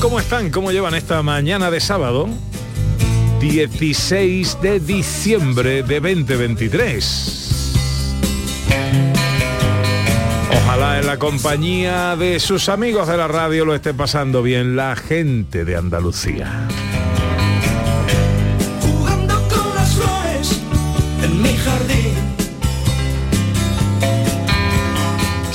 ¿Cómo 0.00 0.20
están? 0.20 0.50
¿Cómo 0.50 0.72
llevan 0.72 0.94
esta 0.94 1.22
mañana 1.22 1.70
de 1.70 1.80
sábado? 1.80 2.28
16 3.40 4.58
de 4.60 4.80
diciembre 4.80 5.82
de 5.82 6.00
2023. 6.00 7.72
Ojalá 10.52 10.98
en 10.98 11.06
la 11.06 11.18
compañía 11.18 12.14
de 12.16 12.38
sus 12.40 12.68
amigos 12.68 13.08
de 13.08 13.16
la 13.16 13.26
radio 13.26 13.64
lo 13.64 13.74
esté 13.74 13.94
pasando 13.94 14.42
bien 14.42 14.76
la 14.76 14.96
gente 14.96 15.64
de 15.64 15.76
Andalucía. 15.76 16.68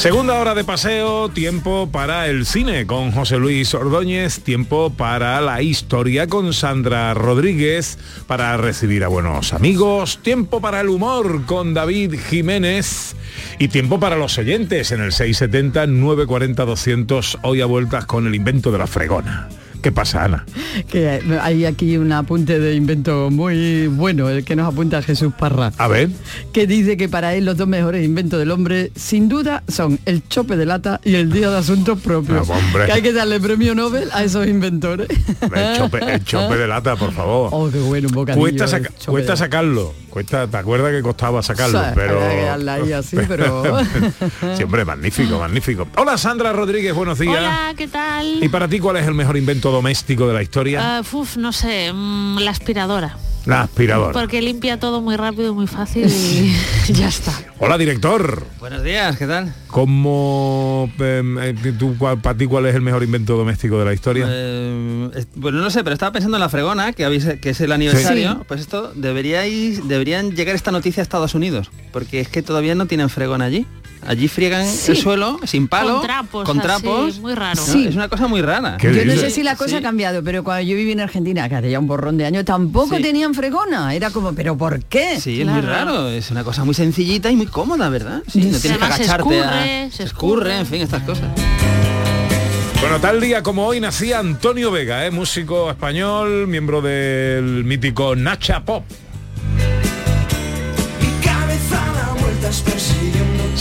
Segunda 0.02 0.33
hora 0.39 0.55
de 0.55 0.63
paseo, 0.63 1.30
tiempo 1.30 1.88
para 1.91 2.25
el 2.25 2.47
cine 2.47 2.88
con 2.88 3.11
José 3.11 3.38
Luis 3.38 3.75
Ordóñez, 3.75 4.39
tiempo 4.39 4.89
para 4.89 5.39
la 5.41 5.61
historia 5.61 6.25
con 6.25 6.53
Sandra 6.53 7.13
Rodríguez, 7.13 7.99
para 8.25 8.58
recibir 8.58 9.03
a 9.03 9.09
buenos 9.09 9.53
amigos, 9.53 10.17
tiempo 10.23 10.59
para 10.59 10.81
el 10.81 10.89
humor 10.89 11.45
con 11.45 11.75
David 11.75 12.16
Jiménez 12.19 13.16
y 13.59 13.67
tiempo 13.67 13.99
para 13.99 14.16
los 14.16 14.39
oyentes 14.39 14.91
en 14.91 15.02
el 15.02 15.11
670-940-200, 15.11 17.38
hoy 17.43 17.61
a 17.61 17.67
vueltas 17.67 18.08
con 18.08 18.25
el 18.25 18.33
invento 18.33 18.71
de 18.71 18.80
la 18.80 18.88
fregona. 18.88 19.49
¿Qué 19.81 19.91
pasa, 19.91 20.25
Ana? 20.25 20.45
Que 20.89 21.21
hay 21.41 21.65
aquí 21.65 21.97
un 21.97 22.11
apunte 22.11 22.59
de 22.59 22.75
invento 22.75 23.29
muy 23.31 23.87
bueno, 23.87 24.29
el 24.29 24.43
que 24.45 24.55
nos 24.55 24.71
apunta 24.71 25.01
Jesús 25.01 25.33
Parra, 25.37 25.71
A 25.77 25.87
ver, 25.87 26.09
que 26.53 26.67
dice 26.67 26.97
que 26.97 27.09
para 27.09 27.33
él 27.33 27.45
los 27.45 27.57
dos 27.57 27.67
mejores 27.67 28.05
inventos 28.05 28.37
del 28.39 28.52
hombre, 28.52 28.91
sin 28.95 29.27
duda, 29.27 29.63
son 29.67 29.99
el 30.05 30.27
chope 30.27 30.55
de 30.55 30.65
lata 30.67 31.02
y 31.03 31.15
el 31.15 31.31
día 31.31 31.49
de 31.49 31.57
asuntos 31.57 31.99
propios. 31.99 32.47
Ah, 32.49 32.53
hombre. 32.53 32.85
que 32.85 32.91
hay 32.91 33.02
que 33.02 33.11
darle 33.11 33.39
premio 33.39 33.73
Nobel 33.73 34.09
a 34.13 34.23
esos 34.23 34.45
inventores. 34.47 35.07
el 35.09 35.77
chope, 35.77 35.99
el 36.13 36.23
chope 36.23 36.57
de 36.57 36.67
lata, 36.67 36.95
por 36.95 37.11
favor. 37.11 37.49
Oh, 37.61 37.69
qué 37.71 37.79
bueno, 37.79 38.07
un 38.07 38.13
bocadillo. 38.13 38.39
Cuesta, 38.41 38.67
saca- 38.67 39.35
sacarlo. 39.35 39.93
Cuesta, 40.12 40.45
¿Te 40.45 40.58
acuerdas 40.58 40.92
que 40.92 41.02
costaba 41.02 41.42
sacarlo? 41.42 41.81
Pero 41.95 42.22
ahí 42.22 42.92
así, 42.92 43.16
siempre 44.55 44.83
magnífico, 44.83 45.39
magnífico. 45.39 45.88
Hola 45.95 46.17
Sandra 46.17 46.52
Rodríguez, 46.52 46.94
buenos 46.94 47.17
días. 47.17 47.38
Hola, 47.38 47.73
¿qué 47.77 47.88
tal? 47.88 48.44
¿Y 48.44 48.50
para 48.50 48.67
ti 48.67 48.80
cuál 48.80 48.98
es 48.98 49.08
el 49.08 49.14
mejor 49.14 49.38
invento 49.38 49.71
doméstico 49.71 50.27
de 50.27 50.33
la 50.33 50.42
historia? 50.42 51.02
Uf, 51.14 51.38
no 51.38 51.54
sé, 51.54 51.94
mm, 51.94 52.39
la 52.39 52.52
aspiradora. 52.52 53.16
La 53.45 53.61
aspiradora. 53.61 54.13
Porque 54.13 54.41
limpia 54.41 54.79
todo 54.79 55.02
muy 55.02 55.15
rápido, 55.15 55.53
muy 55.53 55.67
fácil 55.67 56.07
y 56.07 56.53
ya 56.93 57.07
está. 57.07 57.33
Hola 57.59 57.77
director. 57.77 58.45
Buenos 58.59 58.83
días, 58.83 59.17
¿qué 59.17 59.25
tal? 59.27 59.53
¿Cómo 59.67 60.91
em, 60.99 61.37
eh, 61.39 61.55
tú, 61.77 61.95
para 61.95 62.37
ti 62.37 62.45
cuál 62.45 62.65
es 62.67 62.75
el 62.75 62.81
mejor 62.81 63.03
invento 63.03 63.35
doméstico 63.37 63.79
de 63.79 63.85
la 63.85 63.93
historia? 63.93 64.25
Eh, 64.29 65.09
es- 65.15 65.27
bueno, 65.35 65.59
no 65.59 65.69
sé, 65.69 65.83
pero 65.83 65.93
estaba 65.93 66.11
pensando 66.11 66.37
en 66.37 66.41
la 66.41 66.49
fregona, 66.49 66.93
que, 66.93 67.05
habéis, 67.05 67.25
que 67.41 67.49
es 67.52 67.61
el 67.61 67.71
aniversario. 67.71 68.31
Sí. 68.33 68.37
Pues 68.47 68.61
esto, 68.61 68.91
deberíais, 68.95 69.87
deberían 69.87 70.31
llegar 70.35 70.55
esta 70.55 70.71
noticia 70.71 71.02
a 71.02 71.03
Estados 71.03 71.33
Unidos, 71.35 71.71
porque 71.91 72.19
es 72.19 72.27
que 72.27 72.41
todavía 72.41 72.75
no 72.75 72.85
tienen 72.85 73.09
fregona 73.09 73.45
allí. 73.45 73.65
Allí 74.08 74.28
friegan 74.28 74.66
Sí. 74.66 74.92
el 74.92 74.98
suelo 74.98 75.39
sin 75.45 75.67
palo, 75.67 75.98
Con 75.98 76.02
trapos, 76.08 76.45
con 76.45 76.58
así, 76.60 76.67
trapos. 76.67 77.20
muy 77.20 77.36
raro. 77.36 77.62
Es 77.62 77.95
una 77.95 78.08
cosa 78.10 78.28
muy 78.28 78.42
rara. 78.42 78.78
¿Qué 78.78 78.94
Yo 78.94 79.06
no 79.06 79.14
sé 79.14 79.30
si 79.30 79.44
la 79.44 79.56
cosa 79.56 79.70
Sí. 79.72 79.76
ha 79.76 79.82
cambiado, 79.82 80.23
pero 80.23 80.44
cuando 80.44 80.64
yo 80.67 80.76
viví 80.76 80.92
en 80.92 81.02
Argentina, 81.02 81.48
que 81.48 81.56
hace 81.56 81.70
ya 81.70 81.80
un 81.80 81.88
borrón 81.88 82.17
de 82.17 82.26
años, 82.26 82.44
tampoco 82.45 82.98
Sí. 82.98 83.02
tenían 83.04 83.34
fregona. 83.36 83.94
Era 83.94 84.10
como, 84.10 84.34
¿pero 84.34 84.58
por 84.58 84.84
qué? 84.86 85.20
Sí, 85.20 85.42
es 85.42 85.48
muy 85.48 85.62
raro, 85.62 86.10
es 86.10 86.32
una 86.32 86.44
cosa 86.44 86.64
muy 86.66 86.73
sencillita 86.73 87.30
y 87.30 87.36
muy 87.36 87.45
cómoda, 87.45 87.89
¿verdad? 87.89 88.23
Sí, 88.28 88.39
no 88.39 88.58
tienes 88.58 88.62
que 88.62 88.70
Además 88.70 88.98
se 88.98 89.04
agacharte 89.04 89.39
a... 89.39 89.44
escurre, 89.44 89.92
se 89.92 90.04
escurre, 90.04 90.04
escurre. 90.06 90.58
en 90.60 90.66
fin, 90.66 90.82
estas 90.82 91.04
cosas. 91.04 91.28
Bueno, 92.82 93.00
tal 93.00 93.22
día 93.22 93.44
como 93.44 93.68
hoy 93.68 93.80
nacía 93.80 94.18
Antonio 94.18 94.72
Vega, 94.72 95.06
¿eh? 95.06 95.12
músico 95.12 95.70
español, 95.70 96.48
miembro 96.48 96.82
del 96.82 97.64
mítico 97.64 98.16
Nacha 98.16 98.66
Pop. 98.66 98.83
Mi 101.00 101.23
cabeza 101.23 101.76
da 101.76 102.16
vueltas 102.20 102.62
persiguiendo. 102.62 103.11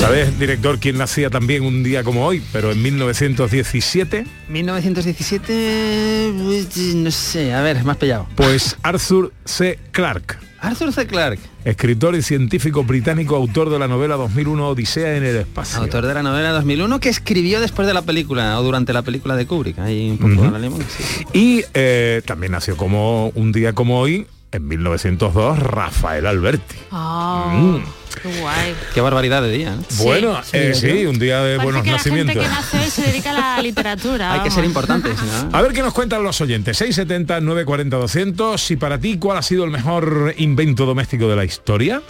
¿Sabes, 0.01 0.39
director, 0.39 0.79
quién 0.79 0.97
nacía 0.97 1.29
también 1.29 1.63
un 1.63 1.83
día 1.83 2.03
como 2.03 2.25
hoy, 2.25 2.43
pero 2.53 2.73
en 2.73 2.81
1917? 2.83 4.25
1917, 4.49 6.33
pues, 6.43 6.77
no 6.95 7.11
sé, 7.11 7.53
a 7.53 7.61
ver, 7.61 7.85
más 7.85 7.99
pillado. 7.99 8.27
Pues 8.35 8.79
Arthur 8.83 9.31
C. 9.45 9.79
Clarke. 9.93 10.39
Arthur 10.63 10.93
C. 10.95 11.07
Clarke, 11.07 11.41
Escritor 11.67 12.15
y 12.17 12.23
científico 12.23 12.83
británico, 12.85 13.37
autor 13.37 13.69
de 13.69 13.79
la 13.79 13.89
novela 13.89 14.17
2001 14.17 14.69
Odisea 14.69 15.17
en 15.19 15.25
el 15.25 15.37
espacio. 15.37 15.79
autor 15.79 16.07
de 16.07 16.15
la 16.15 16.23
novela 16.23 16.51
2001 16.53 16.99
que 17.01 17.09
escribió 17.11 17.61
después 17.61 17.87
de 17.87 17.93
la 17.95 18.03
película 18.03 18.59
o 18.59 18.63
durante 18.63 18.93
la 18.95 19.03
película 19.03 19.37
de 19.37 19.47
Kubrick. 19.47 19.79
Ahí 19.79 20.11
un 20.11 20.19
poco 20.19 20.33
Ujú. 20.43 20.51
la 20.51 20.59
limón, 20.59 20.81
sí. 20.83 21.25
Y 21.35 21.63
eh, 21.75 22.23
también 22.25 22.53
nació 22.53 22.77
como 22.77 23.29
un 23.35 23.53
día 23.53 23.75
como 23.75 24.01
hoy, 24.01 24.27
en 24.53 24.67
1902, 24.67 25.59
Rafael 25.59 26.27
Alberti. 26.27 26.77
Ah, 26.91 27.53
Mm. 27.55 27.77
qué 28.23 28.41
guay. 28.41 28.75
Qué 28.95 29.01
barbaridad 29.01 29.43
de 29.43 29.51
día. 29.53 29.77
Sí. 29.89 30.03
bueno, 30.03 30.41
eh, 30.53 30.73
sí, 30.75 31.07
un 31.07 31.19
día 31.19 31.41
de 31.43 31.57
Parece 31.57 31.65
buenos 31.65 31.83
que 31.85 31.91
la 31.93 31.99
gente 31.99 32.11
nacimientos. 32.25 32.45
que 32.45 32.51
nace 32.55 32.79
hoy 32.79 32.91
se 32.91 33.03
dedica 33.03 33.31
a 33.31 33.57
la 33.57 33.63
literatura. 33.63 34.33
Hay 34.33 34.41
que 34.41 34.51
ser 34.51 34.65
vamos. 34.65 34.71
importante, 34.71 35.11
si 35.17 35.25
no- 35.25 35.57
A 35.57 35.63
ver 35.63 35.73
qué 35.73 35.83
nos 35.83 35.93
cuentan 35.95 36.23
los 36.25 36.41
oyentes. 36.41 36.77
670 36.77 37.41
940 37.41 37.97
200. 37.97 38.71
Y 38.73 38.77
para 38.77 38.99
ti, 38.99 39.19
¿cuál 39.19 39.39
ha 39.39 39.43
sido 39.43 39.65
el 39.65 39.71
mejor 39.71 40.35
invento 40.39 40.85
doméstico 40.85 41.29
de 41.29 41.37
la 41.37 41.45
historia? 41.45 42.03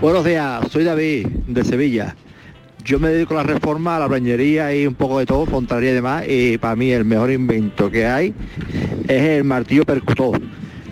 Buenos 0.00 0.24
días, 0.24 0.62
soy 0.72 0.84
David 0.84 1.26
de 1.46 1.64
Sevilla. 1.64 2.16
Yo 2.84 2.98
me 2.98 3.08
dedico 3.10 3.34
a 3.34 3.38
la 3.38 3.42
reforma, 3.52 3.96
a 3.96 3.98
la 4.00 4.06
bañería 4.06 4.74
y 4.74 4.86
un 4.86 4.94
poco 4.94 5.18
de 5.18 5.26
todo, 5.26 5.44
fontanería 5.46 5.90
y 5.90 5.94
demás. 5.94 6.24
Y 6.28 6.58
para 6.58 6.74
mí 6.76 6.90
el 6.90 7.04
mejor 7.04 7.30
invento 7.30 7.90
que 7.90 8.06
hay 8.06 8.32
es 9.08 9.22
el 9.22 9.44
martillo 9.44 9.84
percutor. 9.84 10.40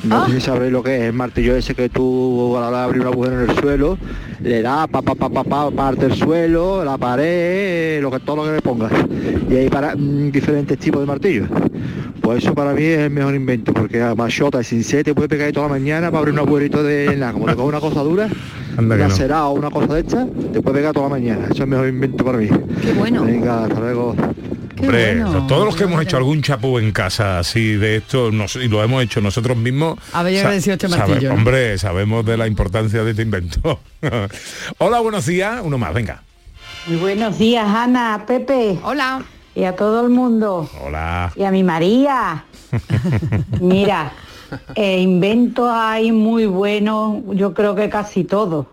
No 0.07 0.17
Ah. 0.23 0.27
sé 0.27 0.35
si 0.35 0.41
sabréis 0.41 0.73
lo 0.73 0.83
que 0.83 0.97
es 0.97 1.03
el 1.05 1.13
martillo 1.13 1.57
ese 1.57 1.75
que 1.75 1.89
tú 1.89 2.57
a 2.57 2.61
la 2.61 2.69
hora 2.69 2.79
de 2.79 2.85
abrir 2.85 3.01
un 3.03 3.09
agujero 3.09 3.43
en 3.43 3.51
el 3.51 3.57
suelo, 3.57 3.99
le 4.43 4.63
da 4.63 4.87
pa 4.87 5.03
pa 5.03 5.15
pa 5.15 5.29
pa 5.29 5.43
pa 5.45 5.71
parte 5.71 6.07
el 6.07 6.15
suelo, 6.15 6.85
la 6.85 6.97
pared, 6.99 8.01
lo 8.01 8.11
que 8.11 8.21
todo 8.21 8.37
lo 8.37 8.45
que 8.45 8.53
le 8.53 8.63
pongas. 8.63 8.93
Y 9.51 9.55
hay 9.57 9.69
para 9.69 9.97
mm, 9.97 10.31
diferentes 10.31 10.79
tipos 10.79 11.01
de 11.01 11.07
martillos. 11.07 11.49
Pues 12.21 12.43
eso 12.45 12.55
para 12.55 12.73
mí 12.73 12.83
es 12.83 12.99
el 13.01 13.11
mejor 13.11 13.35
invento, 13.35 13.73
porque 13.73 14.03
a 14.03 14.15
machota 14.15 14.61
y 14.61 14.65
sin 14.65 14.83
te 15.05 15.15
puede 15.15 15.29
pegar 15.29 15.47
ahí 15.47 15.53
toda 15.53 15.67
la 15.69 15.75
mañana 15.75 16.09
para 16.11 16.19
abrir 16.21 16.33
un 16.35 16.41
agujerito 16.41 16.83
de 16.83 17.15
nada, 17.17 17.33
como 17.33 17.47
te 17.47 17.55
coge 17.55 17.69
una 17.69 17.81
cosa 17.81 18.01
dura, 18.03 18.29
Anda 18.77 18.97
una 18.97 19.09
no. 19.09 19.15
será 19.15 19.47
o 19.47 19.53
una 19.55 19.71
cosa 19.71 19.95
de 19.95 20.01
esta, 20.01 20.27
te 20.53 20.61
puede 20.61 20.79
pegar 20.79 20.93
toda 20.93 21.07
la 21.07 21.11
mañana. 21.11 21.45
Eso 21.45 21.55
es 21.55 21.61
el 21.61 21.67
mejor 21.69 21.89
invento 21.89 22.25
para 22.25 22.39
mí. 22.39 22.49
Qué 22.83 22.93
bueno. 22.95 23.25
Venga, 23.25 23.65
hasta 23.65 23.79
luego. 23.81 24.15
Hombre, 24.79 25.23
bueno. 25.23 25.47
todos 25.47 25.65
los 25.65 25.77
que 25.77 25.85
hemos 25.85 26.03
hecho 26.03 26.17
algún 26.17 26.43
chapú 26.43 26.79
en 26.79 26.93
casa 26.93 27.39
así 27.39 27.73
de 27.77 27.97
esto 27.97 28.31
nos- 28.31 28.57
y 28.57 28.69
lo 28.69 28.83
hemos 28.83 29.03
hecho 29.03 29.21
nosotros 29.21 29.57
mismos. 29.57 29.99
Habéis 30.13 30.39
sa- 30.41 30.47
agradecido 30.49 30.75
este 30.75 30.89
sabe- 30.89 31.29
hombre, 31.31 31.79
sabemos 31.79 32.25
de 32.27 32.37
la 32.37 32.47
importancia 32.47 33.03
de 33.03 33.11
este 33.11 33.23
invento. 33.23 33.81
Hola, 34.79 35.01
buenos 35.01 35.27
días. 35.27 35.61
Uno 35.65 35.79
más, 35.79 35.95
venga. 35.95 36.23
Muy 36.87 36.97
buenos 36.97 37.39
días, 37.39 37.67
Ana, 37.67 38.25
Pepe. 38.27 38.79
Hola. 38.83 39.25
Y 39.55 39.65
a 39.65 39.75
todo 39.75 40.03
el 40.03 40.11
mundo. 40.11 40.69
Hola. 40.85 41.33
Y 41.35 41.43
a 41.45 41.51
mi 41.51 41.65
María. 41.65 42.45
Mira, 43.61 44.13
eh, 44.75 44.99
inventos 45.01 45.71
hay 45.73 46.13
muy 46.13 46.47
buenos, 46.47 47.23
yo 47.33 47.55
creo 47.55 47.75
que 47.75 47.89
casi 47.89 48.25
todos. 48.25 48.67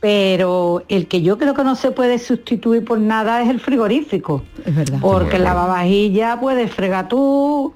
Pero 0.00 0.82
el 0.88 1.08
que 1.08 1.22
yo 1.22 1.38
creo 1.38 1.54
que 1.54 1.64
no 1.64 1.74
se 1.74 1.90
puede 1.90 2.18
sustituir 2.18 2.84
por 2.84 2.98
nada 2.98 3.42
es 3.42 3.48
el 3.48 3.60
frigorífico. 3.60 4.42
Es 4.64 4.74
verdad. 4.74 4.98
Porque 5.00 5.38
la 5.38 5.54
lavavajilla 5.54 6.38
puedes 6.38 6.70
fregar 6.70 7.08
tú, 7.08 7.72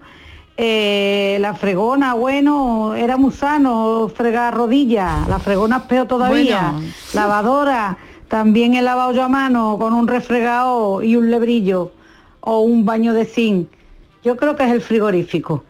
eh, 0.56 1.38
la 1.40 1.54
fregona, 1.54 2.12
bueno, 2.12 2.94
era 2.94 3.16
muy 3.16 3.32
sano 3.32 4.10
fregar 4.14 4.54
rodillas, 4.54 5.26
la 5.26 5.38
fregona 5.38 5.78
es 5.78 5.82
peor 5.84 6.06
todavía, 6.06 6.72
Bueno. 6.74 6.88
lavadora, 7.14 7.96
también 8.28 8.74
he 8.74 8.82
lavado 8.82 9.12
yo 9.12 9.22
a 9.24 9.28
mano 9.28 9.78
con 9.78 9.94
un 9.94 10.06
refregado 10.06 11.02
y 11.02 11.16
un 11.16 11.30
lebrillo 11.30 11.92
o 12.40 12.60
un 12.60 12.84
baño 12.84 13.14
de 13.14 13.24
zinc. 13.24 13.68
Yo 14.22 14.36
creo 14.36 14.54
que 14.54 14.64
es 14.64 14.70
el 14.70 14.82
frigorífico. 14.82 15.64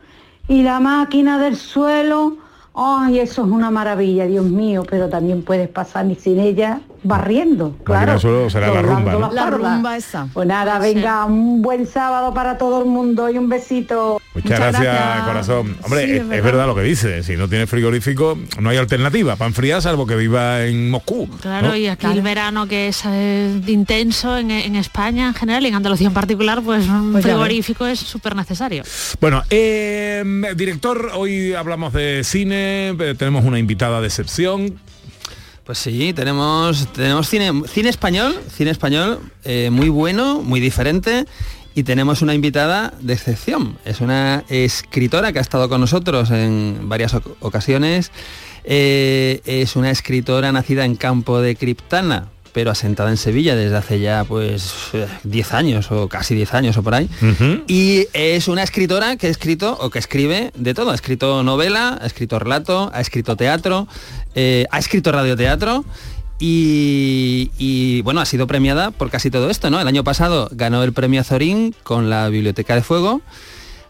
Y 0.49 0.65
la 0.65 0.81
máquina 0.81 1.39
del 1.39 1.55
suelo, 1.57 2.37
ay, 2.75 3.19
eso 3.19 3.45
es 3.45 3.51
una 3.51 3.71
maravilla, 3.71 4.27
Dios 4.27 4.45
mío, 4.45 4.85
pero 4.89 5.09
también 5.09 5.43
puedes 5.43 5.69
pasar 5.69 6.07
sin 6.17 6.41
ella 6.41 6.81
barriendo, 7.03 7.77
claro. 7.85 8.19
será 8.51 8.73
la 8.73 8.83
rumba, 8.83 9.13
¿no? 9.13 9.21
las 9.21 9.33
La 9.35 9.43
pardas. 9.45 9.75
rumba 9.75 9.97
esa. 9.97 10.29
Pues 10.33 10.47
nada, 10.47 10.79
venga, 10.79 11.25
un 11.25 11.63
buen 11.63 11.87
sábado 11.87 12.33
para 12.35 12.59
todo 12.59 12.81
el 12.83 12.89
mundo 12.89 13.29
y 13.31 13.39
un 13.39 13.49
besito. 13.49 14.21
Muchas, 14.35 14.51
Muchas 14.51 14.59
gracias, 14.73 14.95
gracias. 14.95 15.27
corazón. 15.27 15.77
Hombre, 15.83 16.05
Sí, 16.07 16.13
es, 16.13 16.21
es 16.23 16.31
es 16.33 16.45
verdad. 16.45 16.67
lo 16.67 16.75
que 16.75 16.83
dice. 16.83 17.23
Si 17.23 17.37
no 17.37 17.49
tiene 17.49 17.67
frigorífico, 17.67 18.39
no 18.61 18.71
hay 18.71 18.77
alternativa 18.77 19.37
para 19.37 19.49
enfriar 19.49 19.83
salvo 19.83 20.07
que 20.07 20.15
viva 20.17 20.65
en 20.65 20.91
Moscú. 20.91 21.29
Claro, 21.41 21.69
¿no? 21.69 21.77
y 21.77 21.89
aquí 21.89 22.01
Claro. 22.03 22.15
el 22.17 22.23
verano 22.23 22.67
que 22.69 22.89
es 22.89 23.03
eh, 23.07 23.61
intenso 23.67 24.37
en, 24.39 24.51
en 24.51 24.77
España 24.77 25.29
en 25.29 25.35
general 25.35 25.65
y 25.65 25.69
en 25.69 25.75
Andalucía 25.75 26.07
en 26.09 26.15
particular, 26.15 26.63
pues 26.63 26.87
un 26.89 27.13
Pues 27.13 27.25
frigorífico 27.25 27.87
es 27.87 27.99
súper 27.99 28.37
necesario. 28.37 28.83
Bueno, 29.21 29.43
eh, 29.51 30.23
director, 30.57 31.11
hoy 31.15 31.55
hablamos 31.55 31.93
de 31.93 32.23
cine, 32.25 32.91
eh, 32.91 33.15
tenemos 33.19 33.45
una 33.45 33.59
invitada 33.59 34.01
de 34.01 34.07
excepción. 34.07 34.79
Pues 35.71 35.79
sí, 35.79 36.13
tenemos, 36.15 36.93
tenemos 36.95 37.29
cine, 37.29 37.63
cine 37.69 37.91
español, 37.91 38.35
cine 38.53 38.73
español 38.73 39.21
eh, 39.45 39.71
muy 39.71 39.89
bueno, 39.89 40.43
muy 40.43 40.59
diferente. 40.59 41.27
Y 41.77 41.85
tenemos 41.85 42.23
una 42.23 42.35
invitada 42.35 42.93
de 42.99 43.13
excepción. 43.13 43.79
Es 43.85 44.01
una 44.01 44.43
escritora 44.49 45.33
que 45.33 45.39
ha 45.39 45.43
estado 45.43 45.69
con 45.69 45.81
nosotros 45.81 46.33
en 46.33 46.89
varias 46.89 47.15
oc- 47.15 47.37
ocasiones. 47.39 48.11
Eh, 48.65 49.43
es 49.45 49.77
una 49.77 49.93
escritora 49.93 50.51
nacida 50.51 50.85
en 50.85 50.97
Campo 50.97 51.41
de 51.41 51.55
Criptana, 51.55 52.27
pero 52.53 52.71
asentada 52.71 53.11
en 53.11 53.17
Sevilla 53.17 53.55
desde 53.55 53.77
hace 53.77 54.01
ya 54.01 54.25
pues 54.25 54.73
eh, 54.93 55.07
10 55.25 55.55
años 55.55 55.91
o 55.91 56.09
casi 56.09 56.35
10 56.35 56.55
años 56.55 56.77
o 56.77 56.83
por 56.83 56.95
ahí. 56.95 57.09
Y 57.67 58.07
es 58.13 58.49
una 58.49 58.63
escritora 58.63 59.17
que 59.17 59.27
ha 59.27 59.31
escrito 59.31 59.77
o 59.81 59.91
que 59.91 59.99
escribe 59.99 60.53
de 60.57 60.75
todo. 60.75 60.91
Ha 60.91 60.95
escrito 60.95 61.43
novela, 61.43 61.99
ha 62.01 62.07
escrito 62.07 62.39
relato, 62.39 62.91
ha 62.93 63.01
escrito 63.01 63.37
teatro, 63.37 63.89
eh, 64.35 64.67
ha 64.71 64.79
escrito 64.79 65.13
radioteatro. 65.13 65.85
Y, 66.43 67.51
y, 67.59 68.01
bueno, 68.01 68.23
ha 68.23 68.25
sido 68.25 68.47
premiada 68.47 68.93
por 68.93 69.11
casi 69.11 69.31
todo 69.31 69.51
esto, 69.51 69.69
¿no? 69.69 69.79
El 69.79 69.87
año 69.87 70.05
pasado 70.05 70.49
ganó 70.53 70.83
el 70.83 70.95
premio 70.95 71.21
Azorín 71.21 71.75
con 71.83 72.09
la 72.09 72.31
Biblioteca 72.31 72.75
de 72.75 72.83
Fuego. 72.83 73.21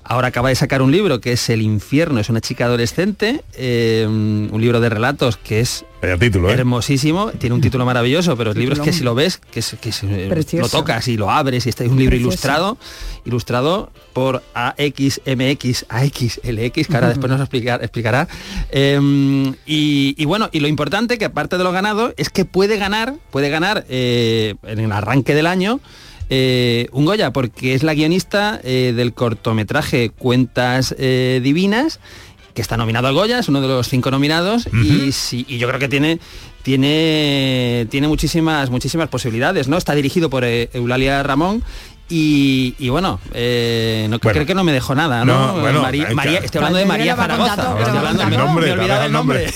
Ahora 0.02 0.29
acaba 0.29 0.49
de 0.49 0.55
sacar 0.56 0.82
un 0.82 0.91
libro 0.91 1.20
que 1.20 1.32
es 1.32 1.49
El 1.50 1.62
infierno, 1.62 2.19
es 2.20 2.29
una 2.31 2.41
chica 2.41 2.64
adolescente, 2.64 3.43
eh, 3.55 4.05
un 4.08 4.61
libro 4.61 4.81
de 4.81 4.88
relatos 4.88 5.37
que 5.37 5.61
es 5.61 5.85
título, 6.19 6.50
¿eh? 6.50 6.55
hermosísimo, 6.55 7.31
tiene 7.32 7.55
un 7.55 7.61
título 7.61 7.85
maravilloso, 7.85 8.37
pero 8.37 8.50
el 8.52 8.58
libro 8.58 8.75
es 8.75 8.81
que 8.81 8.93
si 8.93 9.05
lo 9.05 9.14
ves, 9.14 9.37
que, 9.52 9.61
es- 9.61 9.76
que 9.81 9.91
es, 9.91 10.02
eh, 10.02 10.44
lo 10.58 10.69
tocas 10.69 11.06
y 11.08 11.17
lo 11.17 11.31
abres 11.31 11.67
y 11.67 11.69
está 11.69 11.85
es 11.85 11.91
un 11.91 11.99
libro 11.99 12.12
Precioso. 12.12 12.29
ilustrado, 12.32 12.79
ilustrado 13.26 13.93
por 14.14 14.43
AXMX, 14.55 15.85
AXLX, 15.88 16.87
que 16.88 16.94
ahora 16.94 17.08
después 17.11 17.31
nos 17.31 17.41
explicar, 17.41 17.81
explicará. 17.82 18.26
Eh, 18.73 18.99
y, 19.67 20.14
y 20.17 20.25
bueno, 20.25 20.49
y 20.50 20.61
lo 20.61 20.67
importante 20.69 21.19
que 21.19 21.26
aparte 21.26 21.56
de 21.58 21.62
lo 21.64 21.70
ganado 21.73 22.14
es 22.17 22.31
que 22.31 22.44
puede 22.44 22.79
ganar, 22.79 23.14
puede 23.31 23.50
ganar 23.50 23.85
eh, 23.88 24.55
en 24.64 24.81
el 24.81 24.91
arranque 24.93 25.35
del 25.35 25.47
año. 25.47 25.79
Eh, 26.30 26.88
un 26.92 27.04
Goya, 27.04 27.32
porque 27.32 27.74
es 27.74 27.82
la 27.82 27.92
guionista 27.92 28.60
eh, 28.62 28.92
del 28.94 29.12
cortometraje 29.12 30.10
Cuentas 30.10 30.94
eh, 30.96 31.40
Divinas, 31.42 31.98
que 32.54 32.62
está 32.62 32.76
nominado 32.76 33.08
al 33.08 33.14
Goya, 33.14 33.40
es 33.40 33.48
uno 33.48 33.60
de 33.60 33.66
los 33.66 33.88
cinco 33.88 34.12
nominados, 34.12 34.68
y, 34.72 35.10
sí, 35.10 35.44
y 35.48 35.58
yo 35.58 35.66
creo 35.66 35.80
que 35.80 35.88
tiene, 35.88 36.20
tiene, 36.62 37.88
tiene 37.90 38.06
muchísimas, 38.06 38.70
muchísimas 38.70 39.08
posibilidades, 39.08 39.66
¿no? 39.66 39.76
Está 39.76 39.94
dirigido 39.94 40.30
por 40.30 40.44
Eulalia 40.44 41.22
Ramón. 41.24 41.64
Y, 42.12 42.74
y 42.80 42.88
bueno, 42.88 43.20
eh, 43.32 44.06
no, 44.10 44.18
Bueno. 44.18 44.32
creo 44.34 44.46
que 44.46 44.54
no 44.56 44.64
me 44.64 44.72
dejó 44.72 44.96
nada, 44.96 45.24
¿no? 45.24 45.54
No, 45.54 45.60
bueno, 45.60 45.80
María, 45.80 46.08
María- 46.12 46.40
estoy 46.40 46.58
hablando 46.58 46.78
de 46.80 46.84
María 46.86 47.14
Zaragoza. 47.14 47.54
Estoy 47.78 47.96
hablando- 47.96 48.26
me- 48.26 48.36
nombre, 48.36 48.64
me 48.66 48.68
he 48.70 48.72
olvidado 48.72 49.04
el 49.06 49.12
nombre. 49.12 49.44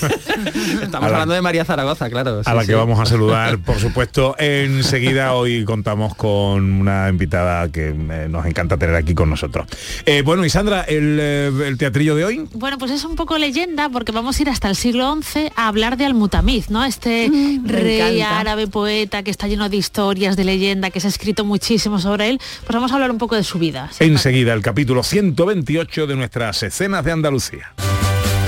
Estamos 0.81 0.91
la- 1.09 1.15
hablando 1.17 1.33
de 1.33 1.41
María 1.41 1.65
Zaragoza, 1.65 2.09
claro. 2.09 2.41
a 2.45 2.53
la 2.53 2.61
sí. 2.61 2.67
que 2.67 2.75
vamos 2.75 2.97
a 2.99 3.05
saludar, 3.05 3.57
por 3.65 3.77
supuesto, 3.79 4.35
enseguida. 4.39 5.33
Hoy 5.33 5.65
contamos 5.65 6.15
con 6.15 6.71
una 6.79 7.09
invitada 7.09 7.67
que 7.69 7.89
eh, 7.89 8.27
nos 8.29 8.45
encanta 8.45 8.77
tener 8.77 8.95
aquí 8.95 9.13
con 9.13 9.29
nosotros. 9.29 9.67
Eh, 10.05 10.21
bueno, 10.23 10.45
y 10.45 10.49
Sandra, 10.49 10.81
el, 10.83 11.19
el 11.19 11.77
teatrillo 11.77 12.15
de 12.15 12.23
hoy. 12.25 12.47
Bueno, 12.53 12.77
pues 12.77 12.91
es 12.91 13.03
un 13.03 13.15
poco 13.15 13.37
leyenda 13.37 13.89
porque 13.89 14.11
vamos 14.13 14.39
a 14.39 14.41
ir 14.41 14.49
hasta 14.49 14.69
el 14.69 14.75
siglo 14.77 15.13
XI 15.21 15.49
a 15.57 15.67
hablar 15.67 15.97
de 15.97 16.05
Al-Mutamiz, 16.05 16.69
¿no? 16.69 16.85
Este 16.85 17.29
me 17.29 17.69
rey 17.69 18.21
encanta. 18.21 18.39
árabe 18.39 18.67
poeta 18.67 19.23
que 19.23 19.31
está 19.31 19.47
lleno 19.47 19.67
de 19.67 19.75
historias, 19.77 20.37
de 20.37 20.45
leyenda, 20.45 20.89
que 20.89 21.01
se 21.01 21.07
ha 21.07 21.09
escrito 21.09 21.43
muchísimo 21.43 21.99
sobre 21.99 22.29
él. 22.29 22.39
Pues 22.61 22.73
vamos 22.73 22.91
a 22.91 22.95
hablar 22.95 23.11
un 23.11 23.17
poco 23.17 23.35
de 23.35 23.43
su 23.43 23.59
vida. 23.59 23.89
Enseguida, 23.99 24.53
el 24.53 24.61
capítulo 24.61 25.03
128 25.03 26.07
de 26.07 26.15
nuestras 26.15 26.63
escenas 26.63 27.03
de 27.03 27.11
Andalucía. 27.11 27.73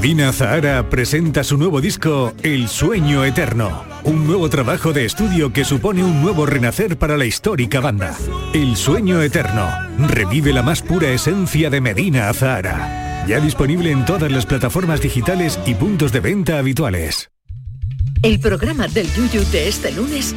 Medina 0.00 0.32
Zahara 0.32 0.88
presenta 0.88 1.42
su 1.42 1.58
nuevo 1.58 1.80
disco 1.80 2.32
El 2.44 2.68
Sueño 2.68 3.24
Eterno, 3.24 3.84
un 4.04 4.28
nuevo 4.28 4.48
trabajo 4.48 4.92
de 4.92 5.04
estudio 5.04 5.52
que 5.52 5.64
supone 5.64 6.04
un 6.04 6.22
nuevo 6.22 6.46
renacer 6.46 6.96
para 6.96 7.16
la 7.16 7.24
histórica 7.24 7.80
banda. 7.80 8.16
El 8.54 8.76
Sueño 8.76 9.20
Eterno 9.20 9.68
revive 9.98 10.52
la 10.52 10.62
más 10.62 10.82
pura 10.82 11.10
esencia 11.10 11.68
de 11.68 11.80
Medina 11.80 12.32
Zahara. 12.32 13.24
Ya 13.26 13.40
disponible 13.40 13.90
en 13.90 14.04
todas 14.04 14.30
las 14.30 14.46
plataformas 14.46 15.00
digitales 15.00 15.58
y 15.66 15.74
puntos 15.74 16.12
de 16.12 16.20
venta 16.20 16.58
habituales. 16.58 17.32
El 18.22 18.38
programa 18.38 18.86
del 18.86 19.12
Yuyu 19.12 19.42
de 19.50 19.66
este 19.66 19.90
lunes 19.90 20.32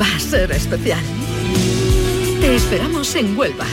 va 0.00 0.16
a 0.16 0.18
ser 0.18 0.50
especial. 0.50 1.02
Te 2.40 2.56
esperamos 2.56 3.14
en 3.14 3.38
Huelva, 3.38 3.66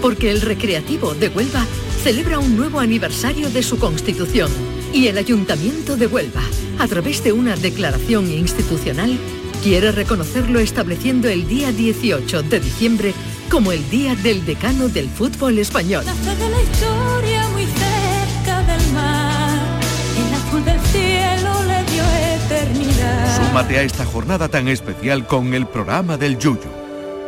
porque 0.00 0.30
el 0.30 0.40
Recreativo 0.40 1.14
de 1.14 1.26
Huelva 1.26 1.66
celebra 2.04 2.38
un 2.38 2.56
nuevo 2.56 2.78
aniversario 2.78 3.50
de 3.50 3.62
su 3.64 3.78
constitución 3.78 4.48
y 4.92 5.06
el 5.08 5.18
Ayuntamiento 5.18 5.96
de 5.96 6.06
Huelva, 6.06 6.42
a 6.78 6.86
través 6.86 7.22
de 7.22 7.32
una 7.32 7.56
declaración 7.56 8.30
institucional, 8.30 9.18
quiere 9.62 9.92
reconocerlo 9.92 10.60
estableciendo 10.60 11.28
el 11.28 11.46
día 11.48 11.72
18 11.72 12.42
de 12.44 12.60
diciembre 12.60 13.14
como 13.50 13.72
el 13.72 13.88
Día 13.90 14.14
del 14.14 14.44
Decano 14.44 14.88
del 14.88 15.08
Fútbol 15.08 15.58
Español. 15.58 16.04
de 16.04 16.50
la 16.50 16.62
historia 16.62 17.48
muy 17.50 17.64
cerca 17.64 18.62
del 18.62 18.92
mar. 18.92 19.80
El 20.16 20.34
azul 20.34 20.64
del 20.64 20.80
cielo 20.80 21.62
le 21.64 21.92
dio 21.92 22.04
eternidad. 22.44 23.46
Súmate 23.48 23.78
a 23.78 23.82
esta 23.82 24.04
jornada 24.04 24.48
tan 24.48 24.68
especial 24.68 25.26
con 25.26 25.54
el 25.54 25.66
programa 25.66 26.16
del 26.16 26.38
Yuyu. 26.38 26.70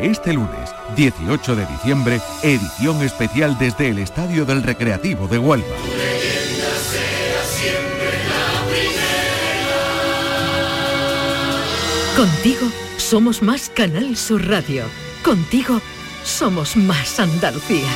Este 0.01 0.33
lunes, 0.33 0.71
18 0.97 1.57
de 1.57 1.67
diciembre, 1.67 2.21
edición 2.43 3.03
especial 3.03 3.59
desde 3.59 3.89
el 3.89 3.99
Estadio 3.99 4.45
del 4.45 4.63
Recreativo 4.63 5.29
de 5.29 5.39
Huelva. 5.39 5.67
Contigo 12.21 12.67
somos 12.99 13.41
más 13.41 13.71
Canal 13.71 14.15
Sur 14.15 14.47
Radio. 14.47 14.85
Contigo 15.25 15.81
somos 16.23 16.77
más 16.77 17.19
Andalucía. 17.19 17.89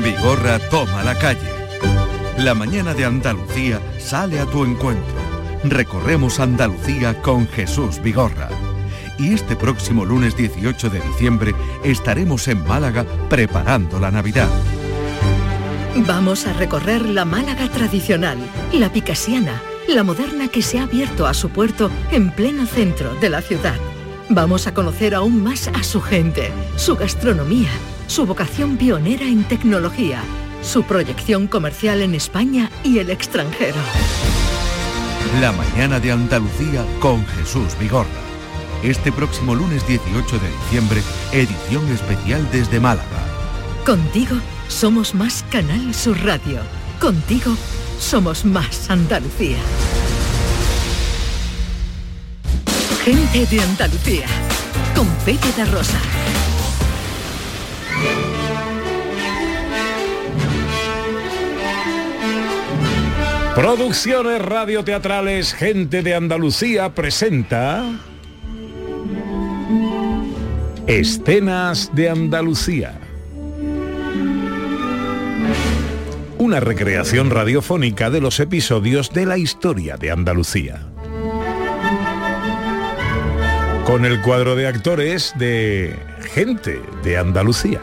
Vigorra 0.00 0.60
toma 0.70 1.02
la 1.02 1.18
calle. 1.18 1.40
La 2.38 2.54
mañana 2.54 2.94
de 2.94 3.04
Andalucía 3.04 3.80
sale 3.98 4.38
a 4.38 4.46
tu 4.46 4.62
encuentro. 4.62 5.16
Recorremos 5.64 6.38
Andalucía 6.38 7.20
con 7.20 7.48
Jesús 7.48 8.00
Vigorra. 8.00 8.48
Y 9.18 9.34
este 9.34 9.56
próximo 9.56 10.04
lunes 10.04 10.36
18 10.36 10.88
de 10.90 11.00
diciembre 11.00 11.52
estaremos 11.82 12.46
en 12.46 12.64
Málaga 12.64 13.04
preparando 13.28 13.98
la 13.98 14.12
Navidad. 14.12 14.48
Vamos 15.96 16.46
a 16.46 16.52
recorrer 16.52 17.08
la 17.08 17.24
Málaga 17.24 17.68
tradicional, 17.68 18.36
la 18.72 18.92
picasiana, 18.92 19.62
la 19.86 20.02
moderna 20.02 20.48
que 20.48 20.60
se 20.60 20.80
ha 20.80 20.82
abierto 20.82 21.24
a 21.24 21.34
su 21.34 21.50
puerto 21.50 21.88
en 22.10 22.32
pleno 22.32 22.66
centro 22.66 23.14
de 23.14 23.30
la 23.30 23.40
ciudad. 23.40 23.76
Vamos 24.28 24.66
a 24.66 24.74
conocer 24.74 25.14
aún 25.14 25.40
más 25.44 25.68
a 25.68 25.84
su 25.84 26.00
gente, 26.00 26.50
su 26.74 26.96
gastronomía, 26.96 27.68
su 28.08 28.26
vocación 28.26 28.76
pionera 28.76 29.24
en 29.24 29.44
tecnología, 29.44 30.20
su 30.62 30.82
proyección 30.82 31.46
comercial 31.46 32.02
en 32.02 32.16
España 32.16 32.72
y 32.82 32.98
el 32.98 33.08
extranjero. 33.08 33.78
La 35.40 35.52
mañana 35.52 36.00
de 36.00 36.10
Andalucía 36.10 36.84
con 36.98 37.24
Jesús 37.24 37.78
Vigorra. 37.78 38.08
Este 38.82 39.12
próximo 39.12 39.54
lunes 39.54 39.86
18 39.86 40.38
de 40.40 40.48
diciembre, 40.48 41.02
edición 41.30 41.86
especial 41.92 42.46
desde 42.50 42.80
Málaga. 42.80 43.24
Contigo 43.86 44.36
somos 44.68 45.14
más 45.14 45.44
Canal 45.50 45.94
Sur 45.94 46.18
Radio. 46.24 46.60
Contigo 47.00 47.56
somos 47.98 48.44
más 48.44 48.90
Andalucía. 48.90 49.58
Gente 53.04 53.46
de 53.46 53.60
Andalucía. 53.60 54.26
Con 54.94 55.06
Pepe 55.24 55.64
Rosa. 55.70 55.98
Producciones 63.54 64.42
radioteatrales 64.42 65.54
Gente 65.54 66.02
de 66.02 66.14
Andalucía 66.14 66.92
presenta 66.92 67.84
Escenas 70.86 71.90
de 71.94 72.10
Andalucía. 72.10 73.03
Una 76.44 76.60
recreación 76.60 77.30
radiofónica 77.30 78.10
de 78.10 78.20
los 78.20 78.38
episodios 78.38 79.10
de 79.14 79.24
la 79.24 79.38
historia 79.38 79.96
de 79.96 80.10
Andalucía. 80.10 80.78
Con 83.86 84.04
el 84.04 84.20
cuadro 84.20 84.54
de 84.54 84.66
actores 84.66 85.32
de 85.38 85.98
Gente 86.34 86.82
de 87.02 87.16
Andalucía. 87.16 87.80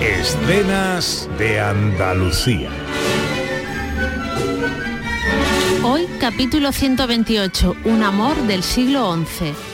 Escenas 0.00 1.30
de 1.38 1.60
Andalucía. 1.60 2.70
Hoy 5.84 6.08
capítulo 6.18 6.72
128, 6.72 7.76
Un 7.84 8.02
amor 8.02 8.34
del 8.48 8.64
siglo 8.64 9.14
XI. 9.14 9.71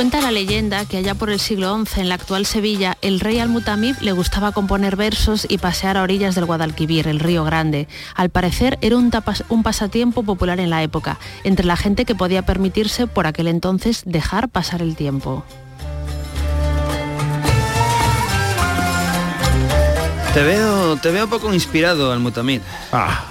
Cuenta 0.00 0.22
la 0.22 0.30
leyenda 0.30 0.86
que 0.86 0.96
allá 0.96 1.14
por 1.14 1.28
el 1.28 1.38
siglo 1.38 1.76
XI, 1.84 2.00
en 2.00 2.08
la 2.08 2.14
actual 2.14 2.46
Sevilla, 2.46 2.96
el 3.02 3.20
rey 3.20 3.38
Al-Mutamib 3.38 4.00
le 4.00 4.12
gustaba 4.12 4.50
componer 4.50 4.96
versos 4.96 5.44
y 5.46 5.58
pasear 5.58 5.98
a 5.98 6.02
orillas 6.02 6.34
del 6.34 6.46
Guadalquivir, 6.46 7.06
el 7.06 7.20
río 7.20 7.44
Grande. 7.44 7.86
Al 8.14 8.30
parecer 8.30 8.78
era 8.80 8.96
un, 8.96 9.10
tapas- 9.10 9.44
un 9.50 9.62
pasatiempo 9.62 10.22
popular 10.22 10.58
en 10.58 10.70
la 10.70 10.82
época, 10.82 11.18
entre 11.44 11.66
la 11.66 11.76
gente 11.76 12.06
que 12.06 12.14
podía 12.14 12.46
permitirse 12.46 13.06
por 13.08 13.26
aquel 13.26 13.46
entonces 13.46 14.02
dejar 14.06 14.48
pasar 14.48 14.80
el 14.80 14.96
tiempo. 14.96 15.44
Te 20.32 20.42
veo, 20.42 20.96
te 20.96 21.10
veo 21.10 21.28
poco 21.28 21.52
inspirado, 21.52 22.10
Al-Mutamid. 22.10 22.62
Ah, 22.90 23.26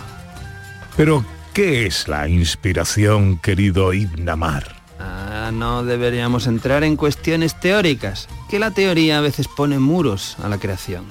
pero 0.95 1.25
¿qué 1.51 1.88
es 1.88 2.07
la 2.07 2.27
inspiración, 2.27 3.39
querido 3.39 3.91
Ibn 3.91 4.29
Amar? 4.29 4.78
Ah, 5.00 5.51
no 5.53 5.84
deberíamos 5.84 6.46
entrar 6.48 6.84
en 6.84 6.96
cuestiones 6.96 7.60
teóricas, 7.60 8.27
que 8.50 8.60
la 8.60 8.72
teoría 8.72 9.20
a 9.20 9.22
veces 9.22 9.48
pone 9.48 9.79
muros 9.79 10.38
a 10.44 10.50
la 10.50 10.58
creación. 10.58 11.06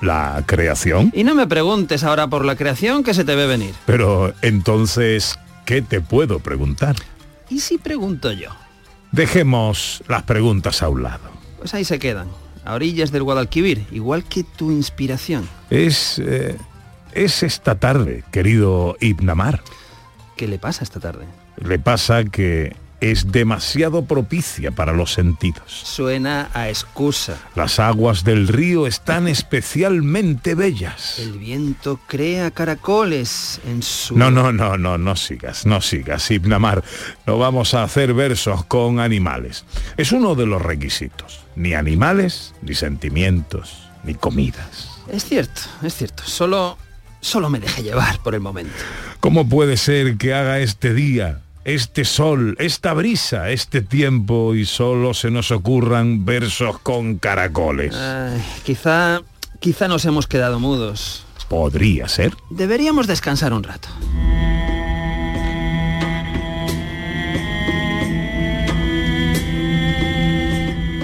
¿La 0.00 0.42
creación? 0.46 1.10
Y 1.14 1.24
no 1.24 1.34
me 1.34 1.46
preguntes 1.46 2.04
ahora 2.04 2.26
por 2.28 2.44
la 2.44 2.56
creación 2.56 3.02
que 3.04 3.14
se 3.14 3.24
te 3.24 3.34
ve 3.34 3.46
venir. 3.46 3.74
Pero 3.86 4.32
entonces, 4.42 5.38
¿qué 5.64 5.82
te 5.82 6.00
puedo 6.00 6.38
preguntar? 6.38 6.96
¿Y 7.48 7.60
si 7.60 7.78
pregunto 7.78 8.32
yo? 8.32 8.50
Dejemos 9.12 10.02
las 10.08 10.22
preguntas 10.22 10.82
a 10.82 10.88
un 10.88 11.02
lado. 11.02 11.30
Pues 11.58 11.74
ahí 11.74 11.84
se 11.84 11.98
quedan, 11.98 12.28
a 12.64 12.74
orillas 12.74 13.10
del 13.10 13.24
Guadalquivir, 13.24 13.86
igual 13.90 14.24
que 14.24 14.44
tu 14.44 14.70
inspiración. 14.70 15.48
Es, 15.68 16.18
eh, 16.18 16.56
es 17.12 17.42
esta 17.42 17.74
tarde, 17.74 18.24
querido 18.30 18.96
Ibn 19.00 19.30
Amar. 19.30 19.62
¿Qué 20.36 20.48
le 20.48 20.58
pasa 20.58 20.84
esta 20.84 21.00
tarde? 21.00 21.26
Le 21.62 21.78
pasa 21.78 22.24
que 22.24 22.74
es 23.00 23.32
demasiado 23.32 24.04
propicia 24.04 24.70
para 24.70 24.92
los 24.92 25.12
sentidos. 25.12 25.62
Suena 25.66 26.50
a 26.54 26.68
excusa. 26.68 27.38
Las 27.54 27.78
aguas 27.78 28.24
del 28.24 28.48
río 28.48 28.86
están 28.86 29.28
especialmente 29.28 30.54
bellas. 30.54 31.18
El 31.18 31.38
viento 31.38 32.00
crea 32.06 32.50
caracoles 32.50 33.60
en 33.66 33.82
su... 33.82 34.16
No, 34.16 34.30
no, 34.30 34.52
no, 34.52 34.76
no, 34.76 34.98
no 34.98 35.16
sigas, 35.16 35.66
no 35.66 35.80
sigas, 35.80 36.30
Ibn 36.30 36.52
Amar. 36.52 36.84
No 37.26 37.38
vamos 37.38 37.74
a 37.74 37.82
hacer 37.82 38.14
versos 38.14 38.64
con 38.64 39.00
animales. 39.00 39.64
Es 39.96 40.12
uno 40.12 40.34
de 40.34 40.46
los 40.46 40.60
requisitos. 40.60 41.40
Ni 41.56 41.74
animales, 41.74 42.54
ni 42.62 42.74
sentimientos, 42.74 43.88
ni 44.04 44.14
comidas. 44.14 44.88
Es 45.10 45.24
cierto, 45.24 45.62
es 45.82 45.94
cierto. 45.94 46.22
Solo... 46.24 46.78
Solo 47.22 47.50
me 47.50 47.60
dejé 47.60 47.82
llevar 47.82 48.18
por 48.20 48.34
el 48.34 48.40
momento. 48.40 48.72
¿Cómo 49.20 49.46
puede 49.46 49.76
ser 49.76 50.16
que 50.16 50.32
haga 50.32 50.60
este 50.60 50.94
día, 50.94 51.42
este 51.74 52.04
sol, 52.04 52.56
esta 52.58 52.92
brisa, 52.92 53.50
este 53.50 53.82
tiempo 53.82 54.54
y 54.54 54.64
solo 54.64 55.14
se 55.14 55.30
nos 55.30 55.50
ocurran 55.50 56.24
versos 56.24 56.78
con 56.80 57.18
caracoles? 57.18 57.94
Ay, 57.94 58.42
quizá... 58.64 59.22
Quizá 59.60 59.88
nos 59.88 60.06
hemos 60.06 60.26
quedado 60.26 60.58
mudos. 60.58 61.26
Podría 61.50 62.08
ser. 62.08 62.32
Deberíamos 62.48 63.06
descansar 63.06 63.52
un 63.52 63.62
rato. 63.62 63.88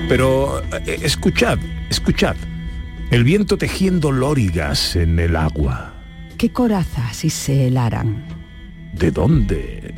Pero 0.08 0.62
eh, 0.86 1.00
escuchad, 1.02 1.58
escuchad. 1.90 2.36
El 3.10 3.24
viento 3.24 3.58
tejiendo 3.58 4.10
lórigas 4.10 4.96
en 4.96 5.18
el 5.18 5.36
agua. 5.36 5.92
¿Qué 6.38 6.50
corazas 6.50 7.16
si 7.16 7.28
se 7.28 7.66
helaran? 7.66 8.24
¿De 8.94 9.10
dónde? 9.10 9.94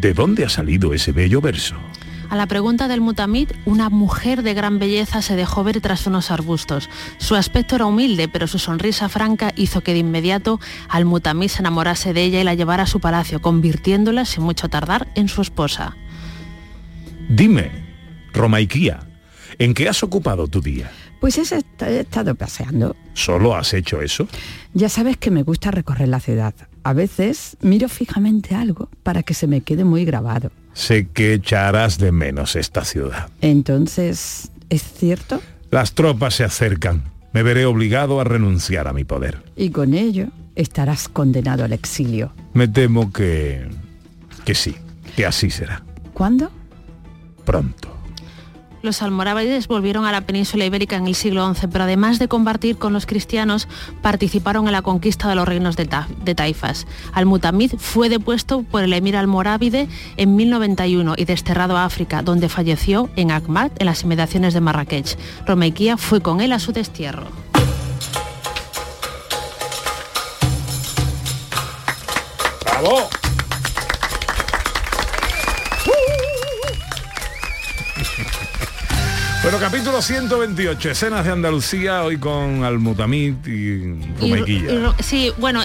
¿De 0.00 0.14
dónde 0.14 0.44
ha 0.44 0.48
salido 0.48 0.94
ese 0.94 1.12
bello 1.12 1.40
verso? 1.40 1.76
A 2.30 2.36
la 2.36 2.46
pregunta 2.46 2.86
del 2.86 3.00
mutamid, 3.00 3.50
una 3.64 3.90
mujer 3.90 4.42
de 4.42 4.54
gran 4.54 4.78
belleza 4.78 5.20
se 5.20 5.34
dejó 5.34 5.64
ver 5.64 5.80
tras 5.80 6.06
unos 6.06 6.30
arbustos. 6.30 6.88
Su 7.18 7.34
aspecto 7.34 7.74
era 7.74 7.86
humilde, 7.86 8.28
pero 8.28 8.46
su 8.46 8.58
sonrisa 8.60 9.08
franca 9.08 9.52
hizo 9.56 9.80
que 9.80 9.92
de 9.92 9.98
inmediato 9.98 10.60
al 10.88 11.04
mutamid 11.06 11.48
se 11.48 11.58
enamorase 11.58 12.12
de 12.12 12.22
ella 12.22 12.40
y 12.40 12.44
la 12.44 12.54
llevara 12.54 12.84
a 12.84 12.86
su 12.86 13.00
palacio, 13.00 13.40
convirtiéndola, 13.42 14.24
sin 14.26 14.44
mucho 14.44 14.68
tardar, 14.68 15.08
en 15.16 15.26
su 15.28 15.42
esposa. 15.42 15.96
Dime, 17.28 17.70
Romaiquía, 18.32 19.00
¿en 19.58 19.74
qué 19.74 19.88
has 19.88 20.02
ocupado 20.04 20.46
tu 20.46 20.60
día? 20.60 20.90
Pues 21.20 21.36
he 21.36 21.42
est- 21.42 21.82
he 21.82 22.00
estado 22.00 22.34
paseando. 22.36 22.94
¿Solo 23.12 23.56
has 23.56 23.74
hecho 23.74 24.00
eso? 24.00 24.28
Ya 24.72 24.88
sabes 24.88 25.16
que 25.16 25.32
me 25.32 25.42
gusta 25.42 25.70
recorrer 25.72 26.08
la 26.08 26.20
ciudad. 26.20 26.54
A 26.82 26.92
veces 26.92 27.56
miro 27.60 27.88
fijamente 27.88 28.54
algo 28.54 28.88
para 29.02 29.22
que 29.22 29.34
se 29.34 29.46
me 29.46 29.60
quede 29.60 29.84
muy 29.84 30.04
grabado. 30.04 30.50
Sé 30.72 31.08
que 31.08 31.34
echarás 31.34 31.98
de 31.98 32.12
menos 32.12 32.56
esta 32.56 32.84
ciudad. 32.84 33.28
Entonces, 33.40 34.50
¿es 34.70 34.82
cierto? 34.82 35.40
Las 35.70 35.92
tropas 35.92 36.34
se 36.34 36.44
acercan. 36.44 37.04
Me 37.32 37.42
veré 37.42 37.66
obligado 37.66 38.20
a 38.20 38.24
renunciar 38.24 38.88
a 38.88 38.92
mi 38.92 39.04
poder. 39.04 39.42
Y 39.56 39.70
con 39.70 39.94
ello 39.94 40.28
estarás 40.56 41.08
condenado 41.08 41.64
al 41.64 41.72
exilio. 41.72 42.32
Me 42.54 42.66
temo 42.66 43.12
que... 43.12 43.68
que 44.44 44.54
sí, 44.54 44.76
que 45.16 45.26
así 45.26 45.50
será. 45.50 45.82
¿Cuándo? 46.12 46.50
Pronto. 47.44 47.89
Los 48.82 49.02
almorávides 49.02 49.68
volvieron 49.68 50.06
a 50.06 50.12
la 50.12 50.22
península 50.22 50.64
ibérica 50.64 50.96
en 50.96 51.06
el 51.06 51.14
siglo 51.14 51.52
XI, 51.54 51.66
pero 51.68 51.84
además 51.84 52.18
de 52.18 52.28
combatir 52.28 52.78
con 52.78 52.92
los 52.94 53.04
cristianos, 53.04 53.68
participaron 54.00 54.66
en 54.66 54.72
la 54.72 54.80
conquista 54.82 55.28
de 55.28 55.34
los 55.34 55.46
reinos 55.46 55.76
de, 55.76 55.84
Ta- 55.84 56.08
de 56.24 56.34
Taifas. 56.34 56.86
Al-Mutamid 57.12 57.72
fue 57.76 58.08
depuesto 58.08 58.62
por 58.62 58.82
el 58.82 58.92
emir 58.94 59.16
almorávide 59.16 59.86
en 60.16 60.34
1091 60.34 61.14
y 61.18 61.24
desterrado 61.26 61.76
a 61.76 61.84
África, 61.84 62.22
donde 62.22 62.48
falleció 62.48 63.10
en 63.16 63.32
Akmat, 63.32 63.72
en 63.80 63.86
las 63.86 64.02
inmediaciones 64.02 64.54
de 64.54 64.60
Marrakech. 64.60 65.18
Romeiquía 65.46 65.98
fue 65.98 66.22
con 66.22 66.40
él 66.40 66.52
a 66.52 66.58
su 66.58 66.72
destierro. 66.72 67.26
¡Bravo! 72.64 73.08
Bueno, 79.50 79.66
capítulo 79.66 80.00
128, 80.00 80.90
escenas 80.92 81.24
de 81.24 81.32
Andalucía, 81.32 82.04
hoy 82.04 82.18
con 82.18 82.62
Almutamid 82.62 83.34
y 83.48 83.96
Ro- 84.80 84.94
sí, 85.00 85.32
bueno, 85.38 85.60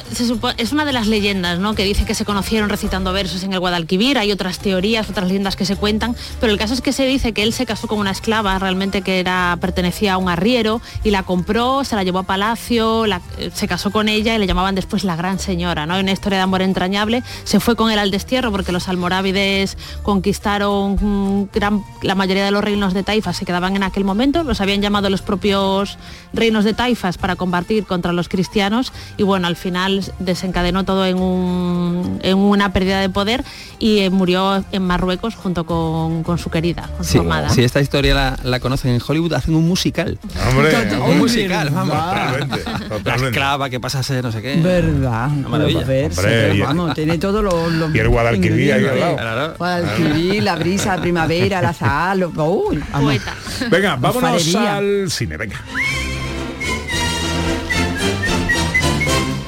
es 0.58 0.72
una 0.72 0.86
de 0.86 0.92
las 0.92 1.06
leyendas, 1.06 1.60
¿no? 1.60 1.76
Que 1.76 1.84
dice 1.84 2.04
que 2.04 2.16
se 2.16 2.26
conocieron 2.26 2.70
recitando 2.70 3.14
versos 3.14 3.44
en 3.44 3.54
el 3.54 3.60
Guadalquivir. 3.60 4.18
Hay 4.18 4.32
otras 4.32 4.58
teorías, 4.58 5.08
otras 5.08 5.28
leyendas 5.28 5.56
que 5.56 5.66
se 5.66 5.76
cuentan, 5.76 6.16
pero 6.42 6.52
el 6.52 6.58
caso 6.58 6.74
es 6.74 6.82
que 6.82 6.94
se 6.94 7.06
dice 7.06 7.32
que 7.34 7.44
él 7.44 7.54
se 7.54 7.68
casó 7.68 7.86
con 7.88 8.00
una 8.00 8.10
esclava, 8.10 8.58
realmente 8.58 9.04
que 9.04 9.20
era 9.20 9.56
pertenecía 9.62 10.14
a 10.16 10.18
un 10.18 10.30
arriero 10.30 10.82
y 11.04 11.12
la 11.12 11.22
compró, 11.22 11.84
se 11.84 11.96
la 11.96 12.02
llevó 12.02 12.18
a 12.20 12.24
palacio, 12.24 13.06
la- 13.06 13.22
eh, 13.38 13.52
se 13.54 13.68
casó 13.68 13.92
con 13.92 14.10
ella 14.10 14.34
y 14.34 14.40
le 14.40 14.48
llamaban 14.48 14.74
después 14.74 15.04
la 15.04 15.16
gran 15.16 15.38
señora, 15.38 15.86
¿no? 15.86 16.00
Una 16.00 16.12
historia 16.12 16.40
de 16.40 16.44
amor 16.44 16.64
entrañable. 16.64 17.22
Se 17.44 17.60
fue 17.60 17.76
con 17.76 17.92
él 17.92 18.00
al 18.00 18.10
destierro 18.10 18.52
porque 18.52 18.72
los 18.72 18.88
almorávides 18.90 19.78
conquistaron 20.02 20.96
mm, 21.00 21.50
gran- 21.54 21.84
la 22.02 22.16
mayoría 22.16 22.44
de 22.46 22.50
los 22.50 22.64
reinos 22.64 22.96
de 22.96 23.04
Taifas 23.04 23.38
se 23.38 23.46
quedaban 23.46 23.75
en 23.76 23.84
aquel 23.84 24.04
momento, 24.04 24.44
los 24.44 24.62
habían 24.62 24.82
llamado 24.82 25.10
los 25.10 25.22
propios 25.22 25.98
reinos 26.34 26.64
de 26.66 26.74
Taifas 26.74 27.18
para 27.18 27.36
combatir 27.36 27.86
contra 27.86 28.12
los 28.14 28.30
cristianos 28.30 28.92
y 29.18 29.24
bueno, 29.24 29.48
al 29.48 29.56
final 29.56 30.04
desencadenó 30.20 30.84
todo 30.86 31.06
en, 31.06 31.18
un- 31.20 32.20
en 32.24 32.38
una 32.38 32.74
pérdida 32.74 33.00
de 33.00 33.10
poder 33.10 33.44
y 33.80 34.00
eh, 34.00 34.10
murió 34.10 34.64
en 34.72 34.84
Marruecos 34.84 35.36
junto 35.36 35.66
con, 35.66 36.24
con 36.24 36.38
su 36.38 36.50
querida, 36.50 36.90
con 36.98 37.06
Sí, 37.06 37.14
su 37.18 37.20
amada. 37.22 37.50
si 37.50 37.64
esta 37.64 37.82
historia 37.82 38.14
la, 38.16 38.38
la 38.44 38.60
conocen 38.60 38.92
en 38.96 39.02
Hollywood, 39.06 39.34
hacen 39.34 39.56
un 39.56 39.68
musical. 39.68 40.18
Hombre, 40.50 40.76
un 40.96 41.02
hombre, 41.02 41.18
musical, 41.18 41.70
vamos. 41.70 41.96
Totalmente, 41.96 43.00
La 43.04 43.16
esclava 43.16 43.70
que 43.70 43.80
pasa 43.80 44.00
a 44.00 44.04
ser 44.04 44.24
no 44.24 44.32
sé 44.32 44.42
qué. 44.42 44.56
Verdad. 44.58 45.30
Una 45.32 45.50
maravilla. 45.50 45.84
Ver, 45.86 46.06
Hombre, 46.12 46.52
sí, 46.52 46.58
y- 46.58 46.62
vamos, 46.62 46.94
tiene 46.94 47.18
todo 47.18 47.42
lo, 47.42 47.70
lo 47.70 47.94
Y 47.96 48.00
el 48.00 48.10
Guadalquivir 48.10 48.74
ahí 48.74 48.86
al 48.86 49.00
lado. 49.00 49.16
Claro. 49.18 49.54
Guadalquivir, 49.58 50.44
la 50.44 50.56
brisa, 50.56 50.96
la 50.96 51.02
primavera, 51.02 51.62
la 51.62 51.70
azahar, 51.70 52.18
lo- 52.18 52.30
uy, 52.30 52.84
vamos. 52.92 53.06
Poeta. 53.16 53.34
Venga, 53.70 53.96
vámonos 53.96 54.56
al 54.56 55.10
cine, 55.10 55.38
venga. 55.38 55.58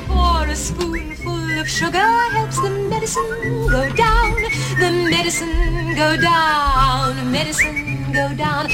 Pour 0.08 0.50
a 0.50 0.56
spoonful 0.56 1.60
of 1.60 1.68
sugar 1.68 2.00
helps 2.32 2.62
the 2.62 2.70
medicine 2.90 3.68
go 3.70 3.90
down. 3.96 4.36
The 4.80 4.92
medicine 5.10 5.96
go 5.96 6.18
down. 6.18 7.32
Medicine 7.32 7.87
a. 8.16 8.68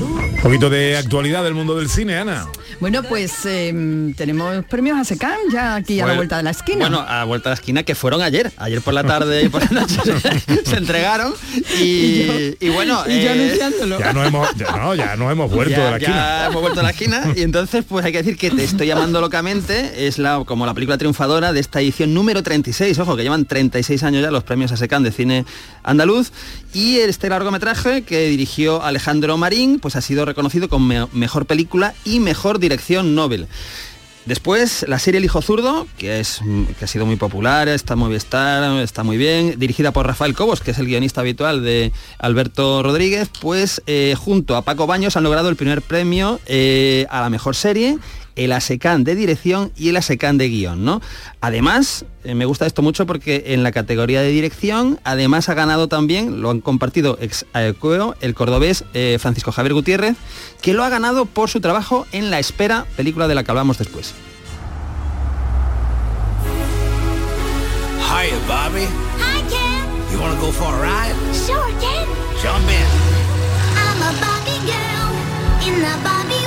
Un 0.00 0.40
poquito 0.42 0.70
de 0.70 0.96
actualidad 0.96 1.44
del 1.44 1.54
mundo 1.54 1.76
del 1.76 1.88
cine, 1.88 2.16
Ana. 2.16 2.46
Bueno, 2.80 3.02
pues 3.02 3.44
em, 3.44 4.14
tenemos 4.14 4.64
premios 4.66 4.98
a 4.98 5.04
SECAM 5.04 5.36
ya 5.52 5.74
aquí 5.74 6.00
a 6.00 6.06
la 6.06 6.14
vuelta 6.14 6.36
de 6.36 6.44
la 6.44 6.50
esquina. 6.50 6.88
Bueno, 6.88 7.00
a 7.00 7.18
la 7.18 7.24
vuelta 7.24 7.50
de 7.50 7.54
la 7.56 7.60
esquina 7.60 7.82
que 7.82 7.94
fueron 7.94 8.22
ayer. 8.22 8.52
Ayer 8.56 8.80
por 8.80 8.94
la 8.94 9.02
tarde 9.04 9.42
y 9.42 9.48
por 9.48 9.62
la 9.72 9.80
noche 9.80 9.96
se, 10.04 10.64
se 10.64 10.76
entregaron. 10.76 11.34
Y, 11.78 12.54
y 12.60 12.68
bueno. 12.68 13.02
y 13.06 13.22
yo 13.22 13.30
eh. 13.30 13.58
Ya 13.98 14.12
no 14.12 14.24
hemos, 14.24 14.54
ya, 14.54 14.70
no, 14.76 14.94
ya 14.94 15.16
no 15.16 15.30
hemos 15.30 15.50
vuelto 15.50 15.76
ya, 15.76 15.84
de 15.84 15.90
la 15.90 15.98
ya 15.98 16.06
esquina. 16.06 16.46
hemos 16.46 16.62
vuelto 16.62 16.80
a 16.80 16.82
la 16.84 16.90
esquina 16.90 17.32
y 17.34 17.42
entonces 17.42 17.84
pues 17.88 18.04
hay 18.04 18.12
que 18.12 18.18
decir 18.18 18.36
que 18.36 18.50
te 18.50 18.64
estoy 18.64 18.86
llamando 18.86 19.20
locamente 19.20 20.06
es 20.06 20.18
la 20.18 20.42
como 20.46 20.66
la 20.66 20.74
película 20.74 20.98
triunfadora 20.98 21.52
de 21.52 21.60
esta 21.60 21.80
edición 21.80 22.14
número 22.14 22.42
36 22.42 22.98
ojo 22.98 23.16
que 23.16 23.22
llevan 23.22 23.44
36 23.44 24.02
años 24.02 24.22
ya 24.22 24.30
los 24.30 24.44
premios 24.44 24.72
ASECAN 24.72 25.02
de 25.02 25.12
cine 25.12 25.44
andaluz 25.82 26.32
y 26.74 26.98
este 26.98 27.28
largometraje 27.28 28.02
que 28.02 28.28
dirigió 28.28 28.47
Alejandro 28.82 29.36
Marín 29.36 29.78
pues 29.80 29.96
ha 29.96 30.00
sido 30.00 30.24
reconocido 30.24 30.68
como 30.68 30.86
me- 30.86 31.06
mejor 31.12 31.46
película 31.46 31.94
y 32.04 32.20
mejor 32.20 32.58
dirección 32.58 33.14
Nobel. 33.14 33.46
Después, 34.26 34.84
la 34.86 34.98
serie 34.98 35.18
El 35.18 35.24
Hijo 35.24 35.40
Zurdo, 35.40 35.86
que, 35.96 36.20
es, 36.20 36.40
que 36.78 36.84
ha 36.84 36.88
sido 36.88 37.06
muy 37.06 37.16
popular, 37.16 37.66
está 37.66 37.96
muy 37.96 38.08
Movistar, 38.10 38.78
está 38.82 39.02
muy 39.02 39.16
bien, 39.16 39.54
dirigida 39.58 39.90
por 39.90 40.06
Rafael 40.06 40.34
Cobos, 40.34 40.60
que 40.60 40.72
es 40.72 40.78
el 40.78 40.84
guionista 40.86 41.22
habitual 41.22 41.64
de 41.64 41.92
Alberto 42.18 42.82
Rodríguez, 42.82 43.30
pues 43.40 43.80
eh, 43.86 44.14
junto 44.18 44.54
a 44.56 44.62
Paco 44.62 44.86
Baños 44.86 45.16
han 45.16 45.24
logrado 45.24 45.48
el 45.48 45.56
primer 45.56 45.80
premio 45.80 46.40
eh, 46.44 47.06
a 47.08 47.22
la 47.22 47.30
mejor 47.30 47.56
serie, 47.56 47.96
el 48.38 48.52
ASECAN 48.52 49.04
de 49.04 49.14
dirección 49.14 49.72
y 49.76 49.90
el 49.90 49.96
ASECAN 49.96 50.38
de 50.38 50.48
guion, 50.48 50.84
¿no? 50.84 51.02
Además, 51.40 52.06
eh, 52.24 52.34
me 52.34 52.46
gusta 52.46 52.66
esto 52.66 52.82
mucho 52.82 53.04
porque 53.04 53.44
en 53.48 53.62
la 53.62 53.72
categoría 53.72 54.22
de 54.22 54.30
dirección, 54.30 55.00
además 55.04 55.48
ha 55.48 55.54
ganado 55.54 55.88
también, 55.88 56.40
lo 56.40 56.50
han 56.50 56.60
compartido 56.60 57.18
ex 57.20 57.44
aequo, 57.52 58.14
el 58.20 58.34
cordobés 58.34 58.84
eh, 58.94 59.18
Francisco 59.20 59.52
Javier 59.52 59.74
Gutiérrez, 59.74 60.16
que 60.62 60.72
lo 60.72 60.84
ha 60.84 60.88
ganado 60.88 61.26
por 61.26 61.50
su 61.50 61.60
trabajo 61.60 62.06
en 62.12 62.30
La 62.30 62.38
Espera, 62.38 62.86
película 62.96 63.28
de 63.28 63.34
la 63.34 63.44
que 63.44 63.50
hablamos 63.50 63.76
después. 63.78 64.14
Hiya, 68.08 68.38
Bobby. 68.46 68.86
Hi, 69.20 69.42
Ken. 69.50 70.12
You 70.12 70.20
want 70.20 70.34
to 70.34 70.40
go 70.40 70.50
for 70.50 70.72
a 70.72 70.80
ride? 70.80 71.14
Sure, 71.34 71.70
Ken. 71.80 72.06
Jump 72.42 72.68
in. 72.70 72.88
I'm 73.76 74.00
a 74.00 74.12
Barbie 74.20 74.62
girl 74.64 75.12
in 75.66 75.80
the 75.80 75.94
Barbie 76.02 76.34
world. 76.34 76.37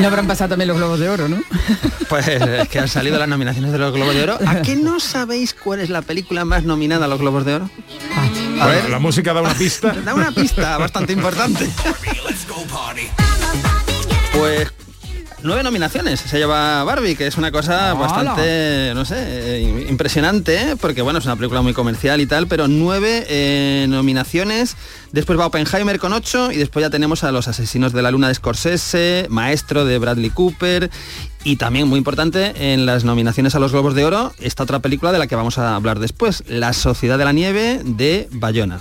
No 0.00 0.06
habrán 0.06 0.26
pasado 0.26 0.50
también 0.50 0.68
los 0.68 0.76
globos 0.78 0.98
de 0.98 1.08
oro, 1.08 1.28
¿no? 1.28 1.40
Pues 2.08 2.26
es 2.26 2.68
que 2.68 2.80
han 2.80 2.88
salido 2.88 3.18
las 3.20 3.28
nominaciones 3.28 3.70
de 3.70 3.78
los 3.78 3.94
Globos 3.94 4.12
de 4.16 4.24
Oro. 4.24 4.38
¿A 4.44 4.62
qué 4.62 4.74
no 4.74 4.98
sabéis 4.98 5.54
cuál 5.54 5.78
es 5.78 5.90
la 5.90 6.02
película 6.02 6.44
más 6.44 6.64
nominada 6.64 7.04
a 7.04 7.08
los 7.08 7.20
Globos 7.20 7.44
de 7.44 7.54
Oro? 7.54 7.70
A 8.16 8.64
Bueno, 8.64 8.66
ver, 8.66 8.90
la 8.90 8.98
música 8.98 9.32
da 9.32 9.42
una 9.42 9.54
pista. 9.54 9.92
da 10.04 10.12
una 10.14 10.32
pista 10.32 10.76
bastante 10.76 11.12
importante. 11.12 11.66
Let's 12.28 12.48
go 12.48 12.64
party. 12.64 13.02
Pues 14.32 14.72
nueve 15.42 15.62
nominaciones 15.62 16.20
se 16.20 16.38
lleva 16.38 16.84
Barbie, 16.84 17.16
que 17.16 17.26
es 17.26 17.36
una 17.36 17.50
cosa 17.50 17.90
¡Hala! 17.90 18.00
bastante, 18.00 18.92
no 18.94 19.04
sé, 19.04 19.16
eh, 19.18 19.86
impresionante, 19.88 20.56
¿eh? 20.56 20.76
porque 20.80 21.02
bueno, 21.02 21.18
es 21.18 21.24
una 21.24 21.36
película 21.36 21.62
muy 21.62 21.72
comercial 21.72 22.20
y 22.20 22.26
tal, 22.26 22.46
pero 22.46 22.68
nueve 22.68 23.24
eh, 23.28 23.86
nominaciones. 23.88 24.76
Después 25.12 25.38
va 25.38 25.46
Oppenheimer 25.46 25.98
con 25.98 26.12
ocho 26.12 26.52
y 26.52 26.56
después 26.56 26.84
ya 26.84 26.90
tenemos 26.90 27.24
a 27.24 27.32
Los 27.32 27.48
Asesinos 27.48 27.92
de 27.92 28.02
la 28.02 28.10
Luna 28.10 28.28
de 28.28 28.34
Scorsese, 28.34 29.26
Maestro 29.28 29.84
de 29.84 29.98
Bradley 29.98 30.30
Cooper 30.30 30.90
y 31.42 31.56
también 31.56 31.88
muy 31.88 31.98
importante 31.98 32.72
en 32.72 32.86
las 32.86 33.04
nominaciones 33.04 33.54
a 33.54 33.58
los 33.58 33.72
Globos 33.72 33.94
de 33.94 34.04
Oro, 34.04 34.32
esta 34.38 34.62
otra 34.62 34.80
película 34.80 35.10
de 35.12 35.18
la 35.18 35.26
que 35.26 35.36
vamos 35.36 35.58
a 35.58 35.74
hablar 35.74 35.98
después, 35.98 36.44
La 36.46 36.72
Sociedad 36.72 37.18
de 37.18 37.24
la 37.24 37.32
Nieve 37.32 37.80
de 37.84 38.28
Bayona. 38.30 38.80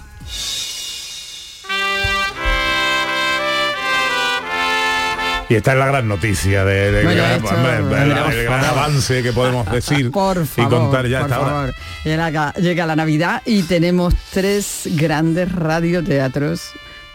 Y 5.50 5.56
esta 5.56 5.72
es 5.74 5.80
la 5.80 5.88
gran 5.88 6.08
noticia 6.08 6.64
de, 6.64 7.02
gran- 7.04 7.44
hombre, 7.44 8.38
el, 8.38 8.44
gran 8.46 8.64
avance 8.66 9.24
que 9.24 9.34
podemos 9.34 9.70
decir 9.72 10.12
Por 10.12 10.46
favor, 10.46 10.72
y 10.72 10.76
contar 10.76 11.08
ya 11.08 11.22
por 11.22 11.30
esta 11.30 11.42
hora. 11.42 11.50
favor. 11.50 11.74
Llega, 12.06 12.54
llega 12.54 12.86
la 12.86 12.96
Navidad 12.96 13.42
y 13.46 13.64
tenemos 13.64 14.14
tres 14.32 14.88
grandes 14.94 15.52
radioteatros 15.52 16.72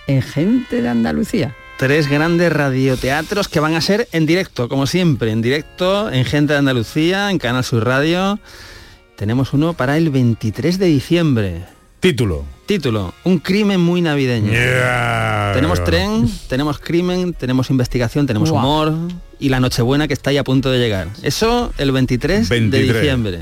en 0.09 0.21
gente 0.21 0.83
de 0.83 0.89
Andalucía. 0.89 1.55
Tres 1.79 2.09
grandes 2.09 2.53
radioteatros 2.53 3.49
que 3.49 3.61
van 3.61 3.75
a 3.75 3.81
ser 3.81 4.09
en 4.13 4.27
directo, 4.27 4.69
como 4.69 4.87
siempre, 4.87 5.31
en 5.31 5.41
directo, 5.43 6.11
en 6.11 6.25
Gente 6.25 6.53
de 6.53 6.61
Andalucía, 6.61 7.31
en 7.31 7.39
Canal 7.39 7.65
Sur 7.65 7.85
Radio. 7.85 8.39
Tenemos 9.17 9.53
uno 9.53 9.75
para 9.75 9.97
el 9.97 10.11
23 10.11 10.79
de 10.79 10.87
diciembre. 10.87 11.65
Título. 12.05 12.45
Título, 12.67 13.15
Un 13.25 13.39
crimen 13.39 13.81
muy 13.81 14.03
navideño. 14.03 14.53
Yeah. 14.53 15.53
Tenemos 15.55 15.83
tren, 15.85 16.31
tenemos 16.51 16.79
crimen, 16.79 17.33
tenemos 17.33 17.71
investigación, 17.71 18.27
tenemos 18.27 18.51
Guau. 18.51 18.63
humor 18.63 19.13
y 19.41 19.49
la 19.49 19.59
Nochebuena 19.59 20.07
que 20.07 20.13
está 20.13 20.29
ahí 20.29 20.37
a 20.37 20.45
punto 20.45 20.71
de 20.71 20.79
llegar. 20.79 21.09
Eso 21.23 21.73
el 21.79 21.93
23, 21.93 22.47
23. 22.51 22.89
de 22.89 22.93
diciembre. 22.93 23.39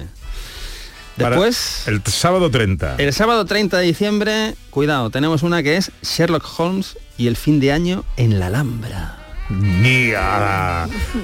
Para 1.17 1.31
Después, 1.31 1.89
El 1.89 2.03
sábado 2.07 2.53
30. 2.53 2.99
el 2.99 3.13
sábado 3.13 3.45
30 3.47 3.79
de 3.79 3.85
diciembre, 3.85 4.55
cuidado, 4.71 5.11
tenemos 5.11 5.43
una 5.43 5.61
que 5.65 5.77
es 5.77 5.91
Sherlock 6.01 6.45
Holmes 6.57 6.97
y 7.19 7.27
el 7.27 7.35
fin 7.35 7.59
de 7.59 7.73
año 7.73 8.05
en 8.17 8.39
la 8.39 8.47
Alhambra. 8.47 9.22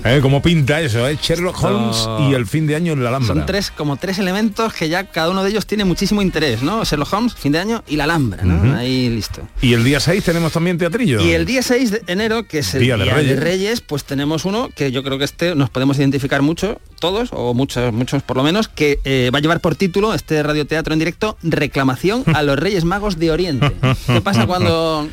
¿Eh? 0.05 0.19
¿Cómo 0.23 0.43
pinta 0.43 0.81
eso? 0.81 1.09
eh? 1.09 1.19
Sherlock 1.21 1.63
Holmes 1.63 2.09
y 2.29 2.35
el 2.35 2.47
fin 2.47 2.67
de 2.67 2.77
año 2.77 2.93
en 2.93 3.03
la 3.03 3.11
Alhambra. 3.11 3.35
Son 3.35 3.47
tres, 3.47 3.71
como 3.71 3.97
tres 3.97 4.19
elementos 4.19 4.73
que 4.73 4.89
ya 4.89 5.05
cada 5.05 5.31
uno 5.31 5.43
de 5.43 5.51
ellos 5.51 5.67
tiene 5.67 5.85
muchísimo 5.85 6.23
interés, 6.23 6.63
¿no? 6.63 6.85
Sherlock 6.85 7.13
Holmes, 7.13 7.35
fin 7.35 7.53
de 7.53 7.59
año 7.59 7.83
y 7.87 7.97
la 7.97 8.05
Alhambra, 8.05 8.45
¿no? 8.45 8.77
Ahí 8.77 9.09
listo. 9.09 9.43
Y 9.63 9.75
el 9.75 9.85
día 9.85 10.01
6 10.01 10.23
tenemos 10.25 10.53
también 10.53 10.79
teatrillo. 10.79 11.21
Y 11.21 11.33
el 11.33 11.47
día 11.47 11.63
6 11.63 11.91
de 11.91 12.03
enero, 12.07 12.47
que 12.47 12.59
es 12.59 12.75
el 12.75 12.83
Día 12.83 12.97
Día, 12.97 13.15
de 13.15 13.25
de, 13.25 13.37
Reyes. 13.37 13.41
Reyes. 13.41 13.81
pues 13.81 14.05
tenemos 14.05 14.45
uno 14.45 14.69
que 14.75 14.93
yo 14.93 15.03
creo 15.03 15.19
que 15.19 15.25
este 15.25 15.55
nos 15.55 15.71
podemos 15.71 15.99
identificar 15.99 16.43
mucho, 16.43 16.81
todos, 17.01 17.31
o 17.33 17.55
muchos, 17.55 17.93
muchos 17.93 18.23
por 18.23 18.37
lo 18.37 18.43
menos, 18.43 18.69
que 18.69 18.99
eh, 19.05 19.31
va 19.33 19.39
a 19.39 19.43
llevar 19.43 19.61
por 19.61 19.77
título 19.77 20.15
este 20.15 20.43
radioteatro 20.43 20.93
en 20.93 20.99
directo, 20.99 21.37
Reclamación 21.43 22.25
a 22.35 22.43
los 22.43 22.59
Reyes 22.59 22.85
Magos 22.85 23.19
de 23.19 23.31
Oriente. 23.31 23.73
¿Qué 24.07 24.21
pasa 24.21 24.47
cuando 24.47 25.09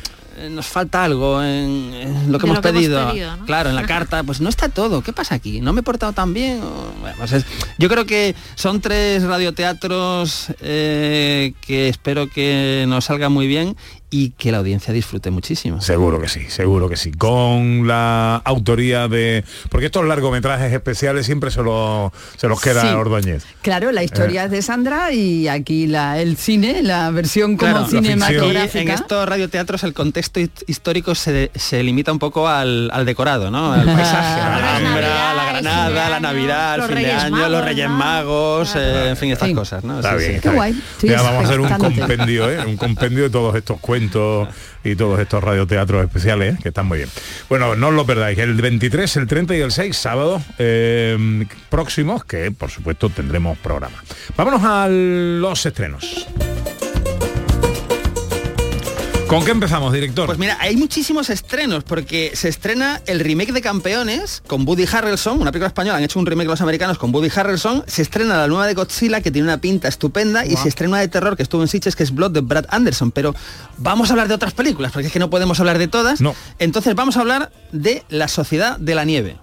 nos 0.50 0.66
falta 0.66 1.04
algo 1.04 1.42
en, 1.42 1.92
en 1.94 2.32
lo 2.32 2.38
que 2.38 2.46
hemos 2.46 2.56
lo 2.56 2.62
que 2.62 2.68
hemos 2.68 2.80
pedido? 2.82 3.12
Claro, 3.46 3.70
en 3.70 3.76
la 3.76 3.82
carta, 3.86 4.22
pues 4.22 4.40
no 4.40 4.48
está 4.48 4.68
todo. 4.68 5.02
¿Qué 5.02 5.12
pasa 5.12 5.34
aquí? 5.34 5.60
¿No 5.60 5.72
me 5.72 5.80
he 5.80 5.82
portado 5.82 6.12
tan 6.12 6.34
bien? 6.34 6.60
Bueno, 7.00 7.16
pues 7.18 7.32
es- 7.32 7.46
yo 7.78 7.88
creo 7.88 8.04
que 8.06 8.34
son 8.54 8.80
tres 8.80 9.22
radioteatros 9.22 10.48
eh, 10.60 11.52
que 11.60 11.88
espero 11.88 12.28
que 12.28 12.84
nos 12.88 13.04
salgan 13.06 13.32
muy 13.32 13.46
bien 13.46 13.76
y 14.10 14.30
que 14.30 14.52
la 14.52 14.58
audiencia 14.58 14.94
disfrute 14.94 15.30
muchísimo. 15.30 15.80
Seguro 15.80 16.20
que 16.20 16.28
sí, 16.28 16.44
seguro 16.48 16.88
que 16.88 16.96
sí. 16.96 17.10
Con 17.12 17.86
la 17.88 18.36
autoría 18.44 19.08
de... 19.08 19.44
Porque 19.68 19.86
estos 19.86 20.04
largometrajes 20.06 20.72
especiales 20.72 21.26
siempre 21.26 21.50
se, 21.50 21.62
los 21.62 22.12
se 22.36 22.46
los 22.48 22.60
queda 22.60 22.82
Sí. 22.82 22.88
Ordóñez. 22.88 23.44
Claro, 23.62 23.90
la 23.92 24.04
historia 24.04 24.42
Eh. 24.42 24.46
es 24.46 24.50
de 24.52 24.62
Sandra 24.62 25.12
y 25.12 25.48
aquí 25.48 25.86
la, 25.86 26.20
el 26.20 26.36
cine, 26.36 26.82
la 26.82 27.10
versión 27.10 27.56
como 27.56 27.72
Claro, 27.72 27.88
cinematográfica. 27.88 28.80
En 28.80 28.88
estos 28.90 29.28
radioteatros 29.28 29.82
el 29.82 29.92
contexto 29.92 30.38
hist- 30.40 30.62
histórico 30.66 31.14
se, 31.14 31.50
se 31.54 31.82
limita 31.82 32.12
un 32.12 32.18
poco 32.18 32.48
al, 32.48 32.90
al 32.92 33.04
decorado, 33.06 33.50
¿no? 33.50 33.72
Al 33.72 33.84
paisaje, 33.84 34.40
a 34.40 34.48
la 34.60 34.76
Alhambra, 34.76 35.34
la 35.34 35.35
Granada, 35.62 36.10
la 36.10 36.20
Navidad, 36.20 36.76
los 36.78 36.88
el 36.90 36.96
fin 36.96 37.04
de 37.04 37.08
Reyes 37.08 37.24
año, 37.24 37.36
Magos, 37.36 37.50
los 37.50 37.64
Reyes 37.64 37.90
Magos, 37.90 38.76
eh, 38.76 39.08
en 39.10 39.16
fin, 39.16 39.32
estas 39.32 39.50
cosas, 39.52 39.84
¿no? 39.84 39.96
Está 39.96 40.14
bien, 40.16 40.40
bien. 40.42 40.82
Ya 41.02 41.22
vamos 41.22 41.44
a 41.44 41.46
hacer 41.46 41.60
un 41.60 41.68
compendio, 41.68 42.50
¿eh? 42.50 42.64
un 42.64 42.76
compendio 42.76 43.24
de 43.24 43.30
todos 43.30 43.54
estos 43.54 43.80
cuentos 43.80 44.48
y 44.84 44.96
todos 44.96 45.18
estos 45.20 45.42
radioteatros 45.42 46.04
especiales, 46.04 46.54
¿eh? 46.54 46.58
que 46.62 46.68
están 46.68 46.86
muy 46.86 46.98
bien. 46.98 47.10
Bueno, 47.48 47.74
no 47.74 47.88
os 47.88 47.94
lo 47.94 48.06
perdáis, 48.06 48.38
el 48.38 48.54
23, 48.54 49.16
el 49.16 49.26
30 49.26 49.56
y 49.56 49.60
el 49.60 49.72
6, 49.72 49.96
sábado 49.96 50.42
eh, 50.58 51.46
próximos, 51.68 52.24
que 52.24 52.50
por 52.50 52.70
supuesto 52.70 53.08
tendremos 53.10 53.58
programa. 53.58 54.02
Vámonos 54.36 54.62
a 54.64 54.88
los 54.88 55.66
estrenos. 55.66 56.26
¿Con 59.28 59.44
qué 59.44 59.50
empezamos, 59.50 59.92
director? 59.92 60.26
Pues 60.26 60.38
mira, 60.38 60.56
hay 60.60 60.76
muchísimos 60.76 61.30
estrenos 61.30 61.82
porque 61.82 62.30
se 62.34 62.48
estrena 62.48 63.02
el 63.06 63.18
remake 63.18 63.52
de 63.52 63.60
Campeones 63.60 64.40
con 64.46 64.66
Woody 64.66 64.84
Harrelson, 64.90 65.40
una 65.40 65.50
película 65.50 65.66
española, 65.66 65.98
han 65.98 66.04
hecho 66.04 66.20
un 66.20 66.26
remake 66.26 66.46
los 66.46 66.60
americanos 66.60 66.96
con 66.96 67.12
Woody 67.12 67.28
Harrelson, 67.34 67.82
se 67.88 68.02
estrena 68.02 68.36
la 68.36 68.46
nueva 68.46 68.68
de 68.68 68.74
Godzilla 68.74 69.20
que 69.20 69.32
tiene 69.32 69.48
una 69.48 69.58
pinta 69.58 69.88
estupenda 69.88 70.46
y 70.46 70.56
se 70.56 70.68
estrena 70.68 70.92
una 70.92 71.00
de 71.00 71.08
terror 71.08 71.36
que 71.36 71.42
estuvo 71.42 71.60
en 71.62 71.66
Sitges 71.66 71.96
que 71.96 72.04
es 72.04 72.14
Blood 72.14 72.30
de 72.30 72.40
Brad 72.40 72.66
Anderson, 72.68 73.10
pero 73.10 73.34
vamos 73.78 74.10
a 74.10 74.12
hablar 74.12 74.28
de 74.28 74.34
otras 74.34 74.54
películas 74.54 74.92
porque 74.92 75.08
es 75.08 75.12
que 75.12 75.18
no 75.18 75.28
podemos 75.28 75.58
hablar 75.58 75.78
de 75.78 75.88
todas. 75.88 76.20
No. 76.20 76.36
Entonces 76.60 76.94
vamos 76.94 77.16
a 77.16 77.20
hablar 77.20 77.50
de 77.72 78.04
La 78.08 78.28
Sociedad 78.28 78.78
de 78.78 78.94
la 78.94 79.04
Nieve. 79.04 79.38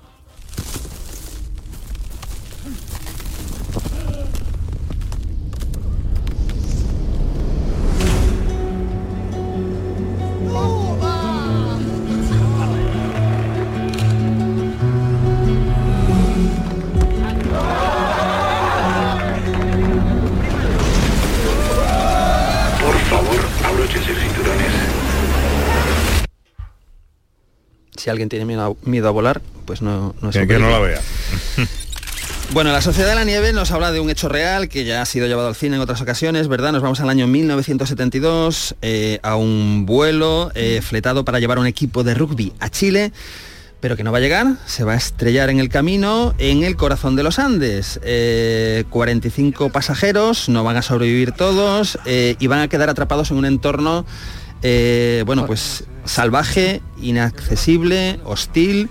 Si 28.04 28.10
alguien 28.10 28.28
tiene 28.28 28.44
miedo 28.44 28.78
a, 28.84 28.90
miedo 28.90 29.08
a 29.08 29.12
volar, 29.12 29.42
pues 29.64 29.82
no, 29.82 30.14
no 30.20 30.30
es 30.30 30.36
Que- 30.36 30.60
no 30.60 30.70
la 30.70 30.80
vea. 30.80 31.00
Bueno, 32.52 32.74
la 32.74 32.82
Sociedad 32.82 33.08
de 33.08 33.16
la 33.16 33.24
Nieve 33.24 33.54
nos 33.54 33.72
habla 33.72 33.94
de 33.94 34.02
un 34.02 34.10
hecho 34.10 34.28
real 34.28 34.68
que 34.68 34.84
ya 34.84 35.02
ha 35.02 35.06
sido 35.06 35.26
llevado 35.26 35.48
al 35.48 35.56
cine 35.56 35.78
en 35.78 35.82
otras 35.82 36.02
ocasiones, 36.02 36.50
¿verdad? 36.50 36.74
Nos 36.74 36.82
vamos 36.82 37.00
al 37.00 37.10
año 37.10 37.28
1972 37.28 38.76
eh, 38.82 39.20
a 39.24 39.38
un 39.38 39.86
vuelo 39.86 40.52
eh, 40.54 40.82
fletado 40.84 41.24
para 41.24 41.40
llevar 41.40 41.60
un 41.60 41.66
equipo 41.66 42.04
de 42.04 42.14
rugby 42.14 42.52
a 42.60 42.70
Chile, 42.70 43.14
pero 43.80 43.96
que 43.96 44.04
no 44.04 44.12
va 44.12 44.18
a 44.18 44.22
llegar, 44.22 44.48
se 44.66 44.84
va 44.84 44.92
a 44.94 44.98
estrellar 44.98 45.50
en 45.50 45.62
el 45.62 45.70
camino 45.70 46.36
en 46.40 46.64
el 46.64 46.76
corazón 46.76 47.16
de 47.16 47.24
los 47.24 47.40
Andes. 47.40 48.02
Eh, 48.04 48.84
45 48.90 49.70
pasajeros, 49.70 50.50
no 50.50 50.66
van 50.66 50.76
a 50.76 50.82
sobrevivir 50.82 51.32
todos 51.32 51.98
eh, 52.06 52.36
y 52.38 52.48
van 52.48 52.60
a 52.60 52.68
quedar 52.68 52.90
atrapados 52.90 53.32
en 53.32 53.38
un 53.38 53.46
entorno, 53.46 54.06
eh, 54.64 55.24
bueno, 55.26 55.46
pues 55.46 55.84
salvaje, 56.06 56.82
inaccesible, 57.02 58.20
hostil 58.24 58.90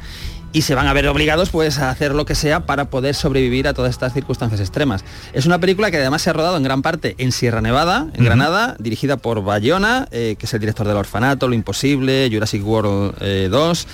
y 0.53 0.63
se 0.63 0.75
van 0.75 0.87
a 0.87 0.93
ver 0.93 1.09
obligados 1.09 1.51
pues 1.51 1.79
a 1.79 1.91
hacer 1.91 2.15
lo 2.15 2.27
que 2.27 2.35
sea 2.35 2.67
para 2.67 2.91
poder 2.91 3.15
sobrevivir 3.15 3.67
a 3.67 3.75
todas 3.75 3.91
estas 3.91 4.13
circunstancias 4.13 4.61
extremas. 4.61 5.05
Es 5.33 5.47
una 5.47 5.59
película 5.59 5.91
que 5.91 5.97
además 5.97 6.23
se 6.23 6.31
ha 6.31 6.33
rodado 6.35 6.57
en 6.57 6.63
gran 6.63 6.83
parte 6.83 7.15
en 7.19 7.33
Sierra 7.33 7.61
Nevada, 7.63 8.09
en. 8.13 8.25
Granada, 8.25 8.77
dirigida 8.79 9.17
por 9.17 9.43
Bayona, 9.43 10.09
eh, 10.11 10.37
que 10.39 10.47
es 10.47 10.55
el 10.55 10.61
director 10.61 10.87
del 10.87 10.97
Orfanato, 10.97 11.49
Lo 11.49 11.55
Imposible, 11.55 12.29
Jurassic 12.31 12.65
World 12.65 13.15
eh, 13.21 13.49
2, 13.51 13.87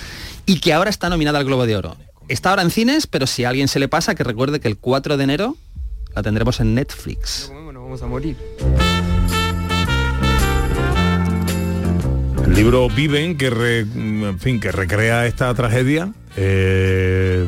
y 0.45 0.59
que 0.59 0.73
ahora 0.73 0.89
está 0.89 1.09
nominada 1.09 1.39
al 1.39 1.45
Globo 1.45 1.65
de 1.65 1.77
Oro. 1.77 1.95
Está 2.27 2.51
ahora 2.51 2.61
en 2.61 2.71
cines, 2.71 3.07
pero 3.07 3.25
si 3.25 3.45
a 3.45 3.49
alguien 3.49 3.67
se 3.67 3.79
le 3.79 3.87
pasa, 3.87 4.13
que 4.15 4.23
recuerde 4.23 4.59
que 4.59 4.67
el 4.67 4.77
4 4.77 5.17
de 5.17 5.23
enero 5.23 5.57
la 6.13 6.21
tendremos 6.21 6.59
en 6.59 6.75
Netflix. 6.75 7.51
vamos 7.51 8.01
a 8.01 8.05
morir. 8.05 8.35
El 12.49 12.55
libro 12.55 12.89
Viven, 12.89 13.37
que, 13.37 13.49
re- 13.49 13.79
en 13.81 14.39
fin, 14.39 14.59
que 14.59 14.71
recrea 14.71 15.25
esta 15.27 15.53
tragedia, 15.53 16.11
eh, 16.35 17.47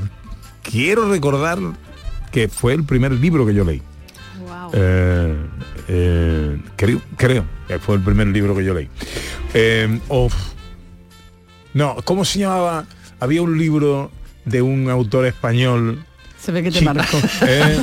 quiero 0.62 1.10
recordar 1.10 1.58
que 2.32 2.48
fue 2.48 2.74
el 2.74 2.84
primer 2.84 3.12
libro 3.14 3.46
que 3.46 3.54
yo 3.54 3.64
leí. 3.66 3.82
Eh, 4.74 5.36
eh, 5.88 6.60
creo, 6.76 7.02
creo 7.18 7.46
que 7.68 7.80
fue 7.80 7.96
el 7.96 8.02
primer 8.02 8.28
libro 8.28 8.56
que 8.56 8.64
yo 8.64 8.74
leí. 8.74 8.90
No, 11.74 11.96
¿cómo 12.04 12.24
se 12.24 12.40
llamaba? 12.40 12.86
Había 13.20 13.42
un 13.42 13.58
libro 13.58 14.12
de 14.46 14.62
un 14.62 14.90
autor 14.90 15.26
español. 15.26 16.06
Se 16.44 16.52
ve 16.52 16.64
que 16.64 16.72
te 16.72 16.80
Chi- 16.80 16.86
marcó. 16.86 17.18
Eh, 17.46 17.80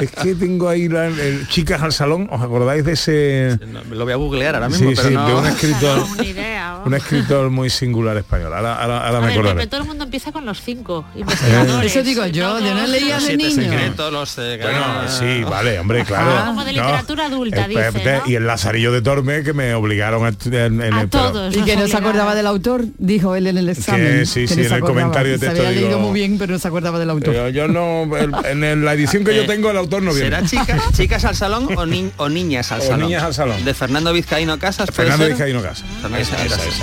es 0.00 0.10
que 0.10 0.34
tengo 0.34 0.68
ahí 0.68 0.88
la- 0.88 1.06
el 1.08 1.46
Chicas 1.48 1.82
al 1.82 1.92
Salón, 1.92 2.26
¿os 2.30 2.40
acordáis 2.40 2.84
de 2.84 2.92
ese? 2.92 3.58
Lo 3.90 4.04
voy 4.04 4.12
a 4.12 4.16
googlear 4.16 4.54
ahora 4.54 4.68
mismo, 4.70 4.88
Sí, 4.90 4.96
pero 4.96 5.08
sí, 5.08 5.14
no... 5.14 5.28
de 5.28 5.34
un 5.34 5.46
escritor, 5.46 6.06
un 6.86 6.94
escritor 6.94 7.50
muy 7.50 7.68
singular 7.68 8.16
español. 8.16 8.54
Ahora, 8.54 8.74
ahora, 8.80 9.06
ahora 9.06 9.18
A 9.18 9.20
me 9.20 9.26
ver, 9.28 9.38
acordaré. 9.38 9.66
Todo 9.66 9.82
el 9.82 9.86
mundo 9.86 10.04
empieza 10.04 10.32
con 10.32 10.46
los 10.46 10.60
cinco 10.62 11.04
investigadores. 11.14 11.90
Eso 11.94 12.02
digo 12.02 12.24
yo, 12.26 12.58
yo 12.60 12.74
no 12.74 12.86
leía 12.86 13.16
Los 13.16 13.26
de 13.28 13.36
niño. 13.36 13.50
secretos, 13.50 14.12
los... 14.12 14.38
eh, 14.38 14.58
Bueno, 14.62 15.08
sí, 15.08 15.44
vale, 15.44 15.78
hombre, 15.78 16.04
claro. 16.04 16.30
Ah, 16.38 16.44
como 16.46 16.64
de 16.64 16.72
literatura 16.72 17.26
adulta, 17.26 17.66
Eh, 17.66 17.68
dice, 17.68 18.20
¿no? 18.24 18.30
Y 18.30 18.34
el 18.36 18.46
Lazarillo 18.46 18.90
de 18.90 19.02
Torme 19.02 19.42
que 19.42 19.52
me 19.52 19.74
obligaron 19.74 20.24
a 20.24 20.28
en, 20.28 20.80
en 20.82 20.94
A 20.94 21.02
el 21.02 21.08
pero- 21.08 21.30
todos. 21.30 21.54
Y 21.56 21.60
que 21.62 21.76
no 21.76 21.86
se 21.88 21.96
acordaba 21.96 22.34
del 22.34 22.46
autor, 22.46 22.84
dijo 22.98 23.34
él 23.36 23.46
en 23.48 23.58
el 23.58 23.68
examen. 23.68 24.20
Que 24.20 24.26
sí, 24.26 24.40
que 24.42 24.48
sí, 24.48 24.60
no 24.62 24.66
en 24.68 24.72
el 24.72 24.80
comentario 24.80 25.32
de 25.32 25.38
texto 25.38 25.60
digo- 25.62 25.72
leído 25.72 25.98
muy 25.98 26.12
bien, 26.18 26.38
pero 26.38 26.52
no 26.52 26.58
se 26.58 26.68
acordaba 26.68 26.98
del 26.98 27.10
autor. 27.10 27.33
Pero 27.34 27.48
yo 27.48 27.66
no, 27.66 28.08
el- 28.16 28.32
en 28.62 28.84
la 28.84 28.92
edición 28.92 29.24
que 29.24 29.34
yo 29.34 29.42
Eh, 29.42 29.46
tengo 29.48 29.68
el 29.68 29.76
autor 29.76 30.02
no 30.04 30.12
viene. 30.14 30.28
¿Será 30.36 30.44
chicas, 30.46 30.80
chicas 30.92 31.24
al 31.24 31.34
salón 31.34 31.68
o, 31.76 31.84
ni- 31.84 32.12
o 32.16 32.28
niñas 32.28 32.70
al 32.70 32.80
O 32.80 32.84
salón? 32.84 33.00
niñas 33.00 33.24
al 33.24 33.34
salón. 33.34 33.64
De 33.64 33.74
Fernando 33.74 34.12
Vizcaíno 34.12 34.56
Casas. 34.60 34.88
¿puede 34.92 35.08
Fernando? 35.10 35.26
Vizcaíno 35.26 35.60
Casa. 35.60 35.84
Fernando 36.00 36.18
Esa, 36.18 36.36
esa, 36.44 36.56
Casas. 36.56 36.74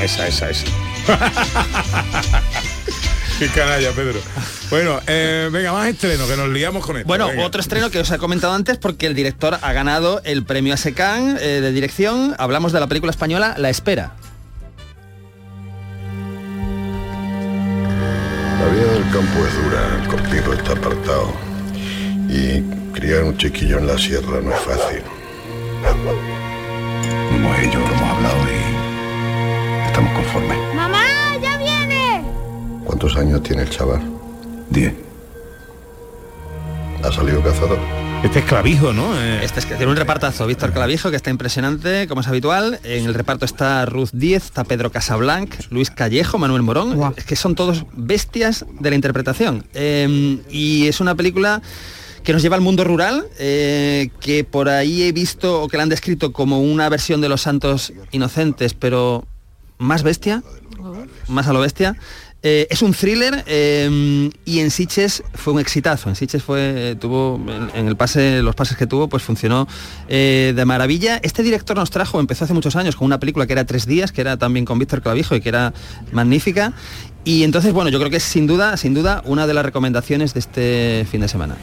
esa, 0.00 0.26
esa, 0.28 0.28
esa, 0.28 0.50
esa. 0.50 0.66
Qué 3.38 3.48
canalla, 3.48 3.90
Pedro. 3.92 4.20
Bueno, 4.70 5.00
eh, 5.06 5.48
venga, 5.50 5.72
más 5.72 5.88
estreno, 5.88 6.26
que 6.28 6.36
nos 6.36 6.48
liamos 6.50 6.84
con 6.84 6.96
esto. 6.98 7.08
Bueno, 7.08 7.28
venga. 7.28 7.44
otro 7.46 7.60
estreno 7.62 7.90
que 7.90 7.98
os 7.98 8.10
he 8.10 8.18
comentado 8.18 8.52
antes 8.52 8.76
porque 8.76 9.06
el 9.06 9.14
director 9.14 9.58
ha 9.60 9.72
ganado 9.72 10.20
el 10.24 10.44
premio 10.44 10.74
ASECAN 10.74 11.38
eh, 11.40 11.60
de 11.62 11.72
dirección. 11.72 12.34
Hablamos 12.38 12.72
de 12.72 12.80
la 12.80 12.86
película 12.88 13.10
española 13.10 13.54
La 13.56 13.70
Espera. 13.70 14.12
Campo 19.14 19.46
es 19.46 19.54
dura, 19.62 20.02
el 20.02 20.08
cortijo 20.08 20.52
está 20.54 20.72
apartado. 20.72 21.32
Y 22.28 22.62
criar 22.92 23.22
un 23.22 23.36
chiquillo 23.36 23.78
en 23.78 23.86
la 23.86 23.96
sierra 23.96 24.40
no 24.42 24.50
es 24.50 24.60
fácil. 24.60 25.02
Como 27.30 27.54
ellos 27.54 27.76
lo 27.76 27.94
hemos 27.94 28.10
hablado 28.10 28.38
y 28.50 29.86
estamos 29.86 30.12
conformes. 30.14 30.58
¡Mamá, 30.74 31.04
ya 31.40 31.56
viene! 31.58 32.24
¿Cuántos 32.84 33.16
años 33.16 33.40
tiene 33.44 33.62
el 33.62 33.70
chaval? 33.70 34.02
Diez. 34.70 34.92
¿Ha 37.04 37.12
salido 37.12 37.40
cazador? 37.40 37.78
Este 38.24 38.38
es 38.38 38.44
clavijo, 38.46 38.94
¿no? 38.94 39.20
Eh, 39.20 39.44
Este 39.44 39.60
es 39.60 39.66
que 39.66 39.74
tiene 39.74 39.92
un 39.92 39.98
repartazo. 39.98 40.46
Víctor 40.46 40.72
Clavijo, 40.72 41.10
que 41.10 41.16
está 41.16 41.28
impresionante, 41.28 42.08
como 42.08 42.22
es 42.22 42.26
habitual. 42.26 42.80
En 42.82 43.04
el 43.04 43.12
reparto 43.12 43.44
está 43.44 43.84
Ruth 43.84 44.08
Díez, 44.14 44.46
está 44.46 44.64
Pedro 44.64 44.90
Casablanc, 44.90 45.54
Luis 45.70 45.90
Callejo, 45.90 46.38
Manuel 46.38 46.62
Morón. 46.62 47.12
Es 47.16 47.24
que 47.24 47.36
son 47.36 47.54
todos 47.54 47.84
bestias 47.92 48.64
de 48.80 48.88
la 48.88 48.96
interpretación. 48.96 49.66
Eh, 49.74 50.40
y 50.50 50.88
es 50.88 51.00
una 51.00 51.14
película 51.14 51.60
que 52.22 52.32
nos 52.32 52.40
lleva 52.40 52.56
al 52.56 52.62
mundo 52.62 52.82
rural, 52.82 53.26
eh, 53.38 54.08
que 54.20 54.42
por 54.42 54.70
ahí 54.70 55.02
he 55.02 55.12
visto 55.12 55.62
o 55.62 55.68
que 55.68 55.76
la 55.76 55.82
han 55.82 55.90
descrito 55.90 56.32
como 56.32 56.60
una 56.60 56.88
versión 56.88 57.20
de 57.20 57.28
Los 57.28 57.42
Santos 57.42 57.92
Inocentes, 58.10 58.72
pero 58.72 59.26
más 59.76 60.02
bestia, 60.02 60.42
más 61.28 61.46
a 61.46 61.52
lo 61.52 61.60
bestia. 61.60 61.96
Eh, 62.46 62.66
es 62.68 62.82
un 62.82 62.92
thriller 62.92 63.42
eh, 63.46 64.30
y 64.44 64.58
en 64.60 64.70
Sitges 64.70 65.22
fue 65.32 65.54
un 65.54 65.60
exitazo. 65.60 66.10
En 66.10 66.14
Sitges 66.14 66.42
fue, 66.42 66.90
eh, 66.90 66.94
tuvo, 66.94 67.40
en, 67.48 67.70
en 67.74 67.88
el 67.88 67.96
pase, 67.96 68.42
los 68.42 68.54
pases 68.54 68.76
que 68.76 68.86
tuvo, 68.86 69.08
pues 69.08 69.22
funcionó 69.22 69.66
eh, 70.08 70.52
de 70.54 70.64
maravilla. 70.66 71.18
Este 71.22 71.42
director 71.42 71.74
nos 71.74 71.90
trajo, 71.90 72.20
empezó 72.20 72.44
hace 72.44 72.52
muchos 72.52 72.76
años 72.76 72.96
con 72.96 73.06
una 73.06 73.18
película 73.18 73.46
que 73.46 73.54
era 73.54 73.64
Tres 73.64 73.86
días, 73.86 74.12
que 74.12 74.20
era 74.20 74.36
también 74.36 74.66
con 74.66 74.78
Víctor 74.78 75.00
Clavijo 75.00 75.34
y 75.34 75.40
que 75.40 75.48
era 75.48 75.72
magnífica. 76.12 76.74
Y 77.24 77.44
entonces, 77.44 77.72
bueno, 77.72 77.88
yo 77.88 77.98
creo 77.98 78.10
que 78.10 78.18
es 78.18 78.22
sin 78.22 78.46
duda, 78.46 78.76
sin 78.76 78.92
duda, 78.92 79.22
una 79.24 79.46
de 79.46 79.54
las 79.54 79.64
recomendaciones 79.64 80.34
de 80.34 80.40
este 80.40 81.06
fin 81.10 81.22
de 81.22 81.28
semana. 81.28 81.56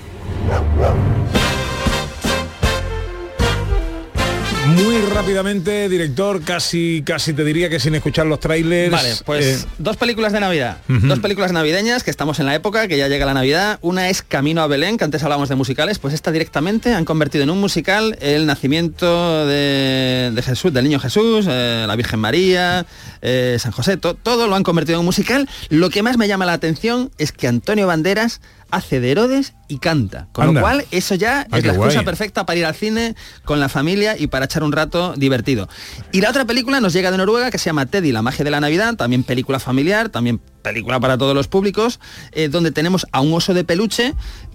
Muy 4.68 5.00
rápidamente, 5.02 5.90
director, 5.90 6.42
casi 6.44 7.04
casi 7.06 7.34
te 7.34 7.44
diría 7.44 7.70
que 7.70 7.80
sin 7.80 7.94
escuchar 7.96 8.26
los 8.28 8.40
trailers. 8.40 8.92
Vale, 8.92 9.14
pues 9.26 9.64
eh, 9.64 9.68
dos 9.80 9.98
películas 9.98 10.32
de 10.34 10.40
Navidad. 10.40 10.78
Dos 10.88 11.20
películas 11.20 11.52
navideñas 11.52 12.04
que 12.04 12.12
estamos 12.12 12.40
en 12.40 12.46
la 12.46 12.56
época, 12.56 12.88
que 12.88 12.98
ya 12.98 13.08
llega 13.08 13.26
la 13.26 13.34
Navidad. 13.34 13.80
Una 13.82 14.10
es 14.10 14.22
Camino 14.22 14.62
a 14.62 14.68
Belén, 14.68 14.98
que 14.98 15.04
antes 15.04 15.24
hablábamos 15.24 15.50
de 15.50 15.56
musicales, 15.56 16.00
pues 16.00 16.14
esta 16.14 16.32
directamente 16.32 16.94
han 16.94 17.06
convertido 17.06 17.44
en 17.44 17.50
un 17.50 17.60
musical 17.60 18.18
el 18.22 18.46
nacimiento 18.46 19.46
de, 19.46 20.32
de 20.34 20.42
Jesús, 20.42 20.72
del 20.72 20.86
niño 20.86 21.00
Jesús, 21.00 21.48
eh, 21.50 21.84
la 21.88 21.96
Virgen 21.96 22.20
María, 22.20 22.86
eh, 23.22 23.58
San 23.60 23.72
José, 23.72 23.98
to- 23.98 24.14
todo 24.16 24.48
lo 24.48 24.56
han 24.56 24.64
convertido 24.64 24.96
en 24.96 25.00
un 25.02 25.06
musical. 25.06 25.50
Lo 25.70 25.90
que 25.90 26.02
más 26.04 26.18
me 26.18 26.28
llama 26.28 26.46
la 26.46 26.54
atención 26.54 27.12
es 27.18 27.32
que 27.32 27.48
Antonio 27.48 27.88
Banderas 27.88 28.42
hace 28.72 29.00
de 29.00 29.12
Herodes 29.12 29.54
y 29.68 29.78
canta. 29.80 30.28
Con 30.32 30.48
Anda. 30.50 30.62
lo 30.62 30.66
cual, 30.66 30.86
eso 30.92 31.16
ya 31.16 31.48
Ah, 31.52 31.58
es 31.60 31.66
la 31.66 31.74
excusa 31.74 31.94
guay. 31.94 32.06
perfecta 32.06 32.46
para 32.46 32.60
ir 32.60 32.66
al 32.66 32.76
cine 32.76 33.16
con 33.46 33.60
la 33.60 33.70
familia 33.70 34.18
y 34.18 34.28
para 34.28 34.46
echar 34.46 34.64
un 34.64 34.72
rato 34.72 35.14
divertido. 35.16 35.70
Y 36.12 36.22
la 36.22 36.30
otra 36.30 36.46
película 36.46 36.80
nos 36.80 36.94
llega 36.94 37.12
de 37.12 37.18
Noruega 37.18 37.52
que 37.52 37.58
se 37.58 37.66
llama 37.66 37.86
Teddy, 37.86 38.12
la 38.12 38.22
magia 38.22 38.44
de 38.44 38.52
la 38.52 38.60
Navidad, 38.60 38.96
también 38.96 39.24
película 39.24 39.60
familiar, 39.60 40.10
también 40.10 40.42
película 40.62 41.00
para 41.00 41.18
todos 41.18 41.36
los 41.36 41.48
públicos, 41.48 42.00
eh, 42.32 42.48
donde 42.48 42.72
tenemos 42.72 43.06
a 43.12 43.22
un 43.22 43.34
oso 43.34 43.54
de 43.54 43.64
peluche 43.64 44.14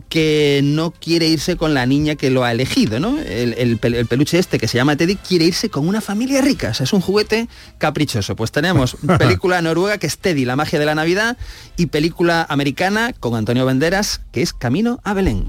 que 0.08 0.60
no 0.62 0.92
quiere 0.92 1.26
irse 1.26 1.56
con 1.56 1.74
la 1.74 1.84
niña 1.84 2.14
que 2.14 2.30
lo 2.30 2.44
ha 2.44 2.52
elegido, 2.52 3.00
¿no? 3.00 3.18
El, 3.18 3.54
el 3.58 3.80
pel- 3.80 3.96
el 3.96 4.06
peluche 4.06 4.38
este 4.38 4.58
que 4.58 4.68
se 4.68 4.78
llama 4.78 4.96
Teddy 4.96 5.16
quiere 5.16 5.44
irse 5.46 5.68
con 5.68 5.88
una 5.88 6.00
familia 6.00 6.40
rica, 6.40 6.70
o 6.70 6.74
sea, 6.74 6.84
es 6.84 6.92
un 6.92 7.00
juguete 7.00 7.48
caprichoso. 7.78 8.36
Pues 8.36 8.52
tenemos 8.52 8.96
película 9.18 9.60
noruega 9.62 9.98
que 9.98 10.06
es 10.06 10.18
Teddy, 10.18 10.44
la 10.44 10.54
magia 10.56 10.78
de 10.78 10.86
la 10.86 10.94
Navidad, 10.94 11.36
y 11.76 11.86
película 11.86 12.46
americana 12.48 13.12
con 13.18 13.34
Antonio 13.34 13.64
Banderas 13.66 14.20
que 14.32 14.42
es 14.42 14.52
Camino 14.52 15.00
a 15.02 15.12
Belén. 15.12 15.46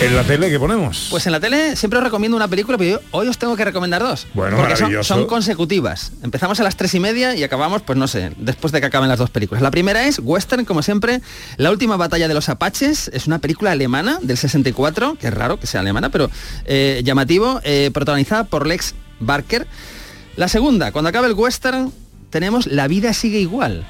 En 0.00 0.14
la 0.14 0.24
tele 0.24 0.50
que 0.50 0.58
ponemos. 0.58 1.08
Pues 1.10 1.26
en 1.26 1.32
la 1.32 1.40
tele 1.40 1.74
siempre 1.74 1.98
os 1.98 2.04
recomiendo 2.04 2.36
una 2.36 2.48
película, 2.48 2.76
pero 2.76 2.90
yo 2.90 3.00
hoy 3.12 3.28
os 3.28 3.38
tengo 3.38 3.56
que 3.56 3.64
recomendar 3.64 4.02
dos. 4.02 4.26
Bueno, 4.34 4.56
porque 4.56 5.02
son 5.02 5.26
consecutivas. 5.26 6.12
Empezamos 6.22 6.60
a 6.60 6.62
las 6.62 6.76
tres 6.76 6.94
y 6.94 7.00
media 7.00 7.34
y 7.34 7.42
acabamos, 7.42 7.82
pues 7.82 7.98
no 7.98 8.06
sé, 8.06 8.32
después 8.36 8.72
de 8.72 8.80
que 8.80 8.86
acaben 8.86 9.08
las 9.08 9.18
dos 9.18 9.30
películas. 9.30 9.62
La 9.62 9.70
primera 9.70 10.06
es 10.06 10.20
Western, 10.22 10.64
como 10.64 10.82
siempre, 10.82 11.20
La 11.56 11.70
última 11.70 11.96
batalla 11.96 12.28
de 12.28 12.34
los 12.34 12.48
Apaches. 12.48 13.08
Es 13.14 13.26
una 13.26 13.38
película 13.38 13.72
alemana 13.72 14.18
del 14.20 14.36
64, 14.36 15.16
que 15.18 15.28
es 15.28 15.34
raro 15.34 15.58
que 15.58 15.66
sea 15.66 15.80
alemana, 15.80 16.10
pero 16.10 16.30
eh, 16.66 17.00
llamativo, 17.04 17.60
eh, 17.64 17.90
protagonizada 17.92 18.44
por 18.44 18.66
Lex 18.66 18.94
Barker. 19.20 19.66
La 20.36 20.48
segunda, 20.48 20.92
cuando 20.92 21.08
acabe 21.08 21.28
el 21.28 21.32
western, 21.32 21.92
tenemos 22.30 22.66
La 22.66 22.86
vida 22.86 23.14
sigue 23.14 23.38
igual 23.40 23.86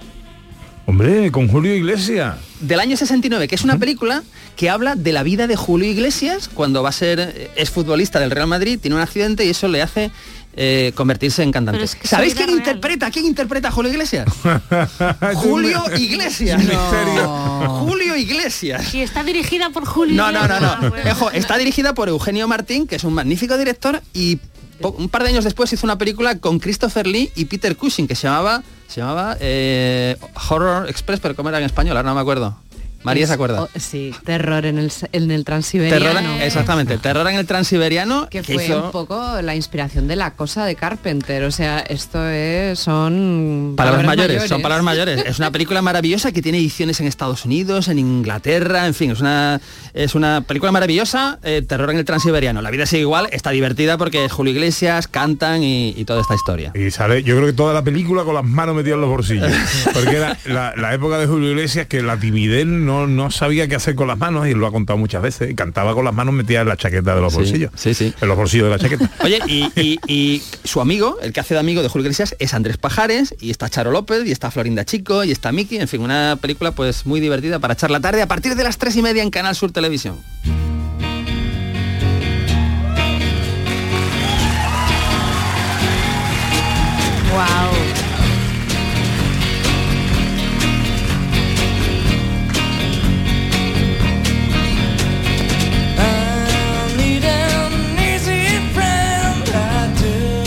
Hombre, 0.86 1.32
con 1.32 1.48
Julio 1.48 1.74
Iglesias. 1.74 2.36
del 2.60 2.78
año 2.78 2.96
69, 2.96 3.48
que 3.48 3.56
es 3.56 3.64
una 3.64 3.76
película 3.76 4.22
que 4.54 4.70
habla 4.70 4.94
de 4.94 5.12
la 5.12 5.24
vida 5.24 5.46
de 5.48 5.56
Julio 5.56 5.90
Iglesias 5.90 6.48
cuando 6.52 6.82
va 6.82 6.90
a 6.90 6.92
ser, 6.92 7.18
eh, 7.20 7.50
es 7.56 7.70
futbolista 7.70 8.20
del 8.20 8.30
Real 8.30 8.46
Madrid, 8.46 8.78
tiene 8.80 8.94
un 8.94 9.02
accidente 9.02 9.44
y 9.44 9.50
eso 9.50 9.66
le 9.66 9.82
hace 9.82 10.12
eh, 10.54 10.92
convertirse 10.94 11.42
en 11.42 11.50
cantante. 11.50 11.82
Es 11.82 11.96
que 11.96 12.06
¿Sabéis 12.06 12.34
quién 12.34 12.46
real. 12.46 12.58
interpreta? 12.60 13.10
¿Quién 13.10 13.26
interpreta 13.26 13.68
a 13.68 13.70
Julio 13.72 13.90
Iglesias? 13.90 14.26
Julio 15.34 15.82
Iglesias. 15.98 16.62
Julio 17.68 18.16
Iglesias. 18.16 18.94
Y 18.94 19.02
está 19.02 19.24
dirigida 19.24 19.70
por 19.70 19.84
Julio. 19.84 20.14
No, 20.16 20.30
no, 20.30 20.46
no, 20.46 20.60
no. 20.60 20.66
Ah, 20.68 20.88
bueno. 20.88 21.10
Ojo, 21.10 21.30
está 21.32 21.58
dirigida 21.58 21.94
por 21.94 22.08
Eugenio 22.08 22.46
Martín, 22.48 22.86
que 22.86 22.96
es 22.96 23.04
un 23.04 23.12
magnífico 23.12 23.58
director, 23.58 24.00
y 24.14 24.38
un 24.80 25.08
par 25.08 25.24
de 25.24 25.30
años 25.30 25.44
después 25.44 25.72
hizo 25.72 25.84
una 25.84 25.98
película 25.98 26.38
con 26.38 26.58
Christopher 26.58 27.06
Lee 27.06 27.30
y 27.34 27.46
Peter 27.46 27.76
Cushing, 27.76 28.06
que 28.06 28.14
se 28.14 28.28
llamaba, 28.28 28.62
se 28.88 29.00
llamaba 29.00 29.36
eh, 29.40 30.16
Horror 30.48 30.88
Express, 30.88 31.20
pero 31.20 31.34
¿cómo 31.34 31.48
era 31.48 31.58
en 31.58 31.64
español? 31.64 31.96
Ahora 31.96 32.08
no 32.08 32.14
me 32.14 32.20
acuerdo. 32.20 32.56
María 33.06 33.22
Es- 33.24 33.28
se 33.28 33.34
acuerda. 33.34 33.62
oh, 33.62 33.68
sí, 33.78 34.12
terror 34.24 34.66
en 34.66 34.78
el, 34.78 34.92
en 35.12 35.30
el 35.30 35.44
transiberiano. 35.44 36.04
Terror, 36.20 36.42
exactamente, 36.42 36.98
terror 36.98 37.26
en 37.28 37.36
el 37.36 37.46
transiberiano 37.46 38.28
que 38.30 38.42
que 38.42 38.54
fue 38.54 38.64
hizo 38.66 38.84
un 38.86 38.90
poco 38.90 39.40
la 39.42 39.54
inspiración 39.56 40.06
de 40.08 40.16
la 40.16 40.32
cosa 40.32 40.64
de 40.66 40.74
Carpenter. 40.74 41.44
O 41.44 41.50
sea, 41.50 41.78
esto 41.80 42.28
es, 42.28 42.78
son 42.78 43.74
palabras 43.76 44.04
mayores, 44.04 44.42
son 44.48 44.62
palabras 44.62 44.84
mayores. 44.84 45.24
Es 45.26 45.38
una 45.38 45.50
película 45.50 45.80
maravillosa 45.82 46.32
que 46.32 46.42
tiene 46.42 46.58
ediciones 46.58 47.00
en 47.00 47.06
Estados 47.06 47.44
Unidos, 47.44 47.88
en 47.88 47.98
Inglaterra, 47.98 48.86
en 48.86 48.94
fin, 48.94 49.10
es 49.12 49.20
una 49.20 49.60
es 49.94 50.14
una 50.14 50.42
película 50.42 50.72
maravillosa, 50.72 51.38
eh, 51.42 51.62
terror 51.66 51.90
en 51.90 51.96
el 51.98 52.04
transiberiano. 52.04 52.60
La 52.60 52.70
vida 52.70 52.84
sigue 52.86 53.02
igual, 53.02 53.28
está 53.32 53.50
divertida 53.50 53.96
porque 53.96 54.24
es 54.26 54.32
Julio 54.32 54.52
Iglesias, 54.52 55.08
cantan 55.08 55.62
y, 55.62 55.94
y 55.96 56.04
toda 56.04 56.20
esta 56.20 56.34
historia. 56.34 56.72
Y 56.74 56.90
sale, 56.90 57.22
yo 57.22 57.34
creo 57.36 57.46
que 57.46 57.52
toda 57.54 57.72
la 57.72 57.82
película 57.82 58.24
con 58.24 58.34
las 58.34 58.44
manos 58.44 58.74
metidas 58.76 58.96
en 58.96 59.00
los 59.02 59.10
bolsillos. 59.10 59.50
Porque 59.94 60.16
era 60.16 60.36
la, 60.46 60.74
la 60.76 60.94
época 60.94 61.18
de 61.18 61.26
Julio 61.26 61.50
Iglesias 61.50 61.86
que 61.86 62.02
la 62.02 62.18
timidez 62.18 62.66
no, 62.66 62.95
no 63.06 63.30
sabía 63.30 63.66
qué 63.68 63.74
hacer 63.74 63.94
con 63.96 64.06
las 64.08 64.16
manos 64.18 64.46
y 64.46 64.54
lo 64.54 64.66
ha 64.66 64.70
contado 64.72 64.96
muchas 64.98 65.20
veces. 65.22 65.50
Y 65.50 65.54
cantaba 65.54 65.94
con 65.94 66.04
las 66.04 66.14
manos 66.14 66.32
metidas 66.34 66.62
en 66.62 66.68
la 66.68 66.76
chaqueta 66.76 67.14
de 67.14 67.20
los 67.20 67.32
Sí, 67.32 67.38
bolsillos. 67.40 67.70
sí, 67.74 67.94
sí. 67.94 68.14
En 68.20 68.28
los 68.28 68.36
bolsillos 68.36 68.66
de 68.66 68.70
la 68.70 68.78
chaqueta. 68.78 69.10
Oye, 69.24 69.40
y, 69.48 69.64
y- 69.80 69.98
y 70.06 70.42
su 70.64 70.80
amigo, 70.80 71.18
el 71.22 71.32
que 71.32 71.40
hace 71.40 71.54
de 71.54 71.60
amigo 71.60 71.82
de 71.82 71.88
Julio 71.88 72.04
Iglesias, 72.06 72.36
es 72.38 72.54
Andrés 72.54 72.76
Pajares, 72.78 73.34
y 73.40 73.50
está 73.50 73.68
Charo 73.68 73.90
López, 73.90 74.22
y 74.26 74.32
está 74.32 74.50
Florinda 74.50 74.84
Chico, 74.84 75.24
y 75.24 75.32
está 75.32 75.50
Miki, 75.52 75.78
en 75.78 75.88
fin, 75.88 76.00
una 76.00 76.38
película 76.40 76.70
pues 76.72 77.04
muy 77.06 77.20
divertida 77.20 77.58
para 77.58 77.74
echar 77.74 77.90
la 77.90 78.00
tarde 78.00 78.22
a 78.22 78.28
partir 78.28 78.54
de 78.54 78.62
las 78.64 78.78
tres 78.78 78.94
y 78.96 79.02
media 79.02 79.22
en 79.22 79.30
Canal 79.30 79.54
Sur 79.56 79.72
Televisión. 79.72 80.16
Wow. 87.32 87.65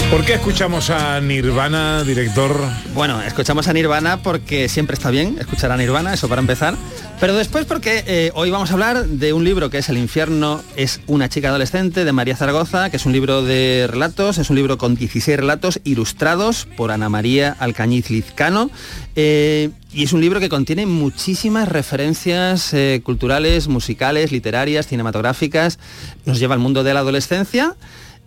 ¿Por 0.10 0.26
qué 0.26 0.34
escuchamos 0.34 0.90
a 0.90 1.22
Nirvana, 1.22 2.04
director? 2.04 2.60
Bueno, 2.96 3.22
escuchamos 3.22 3.68
a 3.68 3.74
Nirvana 3.74 4.24
porque 4.24 4.68
siempre 4.68 4.96
está 4.96 5.12
bien 5.12 5.38
escuchar 5.40 5.72
a 5.72 5.78
Nirvana, 5.78 6.12
eso 6.16 6.28
para 6.28 6.42
empezar. 6.42 6.76
Pero 7.20 7.36
después 7.36 7.66
porque 7.66 8.04
eh, 8.08 8.32
hoy 8.34 8.50
vamos 8.50 8.72
a 8.72 8.74
hablar 8.74 9.06
de 9.06 9.34
un 9.34 9.44
libro 9.44 9.70
que 9.70 9.78
es 9.78 9.88
El 9.90 10.00
infierno 10.00 10.64
es 10.76 11.00
una 11.06 11.30
chica 11.30 11.50
adolescente 11.50 12.06
de 12.06 12.12
María 12.12 12.36
Zaragoza, 12.36 12.90
que 12.90 12.98
es 12.98 13.06
un 13.06 13.14
libro 13.14 13.44
de 13.44 13.86
relatos, 13.88 14.40
es 14.40 14.50
un 14.50 14.56
libro 14.56 14.80
con 14.80 14.96
16 14.96 15.38
relatos 15.38 15.80
ilustrados 15.84 16.68
por 16.76 16.90
Ana 16.92 17.10
María 17.10 17.56
Alcañiz 17.60 18.10
Lizcano. 18.10 18.72
eh, 19.16 19.70
y 19.92 20.04
es 20.04 20.14
un 20.14 20.22
libro 20.22 20.40
que 20.40 20.50
contiene 20.50 20.86
muchísimas 20.86 21.68
referencias 21.68 22.74
eh, 22.74 23.02
culturales, 23.04 23.68
musicales, 23.68 24.32
literarias, 24.32 24.88
cinematográficas. 24.88 25.80
Nos 26.26 26.40
lleva 26.40 26.54
al 26.54 26.60
mundo 26.60 26.84
de 26.84 26.94
la 26.94 27.00
adolescencia 27.00 27.76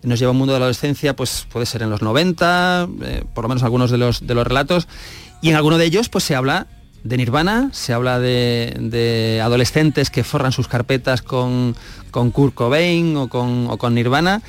nos 0.07 0.19
lleva 0.19 0.29
a 0.29 0.31
un 0.31 0.37
mundo 0.37 0.53
de 0.53 0.59
la 0.59 0.65
adolescencia, 0.65 1.15
pues 1.15 1.47
puede 1.51 1.65
ser 1.65 1.81
en 1.81 1.89
los 1.89 2.01
90, 2.01 2.87
eh, 3.01 3.23
por 3.33 3.43
lo 3.43 3.49
menos 3.49 3.63
algunos 3.63 3.91
de 3.91 3.97
los, 3.97 4.25
de 4.25 4.33
los 4.33 4.45
relatos, 4.45 4.87
y 5.41 5.49
en 5.49 5.55
alguno 5.55 5.77
de 5.77 5.85
ellos 5.85 6.09
pues 6.09 6.23
se 6.23 6.35
habla 6.35 6.67
de 7.03 7.17
Nirvana, 7.17 7.69
se 7.73 7.93
habla 7.93 8.19
de, 8.19 8.75
de 8.79 9.41
adolescentes 9.41 10.09
que 10.09 10.23
forran 10.23 10.51
sus 10.51 10.67
carpetas 10.67 11.21
con, 11.21 11.75
con 12.11 12.31
Kurt 12.31 12.53
Cobain 12.53 13.17
o 13.17 13.27
con, 13.27 13.67
o 13.69 13.77
con 13.77 13.93
Nirvana, 13.93 14.41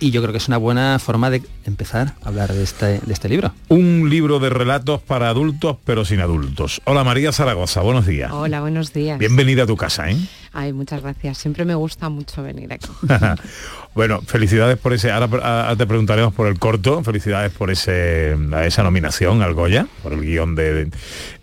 y 0.00 0.10
yo 0.10 0.20
creo 0.22 0.32
que 0.32 0.38
es 0.38 0.48
una 0.48 0.58
buena 0.58 0.98
forma 0.98 1.28
de 1.28 1.42
empezar 1.64 2.14
a 2.22 2.28
hablar 2.28 2.52
de 2.52 2.62
este, 2.62 3.00
de 3.00 3.12
este 3.12 3.28
libro. 3.28 3.52
Un 3.68 4.08
libro 4.08 4.38
de 4.38 4.48
relatos 4.48 5.02
para 5.02 5.28
adultos, 5.28 5.76
pero 5.84 6.04
sin 6.04 6.20
adultos. 6.20 6.80
Hola 6.84 7.04
María 7.04 7.32
Zaragoza, 7.32 7.80
buenos 7.80 8.06
días. 8.06 8.30
Hola, 8.32 8.60
buenos 8.60 8.92
días. 8.92 9.18
Bienvenida 9.18 9.64
a 9.64 9.66
tu 9.66 9.76
casa, 9.76 10.10
¿eh? 10.10 10.16
Ay, 10.52 10.72
muchas 10.72 11.02
gracias. 11.02 11.38
Siempre 11.38 11.64
me 11.64 11.74
gusta 11.74 12.08
mucho 12.08 12.42
venir 12.42 12.72
aquí. 12.72 12.88
bueno, 13.98 14.20
felicidades 14.24 14.78
por 14.78 14.92
ese. 14.92 15.10
Ahora, 15.10 15.26
ahora 15.26 15.74
te 15.74 15.84
preguntaremos 15.84 16.32
por 16.32 16.46
el 16.46 16.56
corto. 16.60 17.02
Felicidades 17.02 17.50
por 17.50 17.68
ese 17.68 18.36
a 18.52 18.64
esa 18.64 18.84
nominación 18.84 19.42
al 19.42 19.54
Goya, 19.54 19.88
por 20.04 20.12
el 20.12 20.20
guion 20.20 20.54
de, 20.54 20.88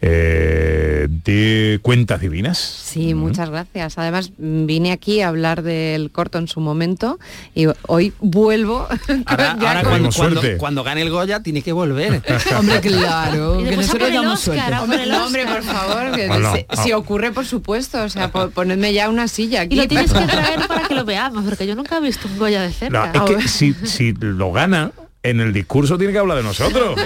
eh, 0.01 1.07
de 1.09 1.79
Cuentas 1.81 2.21
Divinas. 2.21 2.57
Sí, 2.57 3.13
muchas 3.13 3.49
gracias. 3.49 3.97
Además, 3.97 4.31
vine 4.37 4.93
aquí 4.93 5.19
a 5.19 5.27
hablar 5.27 5.63
del 5.63 6.11
corto 6.11 6.37
en 6.37 6.47
su 6.47 6.61
momento 6.61 7.19
y 7.53 7.65
hoy 7.87 8.13
vuelvo. 8.21 8.87
Ahora, 9.25 9.57
ya 9.59 9.67
ahora 9.71 9.83
con- 9.83 10.11
cuando, 10.13 10.41
cuando, 10.57 10.83
gane 10.85 11.01
el 11.01 11.09
Goya 11.09 11.41
tiene 11.41 11.61
que 11.61 11.73
volver. 11.73 12.23
Hombre, 12.57 12.79
claro. 12.79 13.57
Que 13.65 13.75
nosotros 13.75 14.13
damos 14.13 14.39
suerte. 14.39 14.75
Hombre, 14.75 15.05
no, 15.07 15.25
hombre, 15.25 15.45
por 15.45 15.61
favor. 15.61 16.15
que 16.15 16.27
no, 16.29 16.55
si, 16.55 16.65
ah. 16.69 16.77
si 16.77 16.93
ocurre, 16.93 17.33
por 17.33 17.45
supuesto. 17.45 18.01
O 18.01 18.07
sea, 18.07 18.31
po- 18.31 18.49
ponedme 18.49 18.93
ya 18.93 19.09
una 19.09 19.27
silla 19.27 19.61
aquí. 19.61 19.75
Y 19.75 19.77
lo 19.77 19.89
tienes 19.89 20.13
que 20.13 20.21
traer 20.25 20.65
para 20.69 20.87
que 20.87 20.95
lo 20.95 21.03
veamos, 21.03 21.43
porque 21.43 21.67
yo 21.67 21.75
nunca 21.75 21.97
he 21.97 22.01
visto 22.01 22.29
un 22.29 22.44
Goya 22.45 22.61
de 22.61 22.67
No, 22.67 22.73
cerca. 22.73 23.11
es 23.13 23.21
que 23.43 23.47
si, 23.47 23.73
si 23.85 24.11
lo 24.13 24.51
gana, 24.51 24.91
en 25.25 25.39
el 25.39 25.53
discurso 25.53 25.97
tiene 25.97 26.13
que 26.13 26.19
hablar 26.19 26.37
de 26.37 26.43
nosotros. 26.43 26.99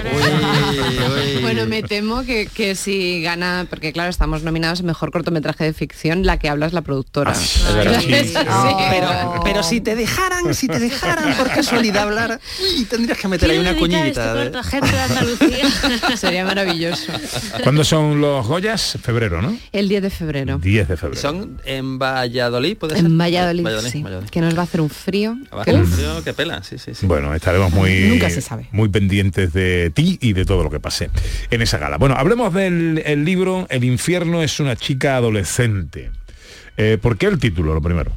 Bueno, 1.40 1.66
me 1.66 1.82
temo 1.82 2.22
que, 2.22 2.46
que 2.46 2.74
si 2.74 3.22
gana, 3.22 3.66
porque 3.68 3.92
claro, 3.92 4.10
estamos 4.10 4.42
nominados 4.42 4.80
en 4.80 4.86
Mejor 4.86 5.10
Cortometraje 5.10 5.64
de 5.64 5.72
Ficción, 5.72 6.24
la 6.24 6.38
que 6.38 6.48
habla 6.48 6.66
es 6.66 6.72
la 6.72 6.82
productora. 6.82 7.32
es 7.32 7.74
verdad. 7.74 8.00
Sí, 8.00 8.12
sí. 8.12 8.34
pero, 8.90 9.40
pero 9.42 9.62
si 9.62 9.80
te 9.80 9.96
dejaran, 9.96 10.54
si 10.54 10.68
te 10.68 10.78
dejaran 10.78 11.34
por 11.36 11.48
casualidad 11.48 12.04
hablar, 12.04 12.40
uy, 12.60 12.84
tendrías 12.84 13.18
que 13.18 13.28
meter 13.28 13.50
ahí 13.50 13.58
una 13.58 13.74
cuñita. 13.74 14.44
¿eh? 14.44 14.52
Sería 16.16 16.44
maravilloso. 16.44 17.12
¿Cuándo 17.62 17.84
son 17.84 18.20
los 18.20 18.46
Goyas? 18.46 18.98
Febrero, 19.02 19.42
¿no? 19.42 19.56
El 19.72 19.88
10 19.88 20.02
de 20.02 20.10
febrero. 20.10 20.58
10 20.58 20.88
de 20.88 20.96
febrero. 20.96 21.20
Son 21.20 21.60
en 21.64 21.98
Valladolid, 21.98 22.76
¿puede 22.76 22.96
ser? 22.96 23.04
En 23.04 23.18
Valladolid, 23.18 23.64
Valladolid, 23.64 23.90
sí. 23.90 24.02
Valladolid. 24.02 24.30
Que 24.30 24.40
nos 24.40 24.56
va 24.56 24.60
a 24.60 24.64
hacer 24.64 24.80
un 24.80 24.90
frío. 24.90 25.36
Va 25.52 25.60
a 25.60 25.62
hacer 25.62 25.74
un 25.74 25.86
frío 25.86 26.22
que 26.22 26.32
pela, 26.32 26.62
sí, 26.62 26.78
sí, 26.78 26.94
sí. 26.94 27.06
Bueno, 27.06 27.34
estaremos 27.34 27.72
muy, 27.72 28.09
Nunca 28.10 28.30
se 28.30 28.40
sabe. 28.40 28.66
muy 28.72 28.88
pendientes 28.88 29.52
de 29.52 29.90
ti 29.94 30.18
y 30.20 30.32
de 30.32 30.44
todo 30.44 30.62
lo 30.62 30.70
que 30.70 30.80
pase 30.80 31.10
en 31.50 31.62
esa 31.62 31.78
gala. 31.78 31.98
Bueno, 31.98 32.14
hablemos 32.16 32.52
del 32.52 33.02
el 33.04 33.24
libro 33.24 33.66
El 33.70 33.84
infierno 33.84 34.42
es 34.42 34.60
una 34.60 34.76
chica 34.76 35.16
adolescente. 35.16 36.10
Eh, 36.76 36.98
¿Por 37.00 37.18
qué 37.18 37.26
el 37.26 37.38
título, 37.38 37.74
lo 37.74 37.82
primero? 37.82 38.12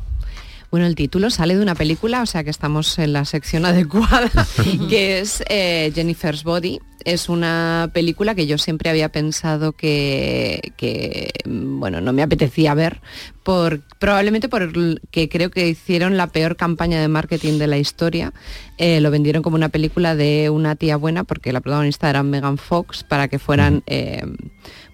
Bueno, 0.72 0.88
el 0.88 0.96
título 0.96 1.30
sale 1.30 1.56
de 1.56 1.62
una 1.62 1.76
película, 1.76 2.24
o 2.24 2.26
sea 2.26 2.44
que 2.44 2.50
estamos 2.50 2.98
en 2.98 3.14
la 3.14 3.26
sección 3.26 3.66
adecuada, 3.68 4.32
que 4.90 5.20
es 5.20 5.44
eh, 5.48 5.92
Jennifer's 5.94 6.44
Body. 6.44 6.80
Es 7.06 7.30
una 7.30 7.90
película 7.94 8.36
que 8.36 8.48
yo 8.48 8.58
siempre 8.58 8.90
había 8.90 9.10
pensado 9.10 9.74
que, 9.74 10.74
que, 10.78 11.32
mm, 11.46 11.80
bueno, 11.80 12.02
no 12.02 12.14
me 12.14 12.24
apetecía 12.24 12.74
ver, 12.74 13.02
por, 13.44 13.82
probablemente 14.00 14.50
porque 14.50 15.30
creo 15.30 15.52
que 15.52 15.68
hicieron 15.68 16.18
la 16.18 16.28
peor 16.28 16.56
campaña 16.56 17.02
de 17.02 17.08
marketing 17.08 17.60
de 17.60 17.68
la 17.68 17.78
historia. 17.78 18.34
Eh, 18.78 19.02
lo 19.02 19.12
vendieron 19.12 19.44
como 19.44 19.56
una 19.56 19.70
película 19.70 20.16
de 20.16 20.50
una 20.50 20.76
tía 20.76 20.98
buena, 20.98 21.24
porque 21.24 21.54
la 21.54 21.62
protagonista 21.62 22.10
era 22.10 22.24
Megan 22.24 22.58
Fox, 22.58 23.04
para 23.04 23.28
que 23.28 23.40
fueran... 23.40 23.84
eh, 23.88 24.24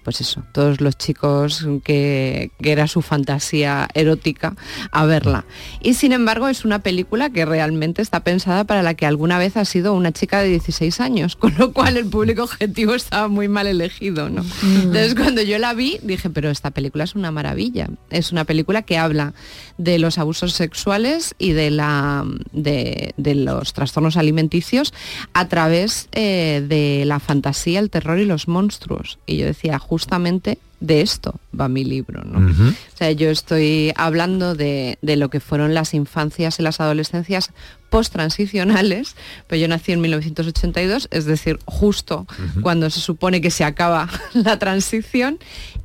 pues 0.02 0.20
eso, 0.20 0.42
todos 0.52 0.80
los 0.80 0.96
chicos 0.96 1.66
que, 1.84 2.50
que 2.60 2.72
era 2.72 2.86
su 2.86 3.02
fantasía 3.02 3.88
erótica 3.94 4.54
a 4.90 5.04
verla. 5.04 5.44
Y 5.80 5.94
sin 5.94 6.12
embargo 6.12 6.48
es 6.48 6.64
una 6.64 6.80
película 6.80 7.30
que 7.30 7.44
realmente 7.44 8.02
está 8.02 8.20
pensada 8.20 8.64
para 8.64 8.82
la 8.82 8.94
que 8.94 9.06
alguna 9.06 9.38
vez 9.38 9.56
ha 9.56 9.64
sido 9.64 9.94
una 9.94 10.12
chica 10.12 10.40
de 10.40 10.48
16 10.48 11.00
años, 11.00 11.36
con 11.40 11.54
lo 11.58 11.72
cual 11.72 11.96
el 11.96 12.06
público 12.06 12.44
objetivo 12.44 12.94
estaba 12.94 13.28
muy 13.28 13.48
mal 13.48 13.66
elegido. 13.66 14.28
¿no? 14.28 14.44
Entonces 14.62 15.14
cuando 15.14 15.42
yo 15.42 15.58
la 15.58 15.74
vi 15.74 15.98
dije, 16.02 16.30
pero 16.30 16.50
esta 16.50 16.70
película 16.70 17.04
es 17.04 17.14
una 17.14 17.30
maravilla. 17.30 17.88
Es 18.10 18.32
una 18.32 18.44
película 18.44 18.82
que 18.82 18.98
habla 18.98 19.34
de 19.78 19.98
los 19.98 20.18
abusos 20.18 20.52
sexuales 20.52 21.34
y 21.38 21.52
de, 21.52 21.70
la, 21.70 22.24
de, 22.52 23.14
de 23.16 23.34
los 23.34 23.72
trastornos 23.72 24.16
alimenticios 24.16 24.92
a 25.32 25.48
través 25.48 26.08
eh, 26.12 26.64
de 26.66 27.04
la 27.06 27.20
fantasía, 27.20 27.80
el 27.80 27.90
terror 27.90 28.18
y 28.18 28.24
los 28.24 28.48
monstruos. 28.48 29.18
Y 29.26 29.38
yo 29.38 29.46
decía, 29.46 29.78
justamente 29.90 30.58
de 30.80 31.02
esto 31.02 31.38
va 31.58 31.68
mi 31.68 31.84
libro. 31.84 32.24
¿no? 32.24 32.38
O 32.38 32.96
sea, 32.96 33.12
yo 33.12 33.30
estoy 33.30 33.92
hablando 33.96 34.54
de, 34.54 34.98
de 35.02 35.16
lo 35.16 35.30
que 35.30 35.40
fueron 35.40 35.74
las 35.74 35.94
infancias 35.94 36.58
y 36.58 36.62
las 36.62 36.80
adolescencias 36.80 37.52
post-transicionales, 37.90 39.16
pero 39.46 39.60
yo 39.60 39.68
nací 39.68 39.92
en 39.92 40.00
1982, 40.00 41.08
es 41.10 41.24
decir, 41.24 41.58
justo 41.66 42.26
cuando 42.62 42.88
se 42.88 43.00
supone 43.00 43.40
que 43.40 43.50
se 43.50 43.64
acaba 43.64 44.08
la 44.32 44.58
transición, 44.58 45.38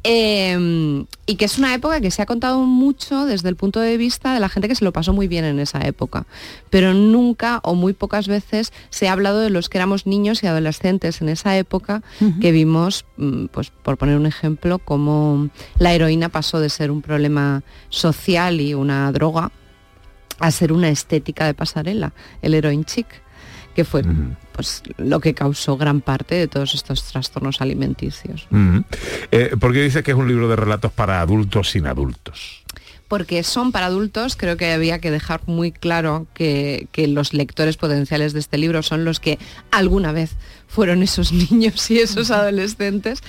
eh, 0.03 1.03
y 1.25 1.35
que 1.35 1.45
es 1.45 1.57
una 1.57 1.73
época 1.73 1.99
que 1.99 2.11
se 2.11 2.21
ha 2.21 2.27
contado 2.27 2.59
mucho 2.61 3.25
desde 3.25 3.49
el 3.49 3.55
punto 3.55 3.79
de 3.79 3.97
vista 3.97 4.33
de 4.35 4.39
la 4.39 4.49
gente 4.49 4.67
que 4.67 4.75
se 4.75 4.85
lo 4.85 4.93
pasó 4.93 5.11
muy 5.11 5.27
bien 5.27 5.43
en 5.43 5.59
esa 5.59 5.79
época, 5.79 6.27
pero 6.69 6.93
nunca 6.93 7.59
o 7.63 7.73
muy 7.73 7.93
pocas 7.93 8.27
veces 8.27 8.71
se 8.91 9.07
ha 9.07 9.13
hablado 9.13 9.39
de 9.39 9.49
los 9.49 9.67
que 9.67 9.79
éramos 9.79 10.05
niños 10.05 10.43
y 10.43 10.47
adolescentes 10.47 11.21
en 11.21 11.29
esa 11.29 11.57
época 11.57 12.03
que 12.39 12.51
vimos, 12.51 13.05
mm, 13.17 13.45
pues 13.47 13.71
por 13.71 13.97
poner 13.97 14.17
un 14.17 14.27
ejemplo, 14.27 14.77
cómo 14.85 15.49
la 15.79 15.93
heroína 15.93 16.29
pasó 16.29 16.59
de 16.59 16.69
ser 16.69 16.91
un 16.91 17.01
problema 17.01 17.63
social 17.89 18.61
y 18.61 18.73
una 18.73 19.11
droga 19.11 19.51
a 20.39 20.51
ser 20.51 20.71
una 20.71 20.89
estética 20.89 21.45
de 21.45 21.53
pasarela, 21.53 22.13
el 22.41 22.53
heroin 22.53 22.85
chic, 22.85 23.07
que 23.75 23.83
fue 23.83 24.03
pues 24.53 24.83
lo 24.97 25.19
que 25.19 25.33
causó 25.33 25.75
gran 25.77 25.99
parte 25.99 26.35
de 26.35 26.47
todos 26.47 26.73
estos 26.73 27.03
trastornos 27.03 27.59
alimenticios. 27.59 28.47
Eh, 29.31 29.55
¿Por 29.59 29.73
qué 29.73 29.83
dices 29.83 30.01
que 30.03 30.11
es 30.11 30.17
un 30.17 30.29
libro 30.29 30.47
de 30.47 30.55
relatos 30.55 30.93
para 30.93 31.19
adultos 31.19 31.71
sin 31.71 31.85
adultos? 31.85 32.63
Porque 33.09 33.43
son 33.43 33.71
para 33.71 33.87
adultos, 33.87 34.35
creo 34.35 34.57
que 34.57 34.71
había 34.71 34.99
que 34.99 35.11
dejar 35.11 35.41
muy 35.45 35.71
claro 35.71 36.25
que, 36.33 36.87
que 36.91 37.07
los 37.07 37.33
lectores 37.33 37.77
potenciales 37.77 38.33
de 38.33 38.39
este 38.39 38.57
libro 38.57 38.81
son 38.81 39.05
los 39.05 39.19
que 39.19 39.37
alguna 39.71 40.11
vez 40.11 40.37
fueron 40.67 41.03
esos 41.03 41.31
niños 41.51 41.91
y 41.91 41.99
esos 41.99 42.31
adolescentes, 42.31 43.21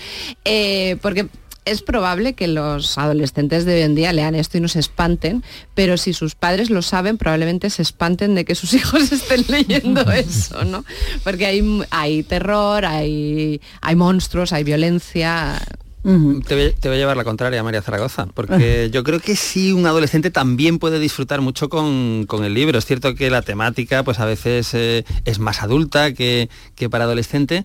eh, 0.45 0.97
porque 1.03 1.29
es 1.67 1.83
probable 1.83 2.35
que 2.35 2.47
los 2.47 2.97
adolescentes 2.97 3.65
de 3.67 3.75
hoy 3.75 3.83
en 3.83 3.95
día 3.95 4.13
lean 4.13 4.35
esto 4.35 4.57
y 4.57 4.61
no 4.61 4.69
se 4.69 4.79
espanten, 4.79 5.43
pero 5.75 5.99
si 5.99 6.13
sus 6.13 6.37
padres 6.37 6.71
lo 6.71 6.81
saben, 6.81 7.19
probablemente 7.19 7.69
se 7.71 7.83
espanten 7.83 8.35
de 8.35 8.45
que 8.45 8.55
sus 8.55 8.73
hijos 8.75 9.13
estén 9.13 9.45
leyendo 9.49 10.01
eso, 10.13 10.65
¿no? 10.65 10.85
Porque 11.25 11.45
hay, 11.45 11.83
hay 11.91 12.23
terror, 12.23 12.87
hay, 12.87 13.61
hay 13.83 13.97
monstruos, 13.97 14.53
hay 14.53 14.65
violencia. 14.65 15.61
Te 16.03 16.55
voy, 16.55 16.73
te 16.79 16.89
voy 16.89 16.99
a 16.99 17.01
llevar 17.01 17.17
la 17.17 17.25
contraria, 17.25 17.65
María 17.65 17.83
Zaragoza, 17.83 18.27
porque 18.33 18.91
yo 18.93 19.03
creo 19.03 19.19
que 19.19 19.35
sí, 19.35 19.73
un 19.73 19.87
adolescente 19.87 20.31
también 20.31 20.79
puede 20.79 21.01
disfrutar 21.01 21.41
mucho 21.41 21.69
con, 21.69 22.27
con 22.29 22.45
el 22.45 22.55
libro. 22.55 22.79
Es 22.79 22.87
cierto 22.87 23.17
que 23.17 23.29
la 23.29 23.43
temática 23.43 24.05
pues 24.05 24.21
a 24.21 24.25
veces 24.25 24.73
eh, 24.75 25.05
es 25.25 25.41
más 25.41 25.63
adulta 25.63 26.15
que, 26.15 26.49
que 26.77 26.89
para 26.89 27.07
adolescente, 27.07 27.65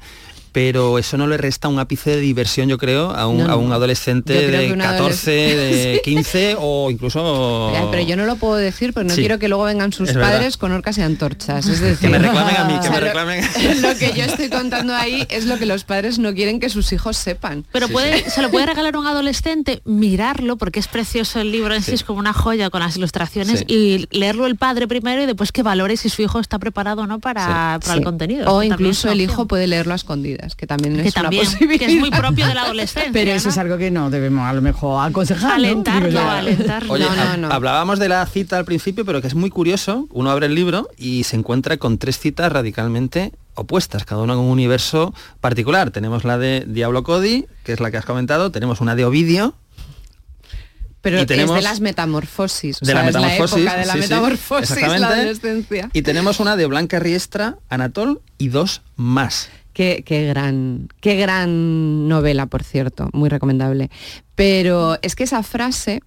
pero 0.51 0.97
eso 0.99 1.17
no 1.17 1.27
le 1.27 1.37
resta 1.37 1.67
un 1.67 1.79
ápice 1.79 2.11
de 2.11 2.19
diversión, 2.19 2.67
yo 2.69 2.77
creo, 2.77 3.11
a 3.11 3.27
un, 3.27 3.37
No, 3.39 3.47
no. 3.47 3.53
a 3.53 3.55
un 3.55 3.71
adolescente 3.71 4.33
de 4.33 4.71
un 4.73 4.79
14, 4.79 5.31
de 5.31 5.93
Sí. 5.95 6.01
15 6.11 6.55
o 6.59 6.91
incluso... 6.91 7.71
Pero 7.91 8.03
yo 8.03 8.15
no 8.15 8.25
lo 8.25 8.35
puedo 8.35 8.55
decir 8.55 8.93
porque 8.93 9.09
no 9.09 9.15
Sí. 9.15 9.21
quiero 9.21 9.39
que 9.39 9.47
luego 9.47 9.63
vengan 9.63 9.93
sus 9.93 10.09
Es 10.09 10.15
verdad. 10.15 10.31
padres 10.33 10.57
con 10.57 10.71
orcas 10.71 10.97
y 10.97 11.01
antorchas. 11.01 11.65
Es 11.67 11.79
decir, 11.79 11.97
Que 11.99 12.09
me 12.09 12.19
reclamen 12.19 12.55
a 12.57 12.63
mí, 12.65 12.73
que 12.73 12.79
o 12.79 12.81
sea, 12.83 12.91
me 12.91 12.99
lo- 12.99 13.05
reclamen. 13.07 13.81
Lo 13.81 13.95
que 13.97 14.13
yo 14.15 14.23
estoy 14.25 14.49
contando 14.49 14.93
ahí 14.95 15.25
es 15.29 15.45
lo 15.45 15.57
que 15.57 15.65
los 15.65 15.83
padres 15.83 16.19
no 16.19 16.33
quieren 16.33 16.59
que 16.59 16.69
sus 16.69 16.91
hijos 16.93 17.17
sepan. 17.17 17.65
Pero 17.71 17.87
puede, 17.89 18.29
se 18.29 18.41
lo 18.41 18.49
puede 18.51 18.65
regalar 18.65 18.95
a 18.95 18.99
un 18.99 19.07
adolescente, 19.07 19.81
mirarlo, 19.85 20.57
porque 20.57 20.79
es 20.79 20.87
precioso 20.87 21.39
el 21.39 21.51
libro 21.51 21.73
en 21.73 21.81
sí, 21.81 21.93
es 21.93 22.03
como 22.03 22.19
una 22.19 22.33
joya 22.33 22.69
con 22.69 22.81
las 22.81 22.97
ilustraciones, 22.97 23.59
Sí. 23.59 23.65
y 23.67 24.07
leerlo 24.17 24.45
el 24.47 24.55
padre 24.55 24.87
primero 24.87 25.21
y 25.23 25.25
después 25.25 25.51
que 25.51 25.63
valore 25.63 25.97
si 25.97 26.09
su 26.09 26.21
hijo 26.21 26.39
está 26.39 26.59
preparado 26.59 27.03
o 27.03 27.07
no 27.07 27.19
para, 27.19 27.79
para 27.81 27.93
el 27.97 28.03
contenido. 28.03 28.51
O 28.53 28.63
incluso 28.63 29.09
el 29.11 29.21
hijo 29.21 29.45
puede 29.47 29.67
leerlo 29.67 29.93
a 29.93 29.95
escondidas, 29.95 30.40
que 30.57 30.67
también 30.67 30.95
Que 31.01 31.07
es 31.09 31.15
una 31.15 31.29
posibilidad. 31.29 31.79
que 31.79 31.93
es 31.93 31.99
muy 31.99 32.11
propio 32.11 32.47
de 32.47 32.53
la 32.53 32.63
adolescencia. 32.65 33.11
Pero 33.13 33.31
eso 33.31 33.45
¿no? 33.47 33.51
es 33.51 33.57
algo 33.57 33.77
que 33.77 33.91
no 33.91 34.09
debemos 34.09 34.47
a 34.47 34.53
lo 34.53 34.61
mejor 34.61 35.05
aconsejar. 35.07 35.49
¿no? 35.49 35.55
Alentarlo, 35.55 36.09
yo. 36.09 36.29
alentarlo. 36.29 36.93
Oye, 36.93 37.05
No, 37.05 37.15
no, 37.15 37.21
hab- 37.23 37.37
no. 37.37 37.51
hablábamos 37.51 37.99
de 37.99 38.09
la 38.09 38.25
cita 38.25 38.57
al 38.57 38.65
principio, 38.65 39.05
pero 39.05 39.21
que 39.21 39.27
es 39.27 39.35
muy 39.35 39.49
curioso. 39.49 40.07
Uno 40.11 40.29
abre 40.31 40.47
el 40.47 40.55
libro 40.55 40.89
y 40.97 41.23
se 41.23 41.35
encuentra 41.35 41.77
con 41.77 41.97
tres 41.97 42.19
citas 42.19 42.51
radicalmente 42.51 43.31
opuestas, 43.55 44.05
cada 44.05 44.21
una 44.21 44.33
con 44.35 44.45
un 44.45 44.51
universo 44.51 45.13
particular. 45.39 45.91
Tenemos 45.91 46.23
la 46.23 46.37
de 46.37 46.65
Diablo 46.67 47.03
Cody, 47.03 47.45
que 47.63 47.73
es 47.73 47.79
la 47.79 47.91
que 47.91 47.97
has 47.97 48.05
comentado, 48.05 48.51
tenemos 48.51 48.81
una 48.81 48.95
de 48.95 49.05
Ovidio, 49.05 49.53
Pero 51.01 51.21
y 51.21 51.25
tenemos- 51.25 51.57
es 51.57 51.63
de 51.63 51.69
las 51.69 51.79
metamorfosis. 51.81 52.77
o 52.81 52.85
de 52.85 52.93
la 52.93 53.01
es 53.01 53.05
metamorfosis, 53.07 53.57
época 53.57 53.77
de 53.77 53.85
la 53.85 53.93
sí, 53.93 53.99
sí, 53.99 54.03
metamorfosis, 54.07 54.81
la 54.81 55.07
adolescencia. 55.07 55.89
y 55.93 56.01
tenemos 56.03 56.39
una 56.39 56.55
de 56.55 56.65
Blanca 56.67 56.99
Riestra, 56.99 57.57
Anatol 57.69 58.21
y 58.37 58.49
dos 58.49 58.83
más. 58.95 59.49
Qué, 59.73 60.03
gran, 60.27 60.89
qué 60.99 61.15
gran 61.15 62.07
novela, 62.07 62.45
por 62.45 62.63
cierto, 62.63 63.09
muy 63.13 63.29
recomendable. 63.29 63.89
Pero 64.35 64.97
es 65.01 65.15
que 65.15 65.23
esa 65.23 65.43
frase 65.43 66.01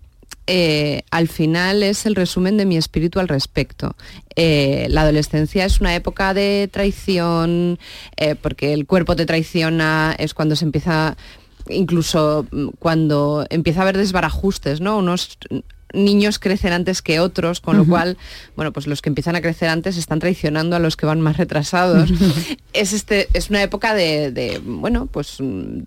eh, 0.46 1.03
al 1.11 1.29
final 1.29 1.83
es 1.83 2.05
el 2.05 2.14
resumen 2.14 2.57
de 2.59 2.66
mi 2.66 2.77
espíritu 2.77 3.20
al 3.20 3.29
respecto. 3.29 3.96
Eh, 4.37 4.87
la 4.90 5.03
adolescencia 5.03 5.64
es 5.64 5.81
una 5.81 5.94
época 5.94 6.35
de 6.35 6.68
traición, 6.70 7.79
eh, 8.16 8.35
porque 8.35 8.74
el 8.74 8.87
cuerpo 8.87 9.16
te 9.16 9.24
traiciona, 9.24 10.14
es 10.18 10.35
cuando 10.35 10.57
se 10.57 10.66
empieza, 10.66 11.16
incluso 11.68 12.46
mm, 12.50 12.68
cuando 12.79 13.46
empieza 13.48 13.81
a 13.81 13.83
haber 13.85 13.96
desbarajustes, 13.96 14.81
¿no? 14.81 14.98
Unos 14.98 15.38
niños 15.94 16.38
crecen 16.38 16.72
antes 16.72 17.02
que 17.02 17.20
otros, 17.20 17.61
con 17.61 17.76
lo 17.76 17.87
cual, 17.87 18.16
bueno, 18.57 18.72
pues 18.72 18.87
los 18.87 19.02
que 19.02 19.09
empiezan 19.09 19.37
a 19.37 19.40
crecer 19.40 19.68
antes 19.68 19.96
están 19.96 20.18
traicionando 20.18 20.76
a 20.76 20.78
los 20.78 20.96
que 20.96 21.07
van 21.07 21.20
más 21.20 21.37
retrasados. 21.37 22.11
es, 22.72 22.92
este, 22.92 23.28
es 23.33 23.50
una 23.50 23.62
época 23.62 23.94
de, 23.94 24.30
de, 24.30 24.61
bueno, 24.64 25.07
pues 25.07 25.37
mm, 25.40 25.80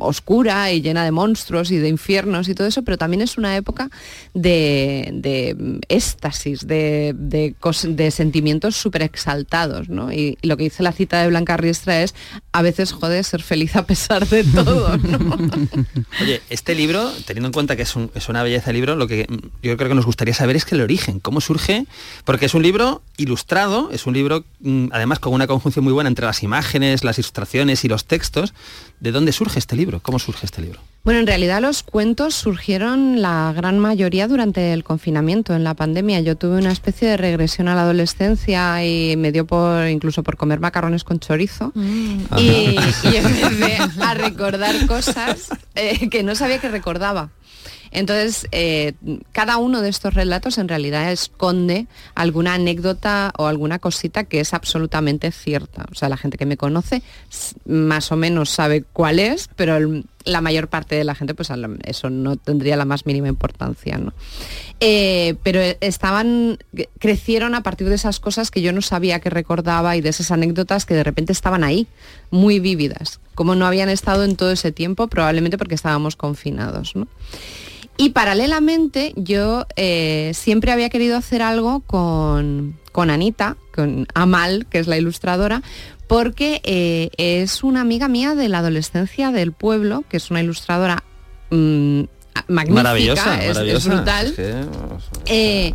oscura 0.00 0.70
y 0.72 0.82
llena 0.82 1.04
de 1.04 1.10
monstruos 1.10 1.70
y 1.70 1.78
de 1.78 1.88
infiernos 1.88 2.48
y 2.48 2.54
todo 2.54 2.66
eso, 2.66 2.82
pero 2.82 2.98
también 2.98 3.22
es 3.22 3.38
una 3.38 3.56
época 3.56 3.90
de, 4.34 5.10
de, 5.14 5.80
éxtasis, 5.88 6.66
de, 6.66 7.14
de 7.16 8.10
sentimientos 8.10 8.76
súper 8.76 9.02
exaltados, 9.02 9.88
¿no? 9.88 10.12
Y, 10.12 10.38
y 10.40 10.46
lo 10.48 10.56
que 10.56 10.64
dice 10.64 10.82
la 10.82 10.92
cita 10.92 11.20
de 11.22 11.28
Blanca 11.28 11.56
Riestra 11.56 12.02
es, 12.02 12.14
a 12.54 12.62
veces 12.62 12.92
jode 12.92 13.22
ser 13.24 13.42
feliz 13.42 13.74
a 13.74 13.84
pesar 13.84 14.26
de 14.28 14.44
todo, 14.64 14.96
¿no? 14.96 15.36
Oye, 16.22 16.40
este 16.50 16.74
libro, 16.76 17.10
teniendo 17.26 17.48
en 17.48 17.52
cuenta 17.52 17.74
que 17.74 17.82
es, 17.82 17.96
un- 17.96 18.10
es 18.14 18.28
una 18.28 18.42
belleza 18.44 18.66
de 18.68 18.74
libro, 18.74 18.94
lo 18.94 19.08
que 19.08 19.26
yo 19.62 19.76
creo 19.76 19.88
que 19.88 19.94
nos 19.96 20.06
gustaría 20.06 20.32
saber 20.34 20.54
es 20.54 20.64
que 20.64 20.76
el 20.76 20.80
origen, 20.80 21.18
cómo 21.18 21.40
surge, 21.40 21.84
porque 22.24 22.46
es 22.46 22.54
un 22.54 22.62
libro 22.62 23.02
ilustrado, 23.16 23.90
es 23.90 24.06
un 24.06 24.14
libro 24.14 24.44
mm, 24.60 24.86
además 24.92 25.18
con 25.18 25.32
una 25.32 25.46
conjunción 25.48 25.84
muy 25.84 25.92
buena 25.92 26.08
entre 26.08 26.26
las 26.26 26.42
imágenes, 26.44 27.02
las 27.02 27.18
ilustraciones 27.18 27.84
y 27.84 27.88
los 27.88 28.04
textos. 28.04 28.54
¿De 29.00 29.10
dónde 29.10 29.32
surge 29.32 29.58
este 29.58 29.74
libro? 29.74 29.98
¿Cómo 30.00 30.18
surge 30.20 30.46
este 30.46 30.62
libro? 30.62 30.80
Bueno, 31.04 31.20
en 31.20 31.26
realidad 31.26 31.60
los 31.60 31.82
cuentos 31.82 32.34
surgieron 32.34 33.20
la 33.20 33.52
gran 33.54 33.78
mayoría 33.78 34.26
durante 34.26 34.72
el 34.72 34.84
confinamiento, 34.84 35.54
en 35.54 35.62
la 35.62 35.74
pandemia. 35.74 36.20
Yo 36.20 36.34
tuve 36.36 36.56
una 36.56 36.72
especie 36.72 37.06
de 37.06 37.18
regresión 37.18 37.68
a 37.68 37.74
la 37.74 37.82
adolescencia 37.82 38.82
y 38.86 39.14
me 39.18 39.30
dio 39.30 39.46
por 39.46 39.86
incluso 39.86 40.22
por 40.22 40.38
comer 40.38 40.60
macarrones 40.60 41.04
con 41.04 41.20
chorizo. 41.20 41.72
Y, 42.38 42.76
y 43.12 43.16
empecé 43.16 43.76
a 44.02 44.14
recordar 44.14 44.86
cosas 44.86 45.50
eh, 45.74 46.08
que 46.08 46.22
no 46.22 46.34
sabía 46.34 46.58
que 46.58 46.70
recordaba. 46.70 47.28
Entonces, 47.90 48.48
eh, 48.50 48.94
cada 49.32 49.58
uno 49.58 49.82
de 49.82 49.90
estos 49.90 50.14
relatos 50.14 50.56
en 50.56 50.68
realidad 50.68 51.12
esconde 51.12 51.86
alguna 52.14 52.54
anécdota 52.54 53.30
o 53.36 53.46
alguna 53.46 53.78
cosita 53.78 54.24
que 54.24 54.40
es 54.40 54.54
absolutamente 54.54 55.30
cierta. 55.32 55.84
O 55.92 55.94
sea, 55.94 56.08
la 56.08 56.16
gente 56.16 56.38
que 56.38 56.46
me 56.46 56.56
conoce 56.56 57.02
más 57.66 58.10
o 58.10 58.16
menos 58.16 58.48
sabe 58.48 58.82
cuál 58.92 59.18
es, 59.20 59.50
pero 59.54 59.76
el- 59.76 60.06
la 60.24 60.40
mayor 60.40 60.68
parte 60.68 60.94
de 60.94 61.04
la 61.04 61.14
gente, 61.14 61.34
pues 61.34 61.50
eso 61.84 62.10
no 62.10 62.36
tendría 62.36 62.76
la 62.76 62.84
más 62.84 63.06
mínima 63.06 63.28
importancia. 63.28 63.98
¿no? 63.98 64.12
Eh, 64.80 65.36
pero 65.42 65.60
estaban, 65.80 66.58
crecieron 66.98 67.54
a 67.54 67.62
partir 67.62 67.88
de 67.88 67.94
esas 67.94 68.20
cosas 68.20 68.50
que 68.50 68.62
yo 68.62 68.72
no 68.72 68.82
sabía 68.82 69.20
que 69.20 69.30
recordaba 69.30 69.96
y 69.96 70.00
de 70.00 70.08
esas 70.08 70.30
anécdotas 70.30 70.86
que 70.86 70.94
de 70.94 71.04
repente 71.04 71.32
estaban 71.32 71.64
ahí, 71.64 71.86
muy 72.30 72.58
vívidas, 72.58 73.20
como 73.34 73.54
no 73.54 73.66
habían 73.66 73.88
estado 73.88 74.24
en 74.24 74.36
todo 74.36 74.50
ese 74.50 74.72
tiempo, 74.72 75.08
probablemente 75.08 75.58
porque 75.58 75.74
estábamos 75.74 76.16
confinados. 76.16 76.96
¿no? 76.96 77.06
Y 77.96 78.10
paralelamente 78.10 79.12
yo 79.16 79.66
eh, 79.76 80.32
siempre 80.34 80.72
había 80.72 80.88
querido 80.88 81.16
hacer 81.16 81.42
algo 81.42 81.80
con, 81.80 82.76
con 82.90 83.10
Anita, 83.10 83.56
con 83.72 84.08
Amal, 84.14 84.66
que 84.68 84.78
es 84.78 84.88
la 84.88 84.98
ilustradora, 84.98 85.62
porque 86.08 86.60
eh, 86.64 87.10
es 87.16 87.62
una 87.64 87.80
amiga 87.80 88.08
mía 88.08 88.34
de 88.34 88.48
la 88.48 88.58
adolescencia 88.58 89.30
del 89.30 89.52
pueblo, 89.52 90.04
que 90.08 90.16
es 90.18 90.30
una 90.30 90.40
ilustradora 90.42 91.02
mm, 91.50 92.02
magnífica, 92.48 92.82
maravillosa, 92.82 93.36
es- 93.38 93.50
es 93.50 93.54
maravillosa. 93.54 93.88
brutal. 93.94 94.26
Es 94.26 94.32
que, 94.32 94.64
Eh, 95.26 95.72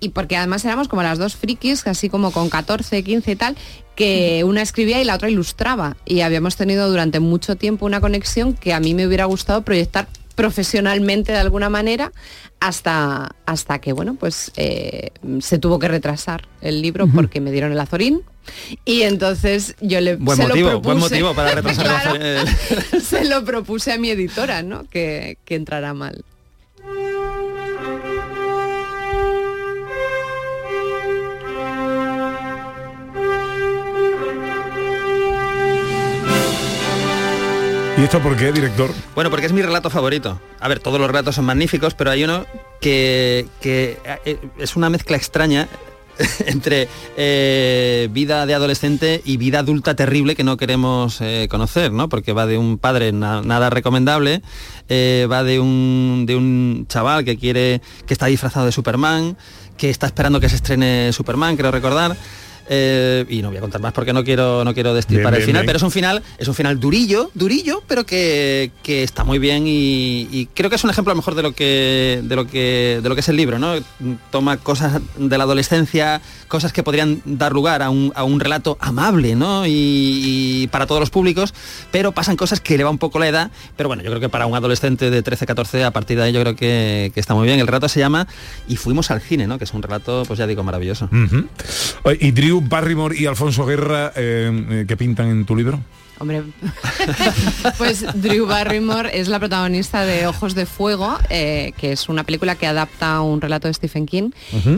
y 0.00 0.08
porque 0.10 0.34
además 0.36 0.64
éramos 0.64 0.88
como 0.88 1.02
las 1.02 1.18
dos 1.18 1.36
frikis, 1.36 1.86
así 1.86 2.08
como 2.08 2.30
con 2.30 2.48
14, 2.48 3.02
15 3.04 3.32
y 3.32 3.36
tal, 3.36 3.54
que 3.96 4.42
una 4.44 4.62
escribía 4.62 4.98
y 5.02 5.04
la 5.04 5.14
otra 5.14 5.28
ilustraba. 5.28 5.96
Y 6.06 6.20
habíamos 6.22 6.56
tenido 6.56 6.88
durante 6.88 7.20
mucho 7.20 7.56
tiempo 7.56 7.84
una 7.84 8.00
conexión 8.00 8.54
que 8.54 8.72
a 8.72 8.80
mí 8.80 8.94
me 8.94 9.06
hubiera 9.06 9.26
gustado 9.26 9.60
proyectar 9.62 10.08
profesionalmente 10.38 11.32
de 11.32 11.38
alguna 11.38 11.68
manera 11.68 12.12
hasta, 12.60 13.34
hasta 13.44 13.80
que, 13.80 13.92
bueno, 13.92 14.14
pues 14.14 14.52
eh, 14.54 15.10
se 15.40 15.58
tuvo 15.58 15.80
que 15.80 15.88
retrasar 15.88 16.46
el 16.60 16.80
libro 16.80 17.08
porque 17.12 17.40
me 17.40 17.50
dieron 17.50 17.72
el 17.72 17.80
azorín. 17.80 18.22
Y 18.84 19.02
entonces 19.02 19.74
yo 19.80 20.00
le 20.00 20.14
Buen 20.14 20.36
se 20.36 20.44
lo 20.44 20.50
motivo, 20.50 20.80
buen 20.80 20.98
motivo 20.98 21.34
para 21.34 21.50
retrasar 21.56 21.86
el 21.86 22.36
azorín. 22.38 23.00
se 23.02 23.24
lo 23.24 23.44
propuse 23.44 23.92
a 23.92 23.98
mi 23.98 24.10
editora, 24.10 24.62
¿no? 24.62 24.84
Que, 24.84 25.38
que 25.44 25.56
entrara 25.56 25.92
mal. 25.92 26.24
¿Y 37.98 38.02
esto 38.04 38.20
por 38.20 38.36
qué, 38.36 38.52
director? 38.52 38.92
Bueno, 39.14 39.28
porque 39.30 39.46
es 39.46 39.52
mi 39.52 39.60
relato 39.60 39.90
favorito. 39.90 40.40
A 40.60 40.68
ver, 40.68 40.78
todos 40.78 41.00
los 41.00 41.08
relatos 41.08 41.34
son 41.34 41.44
magníficos, 41.46 41.94
pero 41.94 42.10
hay 42.12 42.22
uno 42.22 42.46
que, 42.80 43.48
que, 43.60 43.98
eh, 44.24 44.38
es 44.58 44.76
una 44.76 44.88
mezcla 44.88 45.16
extraña 45.16 45.66
entre 46.46 46.88
eh, 47.16 48.08
vida 48.12 48.46
de 48.46 48.54
adolescente 48.54 49.20
y 49.24 49.36
vida 49.36 49.58
adulta 49.58 49.96
terrible 49.96 50.36
que 50.36 50.44
no 50.44 50.56
queremos 50.56 51.20
eh, 51.20 51.48
conocer, 51.50 51.90
¿no? 51.90 52.08
Porque 52.08 52.32
va 52.32 52.46
de 52.46 52.56
un 52.56 52.78
padre 52.78 53.10
na- 53.10 53.42
nada 53.42 53.68
recomendable, 53.68 54.42
eh, 54.88 55.26
va 55.30 55.42
de 55.42 55.58
un, 55.58 56.22
de 56.24 56.36
un 56.36 56.86
chaval 56.88 57.24
que 57.24 57.36
quiere, 57.36 57.80
que 58.06 58.14
está 58.14 58.26
disfrazado 58.26 58.66
de 58.66 58.72
Superman, 58.72 59.36
que 59.76 59.90
está 59.90 60.06
esperando 60.06 60.38
que 60.38 60.48
se 60.48 60.56
estrene 60.56 61.12
Superman, 61.12 61.56
creo 61.56 61.72
recordar. 61.72 62.16
Eh, 62.68 63.24
y 63.28 63.42
no 63.42 63.48
voy 63.48 63.58
a 63.58 63.60
contar 63.60 63.80
más 63.80 63.92
porque 63.92 64.12
no 64.12 64.24
quiero 64.24 64.64
no 64.64 64.74
quiero 64.74 64.94
destripar 64.94 65.34
el 65.34 65.42
final, 65.42 65.62
bien. 65.62 65.66
pero 65.66 65.76
es 65.76 65.82
un 65.82 65.90
final, 65.90 66.22
es 66.38 66.48
un 66.48 66.54
final 66.54 66.78
durillo, 66.78 67.30
durillo, 67.34 67.82
pero 67.86 68.04
que, 68.04 68.70
que 68.82 69.02
está 69.02 69.24
muy 69.24 69.38
bien 69.38 69.66
y, 69.66 70.28
y 70.30 70.46
creo 70.54 70.70
que 70.70 70.76
es 70.76 70.84
un 70.84 70.90
ejemplo 70.90 71.12
a 71.12 71.14
lo 71.14 71.18
mejor 71.18 71.34
de 71.34 71.42
lo 71.42 71.52
que 71.52 72.20
de 72.22 72.36
lo 72.36 72.46
que 72.46 73.00
de 73.02 73.08
lo 73.08 73.14
que 73.14 73.20
es 73.20 73.28
el 73.28 73.36
libro, 73.36 73.58
¿no? 73.58 73.74
Toma 74.30 74.56
cosas 74.58 75.00
de 75.16 75.38
la 75.38 75.44
adolescencia, 75.44 76.20
cosas 76.48 76.72
que 76.72 76.82
podrían 76.82 77.22
dar 77.24 77.52
lugar 77.52 77.82
a 77.82 77.90
un, 77.90 78.12
a 78.14 78.24
un 78.24 78.40
relato 78.40 78.76
amable, 78.80 79.34
¿no? 79.34 79.66
Y, 79.66 79.72
y 79.72 80.66
para 80.68 80.86
todos 80.86 81.00
los 81.00 81.10
públicos, 81.10 81.54
pero 81.90 82.12
pasan 82.12 82.36
cosas 82.36 82.60
que 82.60 82.76
le 82.76 82.84
va 82.84 82.90
un 82.90 82.98
poco 82.98 83.18
la 83.18 83.28
edad, 83.28 83.50
pero 83.76 83.88
bueno, 83.88 84.02
yo 84.02 84.10
creo 84.10 84.20
que 84.20 84.28
para 84.28 84.46
un 84.46 84.54
adolescente 84.54 85.10
de 85.10 85.22
13, 85.22 85.46
14, 85.46 85.84
a 85.84 85.90
partir 85.90 86.16
de 86.16 86.24
ahí 86.24 86.32
yo 86.32 86.40
creo 86.40 86.56
que, 86.56 87.10
que 87.14 87.20
está 87.20 87.34
muy 87.34 87.46
bien. 87.46 87.58
El 87.60 87.66
relato 87.66 87.88
se 87.88 88.00
llama 88.00 88.26
Y 88.66 88.76
fuimos 88.76 89.10
al 89.10 89.20
cine, 89.20 89.46
¿no? 89.46 89.58
Que 89.58 89.64
es 89.64 89.74
un 89.74 89.82
relato, 89.82 90.24
pues 90.26 90.38
ya 90.38 90.46
digo, 90.46 90.62
maravilloso. 90.62 91.08
¿Y 92.20 92.30
Drew 92.32 92.57
Barrymore 92.60 93.16
y 93.18 93.26
Alfonso 93.26 93.64
Guerra 93.66 94.12
eh, 94.16 94.66
eh, 94.70 94.84
qué 94.86 94.96
pintan 94.96 95.28
en 95.28 95.44
tu 95.44 95.56
libro? 95.56 95.80
Hombre, 96.20 96.42
pues 97.78 98.04
Drew 98.14 98.46
Barrymore 98.46 99.10
es 99.12 99.28
la 99.28 99.38
protagonista 99.38 100.04
de 100.04 100.26
Ojos 100.26 100.56
de 100.56 100.66
Fuego, 100.66 101.16
eh, 101.30 101.72
que 101.76 101.92
es 101.92 102.08
una 102.08 102.24
película 102.24 102.56
que 102.56 102.66
adapta 102.66 103.20
un 103.20 103.40
relato 103.40 103.68
de 103.68 103.74
Stephen 103.74 104.06
King, 104.06 104.30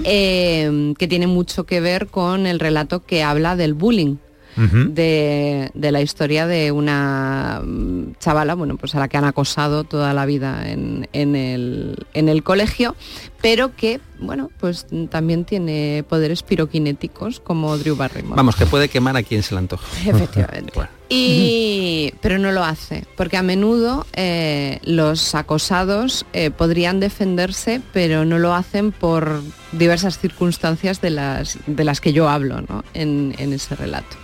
eh, 0.05 0.93
que 0.99 1.09
tiene 1.09 1.26
mucho 1.26 1.64
que 1.64 1.81
ver 1.81 2.09
con 2.09 2.47
el 2.47 2.61
relato 2.61 3.05
que 3.05 3.22
habla 3.22 3.57
del 3.57 3.72
bullying. 3.72 4.16
De, 4.57 5.71
de 5.75 5.93
la 5.93 6.01
historia 6.01 6.47
de 6.47 6.73
una 6.73 7.63
mm, 7.65 8.15
chavala, 8.19 8.55
bueno, 8.55 8.77
pues 8.77 8.95
a 8.95 8.99
la 8.99 9.09
que 9.09 9.17
han 9.17 9.25
acosado 9.25 9.85
toda 9.85 10.13
la 10.15 10.27
vida 10.27 10.69
en, 10.71 11.09
en 11.13 11.37
el, 11.37 12.07
en 12.15 12.29
el 12.29 12.43
colegio, 12.43 12.97
pero 13.41 13.75
que, 13.75 14.01
bueno, 14.19 14.51
pues 14.59 14.87
también 15.09 15.45
tiene 15.45 16.05
poderes 16.09 16.43
piroquinéticos 16.43 17.41
como 17.41 17.77
Drew 17.79 17.97
Barrymore. 17.97 18.37
Vamos, 18.37 18.57
que 18.57 18.67
puede 18.67 18.89
quemar 18.89 19.17
a 19.17 19.23
quien 19.23 19.43
se 19.43 19.55
le 19.55 19.61
antoje. 19.61 19.87
Efectivamente. 20.11 20.73
Y, 21.09 22.13
pero 22.21 22.39
no 22.39 22.53
lo 22.53 22.63
hace, 22.63 23.05
porque 23.17 23.37
a 23.37 23.43
menudo 23.43 24.07
eh, 24.13 24.79
los 24.85 25.35
acosados 25.35 26.25
eh, 26.33 26.51
podrían 26.51 27.01
defenderse, 27.01 27.81
pero 27.93 28.25
no 28.25 28.39
lo 28.39 28.55
hacen 28.55 28.93
por 28.93 29.43
diversas 29.73 30.19
circunstancias 30.19 31.01
de 31.01 31.11
las, 31.11 31.59
de 31.67 31.85
las 31.85 32.01
que 32.01 32.13
yo 32.13 32.29
hablo 32.29 32.61
¿no? 32.61 32.85
en, 32.95 33.35
en 33.39 33.53
ese 33.53 33.75
relato. 33.75 34.17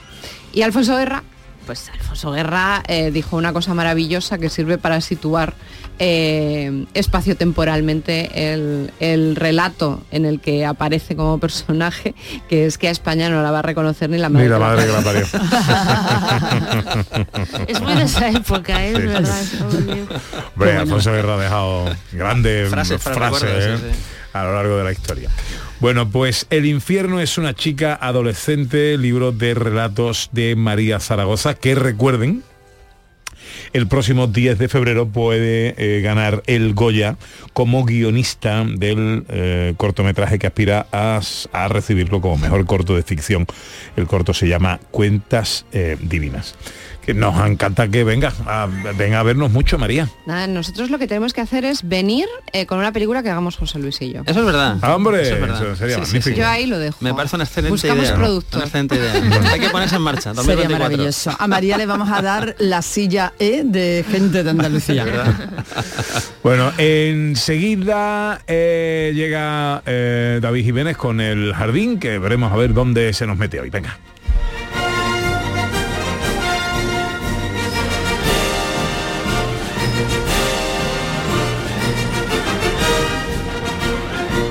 Y 0.57 0.62
Alfonso 0.62 0.96
Guerra, 0.96 1.22
pues 1.66 1.90
Alfonso 1.90 2.32
Guerra 2.32 2.82
eh, 2.88 3.11
dijo 3.11 3.36
una 3.36 3.52
cosa 3.52 3.74
maravillosa 3.74 4.38
que 4.38 4.48
sirve 4.48 4.78
para 4.78 5.02
situar 5.02 5.52
eh, 5.98 6.86
espacio-temporalmente 6.94 8.54
el, 8.54 8.90
el 8.98 9.36
relato 9.36 10.02
en 10.11 10.24
el 10.24 10.40
que 10.40 10.64
aparece 10.64 11.14
como 11.14 11.38
personaje, 11.38 12.14
que 12.48 12.64
es 12.64 12.78
que 12.78 12.88
a 12.88 12.90
España 12.90 13.28
no 13.28 13.42
la 13.42 13.50
va 13.50 13.59
a 13.59 13.62
reconocer 13.62 14.09
ni 14.09 14.16
la 14.16 14.30
madre. 14.30 14.44
Ni 14.44 14.50
la 14.50 14.57
que 14.57 14.64
madre 14.64 14.86
que 14.86 14.92
la 14.92 15.02
parió. 15.02 15.26
Es 17.68 17.78
muy 17.82 17.94
de 17.94 18.04
esa 18.04 18.30
época, 18.30 18.82
¿eh? 18.82 18.94
Sí. 18.96 19.02
verdad. 19.02 19.44
Hombre, 20.54 20.76
Alfonso 20.78 21.12
Guerra 21.12 21.34
ha 21.34 21.38
dejado 21.38 21.84
grandes 22.12 22.70
Frases 22.70 23.02
frases, 23.02 23.80
a 24.43 24.45
lo 24.45 24.55
largo 24.55 24.76
de 24.76 24.84
la 24.84 24.93
historia. 24.93 25.30
Bueno, 25.80 26.09
pues 26.09 26.47
El 26.51 26.64
infierno 26.64 27.20
es 27.20 27.37
una 27.37 27.55
chica 27.55 27.99
adolescente, 28.01 28.97
libro 28.97 29.32
de 29.32 29.55
relatos 29.55 30.30
de 30.32 30.57
María 30.57 31.01
Zaragoza, 31.01 31.55
que 31.55 31.74
recuerden, 31.74 32.43
el 33.72 33.87
próximo 33.89 34.26
10 34.26 34.59
de 34.59 34.68
febrero 34.68 35.09
puede 35.09 35.74
eh, 35.76 36.01
ganar 36.01 36.43
el 36.47 36.74
Goya 36.74 37.16
como 37.53 37.84
guionista 37.84 38.64
del 38.64 39.24
eh, 39.28 39.74
cortometraje 39.76 40.39
que 40.39 40.47
aspira 40.47 40.87
a 40.93 41.20
recibirlo 41.68 42.20
como 42.20 42.39
mejor 42.39 42.64
corto 42.66 42.97
de 42.97 43.03
ficción. 43.03 43.47
El 43.97 44.07
corto 44.07 44.32
se 44.34 44.49
llama 44.49 44.80
Cuentas 44.91 45.66
eh, 45.72 45.97
Divinas. 46.01 46.55
Que 47.07 47.14
nos 47.14 47.34
encanta 47.46 47.86
que 47.88 48.02
venga, 48.02 48.32
a, 48.46 48.66
venga 48.98 49.20
a 49.20 49.22
vernos 49.22 49.52
mucho, 49.52 49.78
María. 49.78 50.09
Nada, 50.26 50.48
nosotros 50.48 50.90
lo 50.90 50.98
que 50.98 51.07
tenemos 51.07 51.32
que 51.32 51.40
hacer 51.40 51.64
es 51.64 51.88
venir 51.88 52.26
eh, 52.52 52.66
con 52.66 52.78
una 52.80 52.90
película 52.90 53.22
que 53.22 53.30
hagamos 53.30 53.57
José 53.57 53.78
Luis 53.78 54.02
y 54.02 54.12
yo. 54.12 54.22
Eso 54.26 54.40
es 54.40 54.46
verdad. 54.46 54.76
Ah, 54.82 54.96
hombre, 54.96 55.22
Eso 55.22 55.34
es 55.36 55.40
verdad. 55.40 55.62
eso 55.62 55.76
sería 55.76 55.94
Sí, 55.94 56.00
magnífico. 56.00 56.34
sí. 56.34 56.40
Yo 56.40 56.48
ahí 56.48 56.66
lo 56.66 56.80
dejo. 56.80 56.96
Me 57.00 57.14
parece 57.14 57.36
una 57.36 57.44
excelente 57.44 57.70
Buscamos 57.70 58.04
idea. 58.07 58.14
productor. 58.16 58.57
Una 58.59 58.64
excelente 58.64 58.96
idea. 58.96 59.12
Hay 59.52 59.61
que 59.61 59.70
ponerse 59.70 59.94
en 59.96 60.02
marcha. 60.02 60.34
Sería 60.34 60.34
2024. 60.42 60.78
maravilloso. 60.84 61.36
A 61.38 61.46
María 61.46 61.78
le 61.78 61.86
vamos 61.86 62.11
a 62.11 62.20
dar 62.22 62.57
la 62.59 62.82
silla 62.82 63.32
E 63.38 63.62
de 63.64 64.04
gente 64.11 64.42
de 64.42 64.50
Andalucía. 64.50 65.04
Bueno, 66.42 66.70
enseguida 66.78 68.40
eh, 68.46 69.12
llega 69.14 69.82
eh, 69.84 70.38
David 70.40 70.64
Jiménez 70.64 70.96
con 70.96 71.20
el 71.20 71.52
jardín, 71.54 71.98
que 71.98 72.18
veremos 72.18 72.52
a 72.52 72.57
ver 72.57 72.72
dónde 72.72 73.12
se 73.12 73.26
nos 73.26 73.36
mete 73.36 73.59
hoy. 73.61 73.70
Venga. 73.70 73.98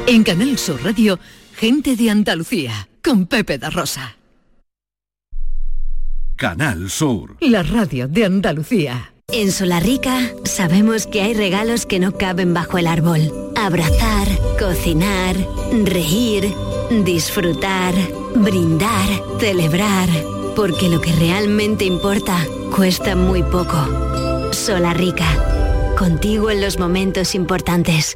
En 0.08 0.24
Canal 0.24 0.60
Sur 0.60 0.84
Radio, 0.84 1.20
gente 1.56 1.95
de 1.95 2.12
Andalucía, 2.12 2.88
con 3.03 3.26
Pepe 3.26 3.58
da 3.58 3.72
Rosa. 3.72 4.18
Canal 6.36 6.91
Sur. 6.91 7.38
La 7.39 7.64
radio 7.64 8.08
de 8.08 8.26
Andalucía. 8.26 9.14
En 9.32 9.51
Solarrica 9.51 10.32
sabemos 10.43 11.08
que 11.08 11.24
hay 11.24 11.34
regalos 11.34 11.88
que 11.88 11.99
no 11.99 12.12
caben 12.20 12.53
bajo 12.53 12.78
el 12.78 12.86
árbol. 12.86 13.32
Abrazar, 13.56 14.28
cocinar, 14.60 15.36
reír, 15.86 16.53
disfrutar, 17.03 17.95
brindar, 18.36 19.10
celebrar. 19.39 20.10
Porque 20.56 20.88
lo 20.88 21.01
que 21.01 21.14
realmente 21.14 21.84
importa 21.84 22.45
cuesta 22.76 23.16
muy 23.16 23.41
poco. 23.41 24.53
Solarrica. 24.53 25.26
Contigo 25.97 26.51
en 26.51 26.62
los 26.62 26.78
momentos 26.78 27.34
importantes. 27.34 28.16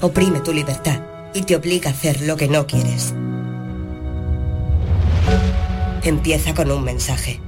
Oprime 0.00 0.40
tu 0.40 0.52
libertad 0.52 1.00
y 1.32 1.42
te 1.42 1.54
obliga 1.56 1.90
a 1.90 1.92
hacer 1.92 2.22
lo 2.22 2.36
que 2.36 2.48
no 2.48 2.66
quieres. 2.66 3.14
Empieza 6.02 6.54
con 6.54 6.70
un 6.70 6.84
mensaje. 6.84 7.40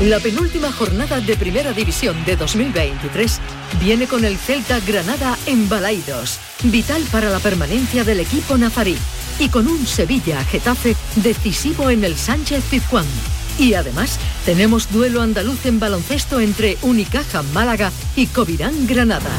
La 0.00 0.20
penúltima 0.20 0.70
jornada 0.72 1.20
de 1.20 1.38
Primera 1.38 1.72
División 1.72 2.22
de 2.26 2.36
2023 2.36 3.40
viene 3.80 4.06
con 4.06 4.26
el 4.26 4.36
Celta 4.36 4.78
Granada 4.80 5.38
en 5.46 5.70
Balaidos, 5.70 6.38
vital 6.64 7.02
para 7.10 7.30
la 7.30 7.38
permanencia 7.38 8.04
del 8.04 8.20
equipo 8.20 8.58
nazarí, 8.58 8.98
y 9.38 9.48
con 9.48 9.66
un 9.66 9.86
Sevilla 9.86 10.44
Getafe 10.44 10.94
decisivo 11.16 11.88
en 11.88 12.04
el 12.04 12.14
Sánchez 12.14 12.62
Pizjuán. 12.70 13.06
Y 13.58 13.72
además 13.72 14.18
tenemos 14.44 14.92
duelo 14.92 15.22
andaluz 15.22 15.64
en 15.64 15.80
baloncesto 15.80 16.40
entre 16.40 16.76
Unicaja 16.82 17.42
Málaga 17.54 17.90
y 18.16 18.26
Covirán 18.26 18.86
Granada. 18.86 19.30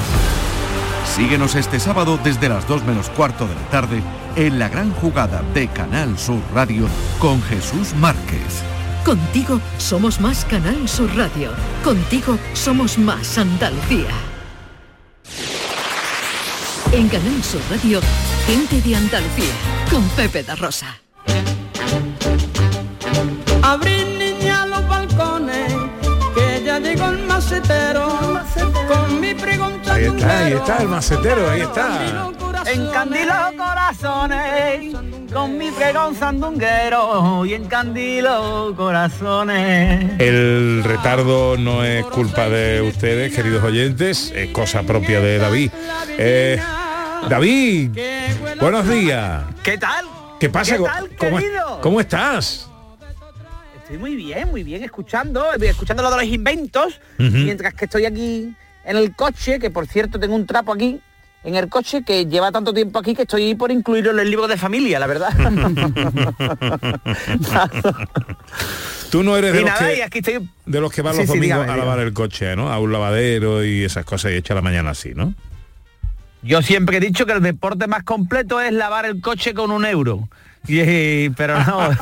Síguenos 1.15 1.53
este 1.53 1.79
sábado 1.79 2.19
desde 2.23 2.49
las 2.49 2.67
2 2.67 2.83
menos 2.83 3.11
cuarto 3.11 3.47
de 3.47 3.53
la 3.53 3.69
tarde 3.69 4.01
en 4.35 4.57
la 4.57 4.69
gran 4.69 4.91
jugada 4.91 5.43
de 5.53 5.67
Canal 5.67 6.17
Sur 6.17 6.41
Radio 6.51 6.87
con 7.19 7.43
Jesús 7.43 7.93
Márquez. 7.93 8.63
Contigo 9.07 9.61
somos 9.77 10.19
más 10.19 10.43
Canal 10.43 10.85
Sur 10.85 11.09
Radio. 11.15 11.51
Contigo 11.81 12.37
somos 12.51 12.97
más 12.97 13.37
Andalucía. 13.37 14.11
En 16.91 17.07
Canal 17.07 17.41
Sur 17.41 17.61
Radio, 17.71 18.01
gente 18.45 18.81
de 18.81 18.97
Andalucía, 18.97 19.53
con 19.89 20.03
Pepe 20.09 20.43
da 20.43 20.55
Rosa. 20.55 20.99
Abrir 23.61 24.07
niña 24.07 24.65
los 24.65 24.85
balcones, 24.89 25.73
que 26.35 26.63
ya 26.65 26.77
llegó 26.77 27.05
el 27.05 27.23
macetero, 27.23 28.09
con 28.89 29.21
mi 29.21 29.33
pregunta 29.33 29.93
Ahí 29.93 30.03
está, 30.03 30.39
ahí 30.39 30.51
está 30.51 30.77
el 30.79 30.87
macetero, 30.89 31.49
ahí 31.49 31.61
está. 31.61 32.46
Encandilo 32.67 33.33
corazones 33.57 34.93
con 35.31 35.57
mi 35.57 35.71
pregón 35.71 36.13
sandunguero 36.15 37.45
y 37.45 37.53
encandilo 37.53 38.73
corazones. 38.75 40.19
El 40.19 40.83
retardo 40.83 41.55
no 41.55 41.85
es 41.85 42.05
culpa 42.07 42.49
de 42.49 42.81
ustedes, 42.81 43.33
queridos 43.33 43.63
oyentes, 43.63 44.33
es 44.35 44.49
cosa 44.51 44.83
propia 44.83 45.21
de 45.21 45.37
David. 45.37 45.71
Eh, 46.17 46.61
David, 47.29 47.97
buenos 48.59 48.89
días. 48.89 49.45
¿Qué 49.63 49.77
tal? 49.77 50.05
¿Qué 50.37 50.49
pasa? 50.49 50.77
¿Qué 50.77 50.83
tal, 50.83 51.09
¿Cómo? 51.17 51.39
¿Cómo 51.81 52.01
estás? 52.01 52.69
Estoy 53.81 53.97
muy 53.97 54.15
bien, 54.15 54.49
muy 54.49 54.63
bien 54.63 54.83
escuchando, 54.83 55.53
escuchando 55.53 56.03
lo 56.03 56.11
de 56.11 56.17
los 56.17 56.25
inventos, 56.25 56.99
mientras 57.17 57.73
que 57.73 57.85
estoy 57.85 58.05
aquí 58.05 58.53
en 58.83 58.97
el 58.97 59.15
coche, 59.15 59.57
que 59.57 59.69
por 59.71 59.87
cierto 59.87 60.19
tengo 60.19 60.35
un 60.35 60.45
trapo 60.45 60.73
aquí 60.73 60.99
en 61.47 61.55
el 61.55 61.69
coche 61.69 62.03
que 62.03 62.25
lleva 62.25 62.51
tanto 62.51 62.73
tiempo 62.73 62.99
aquí 62.99 63.15
que 63.15 63.21
estoy 63.21 63.55
por 63.55 63.71
incluirlo 63.71 64.11
en 64.11 64.19
el 64.19 64.29
libro 64.29 64.49
de 64.49 64.57
familia, 64.57 64.99
la 64.99 65.07
verdad. 65.07 65.29
Tú 69.09 69.23
no 69.23 69.37
eres 69.37 69.53
de 69.53 69.61
los, 69.61 69.71
que, 69.71 70.03
aquí 70.03 70.19
estoy- 70.19 70.49
de 70.65 70.81
los 70.81 70.91
que 70.91 71.01
van 71.01 71.13
Sí, 71.13 71.19
los 71.21 71.27
sí, 71.29 71.35
domingos 71.37 71.59
dígame, 71.63 71.71
a 71.71 71.77
lavar 71.77 71.93
dígame. 71.95 72.07
el 72.09 72.13
coche, 72.13 72.53
¿no? 72.57 72.69
A 72.71 72.79
un 72.79 72.91
lavadero 72.91 73.63
y 73.63 73.85
esas 73.85 74.03
cosas 74.03 74.33
y 74.33 74.35
echa 74.35 74.53
la 74.55 74.61
mañana 74.61 74.89
así, 74.89 75.13
¿no? 75.15 75.33
Yo 76.43 76.61
siempre 76.61 76.97
he 76.97 76.99
dicho 76.99 77.25
que 77.25 77.31
el 77.31 77.41
deporte 77.41 77.87
más 77.87 78.03
completo 78.03 78.59
es 78.59 78.73
lavar 78.73 79.05
el 79.05 79.21
coche 79.21 79.53
con 79.53 79.71
un 79.71 79.85
euro. 79.85 80.27
Y, 80.67 81.29
pero 81.29 81.63
no. 81.63 81.89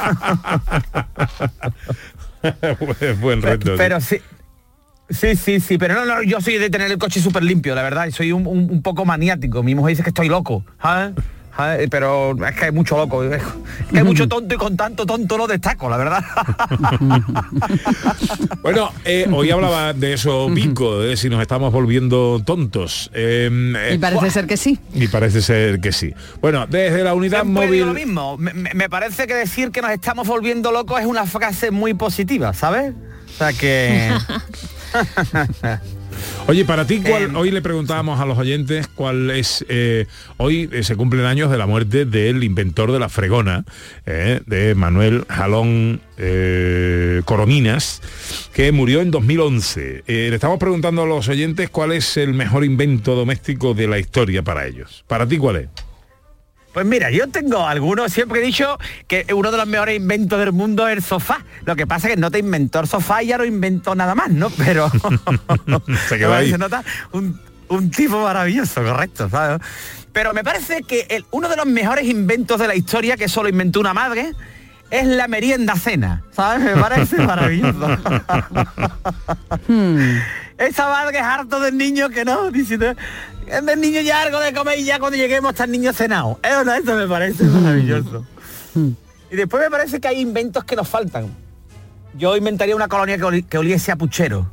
Buen- 2.80 3.22
Buen 3.22 3.42
reto. 3.44 3.74
pero 3.78 4.02
sí. 4.02 4.18
Sí, 5.10 5.36
sí, 5.36 5.60
sí, 5.60 5.78
pero 5.78 5.94
no, 5.94 6.06
no, 6.06 6.24
yo 6.24 6.42
soy 6.42 6.58
de 6.58 6.70
tener 6.70 6.90
el 6.92 6.98
coche 6.98 7.20
súper 7.22 7.44
limpio, 7.44 7.76
la 7.76 7.84
verdad, 7.84 8.08
y 8.08 8.12
soy 8.12 8.32
un, 8.32 8.48
un- 8.48 8.70
un 8.72 8.82
poco 8.82 9.06
maniático. 9.06 9.62
Mi 9.62 9.76
mujer 9.76 9.92
dice 9.92 10.04
que 10.04 10.10
estoy 10.10 10.30
loco. 10.30 10.66
¿sabes? 10.82 11.14
¿sabes? 11.56 11.88
Pero 11.90 12.36
es 12.46 12.56
que 12.56 12.66
hay 12.66 12.72
mucho 12.74 12.98
loco, 12.98 13.24
es 13.24 13.42
que 13.92 14.00
hay 14.00 14.04
mucho 14.04 14.28
tonto 14.28 14.56
y 14.56 14.58
con 14.58 14.76
tanto 14.76 15.06
tonto 15.06 15.38
no 15.38 15.48
destaco, 15.48 15.90
la 15.90 15.98
verdad. 15.98 16.24
Bueno, 18.62 18.92
eh, 19.06 19.28
hoy 19.32 19.52
hablaba 19.52 19.94
de 19.94 20.14
eso 20.14 20.50
Pico, 20.54 21.00
de 21.00 21.16
si 21.18 21.30
nos 21.30 21.40
estamos 21.42 21.72
volviendo 21.72 22.42
tontos. 22.44 23.12
Eh, 23.14 23.50
eh, 23.78 23.94
Y 23.96 23.98
parece 24.00 24.32
ser 24.32 24.48
que 24.48 24.58
sí. 24.58 24.80
y 24.94 25.08
parece 25.08 25.42
ser 25.42 25.80
que 25.80 25.92
sí. 25.92 26.14
Bueno, 26.42 26.66
desde 26.68 27.04
la 27.04 27.14
unidad 27.14 27.44
Siempre 27.44 27.68
móvil... 27.68 27.86
lo 27.86 27.94
mismo. 27.94 28.38
Me, 28.38 28.54
me- 28.54 28.74
me 28.74 28.90
parece 28.90 29.28
que 29.28 29.36
decir 29.36 29.72
que 29.72 29.82
nos 29.82 29.92
estamos 29.92 30.28
volviendo 30.28 30.72
locos 30.72 31.00
es 31.00 31.06
una 31.06 31.26
frase 31.26 31.70
muy 31.72 31.94
positiva, 31.94 32.54
¿sabes? 32.54 32.94
O 33.36 33.38
sea 33.38 33.54
que... 33.54 34.12
Oye, 36.48 36.64
para 36.64 36.86
ti, 36.86 37.02
¿cuál, 37.02 37.24
Em, 37.24 37.36
hoy 37.36 37.52
le 37.52 37.62
preguntábamos 37.62 38.20
a 38.20 38.26
los 38.26 38.38
oyentes 38.38 38.88
cuál 38.88 39.32
es, 39.32 39.66
eh, 39.68 40.06
hoy 40.38 40.70
eh, 40.72 40.84
se 40.84 40.96
cumplen 40.96 41.26
años 41.26 41.50
de 41.52 41.58
la 41.58 41.66
muerte 41.66 42.06
del 42.06 42.44
inventor 42.44 42.92
de 42.92 43.00
la 43.00 43.10
fregona, 43.10 43.66
eh, 44.06 44.42
de 44.46 44.76
Manuel 44.76 45.26
Jalón 45.28 46.02
Corominas, 47.26 48.02
que 48.54 48.72
murió 48.72 49.02
en 49.02 49.12
2011. 49.12 50.04
Eh, 50.08 50.28
le 50.30 50.36
estamos 50.36 50.60
preguntando 50.60 51.04
a 51.04 51.06
los 51.06 51.28
oyentes 51.28 51.70
cuál 51.70 51.92
es 51.92 52.16
el 52.16 52.34
mejor 52.34 52.64
invento 52.64 53.16
doméstico 53.16 53.74
de 53.74 53.88
la 53.88 54.00
historia 54.00 54.44
para 54.44 54.66
ellos. 54.66 55.04
¿Para 55.08 55.28
ti 55.28 55.38
cuál 55.38 55.58
es? 55.58 55.85
Pues 56.76 56.86
mira, 56.86 57.10
yo 57.10 57.28
tengo 57.30 57.66
algunos, 57.66 58.12
siempre 58.12 58.42
he 58.42 58.44
dicho 58.46 58.78
que 59.08 59.26
uno 59.34 59.50
de 59.50 59.56
los 59.58 59.66
mejores 59.66 59.96
inventos 59.96 60.38
del 60.38 60.52
mundo 60.52 60.86
es 60.90 60.98
el 60.98 61.02
sofá. 61.02 61.40
Lo 61.64 61.74
que 61.78 61.88
pasa 61.88 62.10
es 62.10 62.16
que 62.16 62.20
no 62.20 62.30
te 62.30 62.40
inventó 62.40 62.82
el 62.82 62.88
sofá 62.88 63.24
y 63.24 63.28
ya 63.28 63.38
no 63.38 63.46
inventó 63.46 63.96
nada 63.96 64.14
más, 64.14 64.30
¿no? 64.30 64.50
Pero 64.50 64.92
Se 66.10 66.18
quedó 66.18 66.34
ahí. 66.36 66.52
se 66.52 66.58
nota 66.58 66.84
un, 67.14 67.40
un 67.70 67.90
tipo 67.92 68.22
maravilloso, 68.22 68.84
correcto, 68.84 69.30
¿sabes? 69.30 69.62
Pero 70.12 70.34
me 70.34 70.44
parece 70.44 70.84
que 70.84 71.08
el- 71.10 71.26
uno 71.32 71.48
de 71.48 71.56
los 71.56 71.66
mejores 71.66 72.06
inventos 72.08 72.60
de 72.60 72.68
la 72.68 72.76
historia 72.76 73.16
que 73.16 73.30
solo 73.30 73.48
inventó 73.48 73.80
una 73.80 73.94
madre 73.94 74.34
es 74.92 75.06
la 75.08 75.30
merienda 75.30 75.76
cena, 75.78 76.24
¿sabes? 76.32 76.62
Me 76.62 76.76
parece 76.82 77.18
maravilloso. 77.26 77.88
Esa 80.58 80.88
madre 80.90 81.18
es 81.18 81.24
harto 81.24 81.60
del 81.60 81.78
niño 81.78 82.10
que 82.10 82.24
no, 82.26 82.50
diciendo, 82.52 82.94
es 83.48 83.66
del 83.66 83.82
niño 83.82 84.02
ya 84.02 84.22
algo 84.22 84.40
de 84.40 84.54
comer 84.54 84.80
y 84.80 84.86
ya 84.86 85.00
cuando 85.00 85.18
lleguemos 85.18 85.52
está 85.52 85.66
el 85.66 85.72
niño 85.72 85.92
cenado. 85.94 86.40
Eso, 86.44 86.64
no, 86.64 86.74
eso 86.74 86.96
me 86.96 87.08
parece 87.08 87.44
maravilloso. 87.44 88.26
Y 89.32 89.36
después 89.36 89.62
me 89.64 89.70
parece 89.70 90.00
que 90.00 90.08
hay 90.08 90.22
inventos 90.22 90.64
que 90.64 90.76
nos 90.76 90.88
faltan. 90.88 91.28
Yo 92.18 92.38
inventaría 92.38 92.76
una 92.76 92.88
colonia 92.88 93.18
que, 93.18 93.24
oli- 93.24 93.44
que 93.44 93.58
oliese 93.58 93.92
a 93.92 93.96
puchero. 93.98 94.50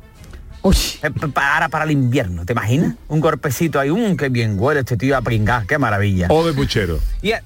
Eh, 1.01 1.09
pa- 1.11 1.27
Para, 1.27 1.69
para 1.69 1.85
el 1.85 1.91
invierno, 1.91 2.45
¿te 2.45 2.53
imaginas? 2.53 2.95
Un 3.09 3.19
golpecito 3.19 3.79
ahí, 3.79 3.89
un 3.89 4.15
qué 4.17 4.29
bien 4.29 4.55
huele 4.57 4.81
este 4.81 4.95
tío 4.97 5.15
a 5.17 5.21
pringar, 5.21 5.65
qué 5.65 5.77
maravilla. 5.77 6.27
O 6.29 6.45
de 6.45 6.53
puchero. 6.53 6.99
Y, 7.21 7.31
eh, 7.31 7.41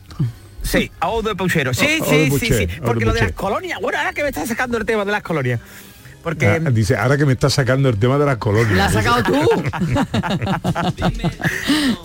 sí, 0.64 0.92
o 1.02 1.22
de 1.24 1.36
puchero. 1.36 1.74
Sí, 1.74 2.00
O- 2.00 2.04
o 2.04 2.10
de 2.12 2.30
sí, 2.32 2.40
sí, 2.40 2.54
sí. 2.54 2.68
Porque 2.84 3.06
lo 3.06 3.14
de 3.14 3.22
las 3.22 3.32
colonias, 3.34 3.80
bueno, 3.82 3.98
ahora 4.00 4.14
que 4.14 4.22
me 4.24 4.30
estás 4.30 4.48
sacando 4.48 4.78
el 4.78 4.86
tema 4.86 5.04
de 5.06 5.12
las 5.12 5.24
colonias. 5.24 5.60
Porque 6.28 6.46
Ah, 6.46 6.60
dice, 6.72 6.98
ahora 6.98 7.16
que 7.16 7.26
me 7.26 7.32
estás 7.32 7.54
sacando 7.54 7.88
el 7.88 7.98
tema 7.98 8.18
de 8.18 8.26
las 8.26 8.36
colonias. 8.36 8.76
¿La 8.76 8.86
has 8.88 8.92
sacado 8.92 9.24
tú? 9.24 9.34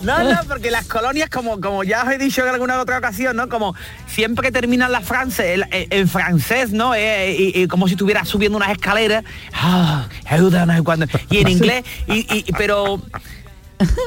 No, 0.01 0.23
no, 0.23 0.39
porque 0.47 0.71
las 0.71 0.85
colonias, 0.87 1.29
como, 1.29 1.59
como 1.59 1.83
ya 1.83 2.03
os 2.03 2.09
he 2.11 2.17
dicho 2.17 2.41
en 2.41 2.47
alguna 2.53 2.79
otra 2.79 2.99
ocasión, 2.99 3.35
¿no? 3.35 3.49
Como 3.49 3.75
siempre 4.07 4.47
que 4.47 4.51
terminan 4.53 4.93
las 4.93 5.03
frases, 5.03 5.45
el- 5.45 5.65
en 5.71 6.07
francés, 6.07 6.71
¿no? 6.71 6.95
Eh, 6.95 7.35
y, 7.37 7.63
y 7.63 7.67
como 7.67 7.85
si 7.87 7.95
estuviera 7.95 8.23
subiendo 8.23 8.57
unas 8.57 8.71
escaleras. 8.71 9.25
Ah, 9.53 10.07
ayúdanos 10.25 10.81
cuando. 10.83 11.05
Y 11.29 11.39
en 11.39 11.47
inglés, 11.49 11.83
y, 12.07 12.43
y- 12.47 12.53
pero. 12.57 13.01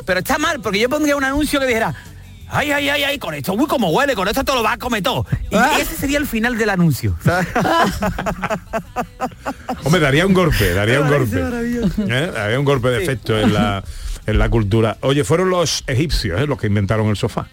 Pero 0.07 0.21
está 0.21 0.39
mal, 0.39 0.61
porque 0.61 0.79
yo 0.79 0.89
pondría 0.89 1.14
un 1.17 1.25
anuncio 1.25 1.61
que 1.61 1.67
dijera. 1.67 1.95
Ay, 2.49 2.70
ay, 2.70 2.88
ay, 2.88 3.03
ay, 3.05 3.18
con 3.18 3.34
esto, 3.34 3.55
uy, 3.55 3.66
como 3.66 3.90
huele, 3.90 4.14
con 4.14 4.28
esto 4.28 4.44
te 4.44 4.53
lo 4.55 4.62
va 4.62 4.72
a 4.72 4.78
comer 4.78 5.03
todo. 5.03 5.26
Y 5.51 5.80
ese 5.80 5.97
sería 5.97 6.18
el 6.18 6.26
final 6.26 6.57
del 6.57 6.70
anuncio. 6.70 7.16
¿sabes? 7.24 7.49
Hombre, 9.84 10.01
daría 10.01 10.26
un 10.26 10.34
golpe, 10.34 10.72
daría 10.72 11.01
un 11.01 11.09
golpe. 11.09 11.36
¿Eh? 12.09 12.30
Daría 12.34 12.59
un 12.59 12.64
golpe 12.64 12.88
de 12.88 12.99
Sí. 12.99 13.03
efecto 13.05 13.38
en 13.38 13.53
la, 13.53 13.84
en 14.26 14.38
la 14.38 14.49
cultura. 14.49 14.97
Oye, 15.01 15.24
fueron 15.24 15.51
los 15.51 15.84
egipcios 15.86 16.40
¿eh? 16.40 16.47
los 16.47 16.59
que 16.59 16.66
inventaron 16.66 17.09
el 17.09 17.16
sofá. 17.16 17.47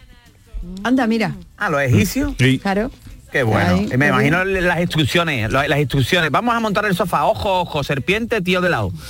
Anda, 0.83 1.05
mira. 1.07 1.33
Ah, 1.57 1.69
los 1.69 1.81
egipcios. 1.81 2.33
Sí. 2.39 2.59
Claro. 2.59 2.89
Qué 3.31 3.43
bueno. 3.43 3.75
Ahí, 3.75 3.89
Y 3.91 3.97
me 3.97 4.05
qué 4.05 4.09
imagino 4.09 4.45
las 4.45 4.79
instrucciones, 4.79 5.51
las 5.51 5.79
instrucciones. 5.79 6.29
Vamos 6.29 6.55
a 6.55 6.59
montar 6.59 6.85
el 6.85 6.95
sofá, 6.95 7.25
ojo, 7.25 7.61
ojo, 7.61 7.83
serpiente, 7.83 8.41
tío 8.41 8.61
de 8.61 8.69
lado. 8.69 8.91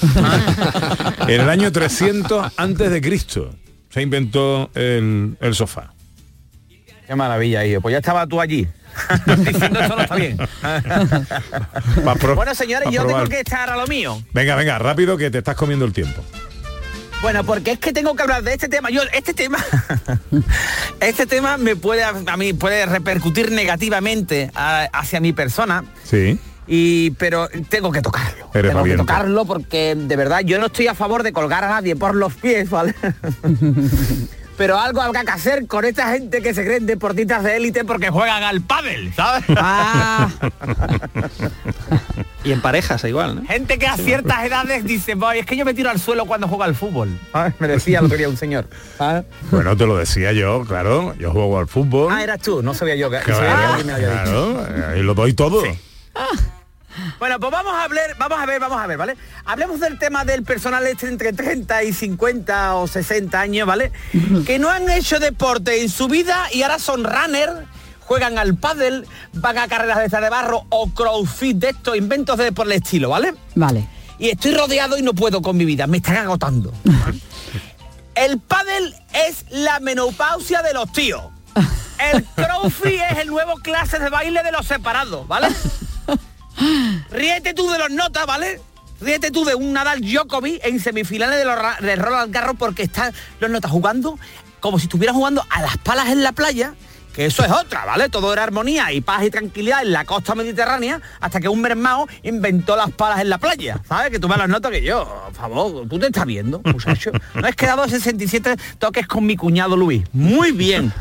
En 1.27 1.41
el 1.41 1.49
año 1.49 1.71
300 1.71 2.53
antes 2.57 2.91
de 2.91 3.01
Cristo 3.01 3.53
se 3.93 4.01
inventó 4.01 4.69
el, 4.75 5.37
el 5.39 5.55
sofá. 5.55 5.93
Qué 7.05 7.15
maravilla, 7.15 7.65
hijo. 7.65 7.81
Pues 7.81 7.91
ya 7.93 7.99
estaba 7.99 8.25
tú 8.25 8.39
allí. 8.41 8.67
Diciendo 9.37 9.79
eso 9.81 9.95
no 9.95 10.01
está 10.03 10.15
bien. 10.15 10.37
Bueno, 12.35 12.55
señores, 12.55 12.89
yo 12.91 13.01
tengo 13.01 13.07
probar. 13.09 13.29
que 13.29 13.39
estar 13.39 13.69
a 13.69 13.75
lo 13.75 13.87
mío. 13.87 14.21
Venga, 14.33 14.55
venga, 14.55 14.79
rápido 14.79 15.17
que 15.17 15.29
te 15.31 15.39
estás 15.39 15.55
comiendo 15.55 15.85
el 15.85 15.93
tiempo. 15.93 16.23
Bueno, 17.21 17.43
porque 17.43 17.71
es 17.71 17.79
que 17.79 17.93
tengo 17.93 18.15
que 18.15 18.23
hablar 18.23 18.43
de 18.43 18.53
este 18.53 18.67
tema. 18.67 18.89
Yo, 18.89 19.01
este 19.13 19.33
tema, 19.33 19.57
este 20.99 21.25
tema 21.25 21.57
me 21.57 21.75
puede, 21.75 22.03
a 22.03 22.37
mí 22.37 22.53
puede 22.53 22.85
repercutir 22.85 23.51
negativamente 23.51 24.51
a- 24.55 24.89
hacia 24.93 25.19
mi 25.19 25.31
persona. 25.33 25.83
Sí. 26.03 26.37
Y, 26.67 27.11
pero 27.11 27.49
tengo 27.69 27.91
que 27.91 28.01
tocarlo. 28.01 28.49
Eres 28.53 28.69
tengo 28.71 28.81
valiente. 28.81 29.03
que 29.03 29.07
tocarlo 29.07 29.45
porque 29.45 29.95
de 29.97 30.15
verdad 30.15 30.39
yo 30.41 30.59
no 30.59 30.67
estoy 30.67 30.87
a 30.87 30.95
favor 30.95 31.23
de 31.23 31.33
colgar 31.33 31.63
a 31.63 31.69
nadie 31.69 31.95
por 31.95 32.15
los 32.15 32.33
pies, 32.35 32.69
¿vale? 32.69 32.95
pero 34.57 34.79
algo 34.79 35.01
habrá 35.01 35.23
que 35.25 35.31
hacer 35.31 35.65
con 35.67 35.83
esta 35.83 36.11
gente 36.11 36.41
que 36.41 36.53
se 36.53 36.63
creen 36.63 36.85
deportistas 36.85 37.43
de 37.43 37.57
élite 37.57 37.83
porque 37.83 38.09
juegan 38.09 38.43
al 38.43 38.61
pádel, 38.61 39.13
¿sabes? 39.13 39.43
Ah. 39.57 40.29
Y 42.45 42.51
en 42.51 42.59
parejas 42.61 43.01
igual, 43.05 43.35
¿no? 43.37 43.47
Gente 43.47 43.79
que 43.79 43.87
a 43.87 43.95
ciertas 43.95 44.43
edades 44.43 44.83
dice, 44.83 45.15
"Boy, 45.15 45.39
es 45.39 45.45
que 45.45 45.55
yo 45.55 45.63
me 45.63 45.73
tiro 45.73 45.89
al 45.89 45.97
suelo 45.97 46.25
cuando 46.25 46.49
juego 46.49 46.63
al 46.63 46.75
fútbol. 46.75 47.17
¿sabes? 47.31 47.53
Me 47.59 47.69
decía 47.69 48.01
lo 48.01 48.09
quería 48.09 48.27
un 48.27 48.35
señor. 48.35 48.67
¿sabes? 48.97 49.23
Bueno, 49.49 49.77
te 49.77 49.85
lo 49.85 49.95
decía 49.95 50.33
yo, 50.33 50.65
claro. 50.67 51.15
Yo 51.17 51.31
juego 51.31 51.57
al 51.57 51.67
fútbol. 51.69 52.11
Ah, 52.11 52.21
eras 52.21 52.41
tú, 52.41 52.61
no 52.61 52.73
sabía 52.73 52.95
yo 52.95 53.09
que, 53.09 53.19
Claro, 53.19 53.39
sabía 53.45 53.77
que 53.77 53.83
me 53.85 53.91
lo 53.91 53.95
había 53.95 54.09
dicho. 54.11 54.23
claro, 54.65 54.87
ahí 54.89 55.01
lo 55.03 55.13
doy 55.13 55.33
todo. 55.33 55.63
Bueno, 57.19 57.39
pues 57.39 57.51
vamos 57.51 57.73
a 57.73 57.83
hablar, 57.83 58.15
vamos 58.17 58.39
a 58.39 58.45
ver, 58.45 58.59
vamos 58.59 58.79
a 58.79 58.87
ver, 58.87 58.97
¿vale? 58.97 59.17
Hablemos 59.45 59.79
del 59.79 59.97
tema 59.97 60.25
del 60.25 60.43
personal 60.43 60.85
este 60.85 61.07
entre 61.07 61.33
30 61.33 61.83
y 61.83 61.93
50 61.93 62.75
o 62.75 62.87
60 62.87 63.39
años, 63.39 63.67
¿vale? 63.67 63.91
Que 64.45 64.59
no 64.59 64.69
han 64.69 64.89
hecho 64.89 65.19
deporte 65.19 65.81
en 65.81 65.89
su 65.89 66.07
vida 66.07 66.47
y 66.51 66.61
ahora 66.61 66.79
son 66.79 67.03
runner, 67.03 67.65
juegan 68.01 68.37
al 68.37 68.55
pádel, 68.55 69.07
van 69.33 69.57
a 69.57 69.67
carreras 69.67 70.11
de 70.11 70.19
de 70.19 70.29
barro 70.29 70.65
o 70.69 70.89
crossfit 70.89 71.57
de 71.57 71.69
estos 71.69 71.97
inventos 71.97 72.37
de 72.37 72.51
por 72.51 72.67
el 72.67 72.73
estilo, 72.73 73.09
¿vale? 73.09 73.33
Vale. 73.55 73.87
Y 74.19 74.29
estoy 74.29 74.53
rodeado 74.53 74.97
y 74.97 75.01
no 75.01 75.13
puedo 75.13 75.41
con 75.41 75.57
mi 75.57 75.65
vida, 75.65 75.87
me 75.87 75.97
están 75.97 76.17
agotando. 76.17 76.71
El 78.15 78.39
pádel 78.39 78.95
es 79.27 79.45
la 79.49 79.79
menopausia 79.79 80.61
de 80.61 80.73
los 80.73 80.91
tíos. 80.91 81.23
El 82.11 82.23
crossfit 82.23 83.01
es 83.11 83.17
el 83.19 83.27
nuevo 83.29 83.55
clase 83.55 83.97
de 83.97 84.09
baile 84.09 84.43
de 84.43 84.51
los 84.51 84.67
separados, 84.67 85.27
¿vale? 85.27 85.47
Ríete 87.11 87.53
tú 87.53 87.69
de 87.69 87.79
los 87.79 87.89
notas, 87.89 88.25
¿vale? 88.25 88.61
Ríete 89.01 89.31
tú 89.31 89.43
de 89.43 89.55
un 89.55 89.73
Nadal 89.73 90.01
Djokovic 90.01 90.65
en 90.65 90.79
semifinales 90.79 91.37
de, 91.37 91.45
los, 91.45 91.57
de 91.81 91.95
Roland 91.95 92.33
Garros 92.33 92.55
porque 92.57 92.83
están 92.83 93.13
los 93.39 93.49
notas 93.49 93.71
jugando 93.71 94.17
como 94.63 94.79
si 94.79 94.85
estuvieran 94.85 95.13
jugando 95.13 95.45
a 95.49 95.61
las 95.61 95.77
palas 95.77 96.07
en 96.07 96.23
la 96.23 96.31
playa, 96.31 96.73
que 97.13 97.25
eso 97.25 97.43
es 97.43 97.51
otra, 97.51 97.83
¿vale? 97.83 98.07
Todo 98.07 98.31
era 98.31 98.43
armonía 98.43 98.93
y 98.93 99.01
paz 99.01 99.23
y 99.23 99.29
tranquilidad 99.29 99.83
en 99.83 99.91
la 99.91 100.05
costa 100.05 100.35
mediterránea 100.35 101.01
hasta 101.19 101.41
que 101.41 101.49
un 101.49 101.59
mermao 101.59 102.07
inventó 102.23 102.77
las 102.77 102.89
palas 102.91 103.19
en 103.19 103.29
la 103.29 103.39
playa, 103.39 103.81
¿sabes? 103.87 104.09
Que 104.09 104.19
tú 104.19 104.29
me 104.29 104.37
las 104.37 104.47
notas 104.47 104.71
que 104.71 104.81
yo, 104.81 105.03
por 105.25 105.33
favor, 105.33 105.87
tú 105.89 105.99
te 105.99 106.05
estás 106.05 106.25
viendo, 106.25 106.61
muchacho. 106.63 107.11
No 107.35 107.45
es 107.45 107.57
que 107.57 107.65
dado 107.65 107.87
67 107.89 108.55
toques 108.79 109.05
con 109.05 109.25
mi 109.25 109.35
cuñado 109.35 109.75
Luis. 109.75 110.03
Muy 110.13 110.53
bien. 110.53 110.93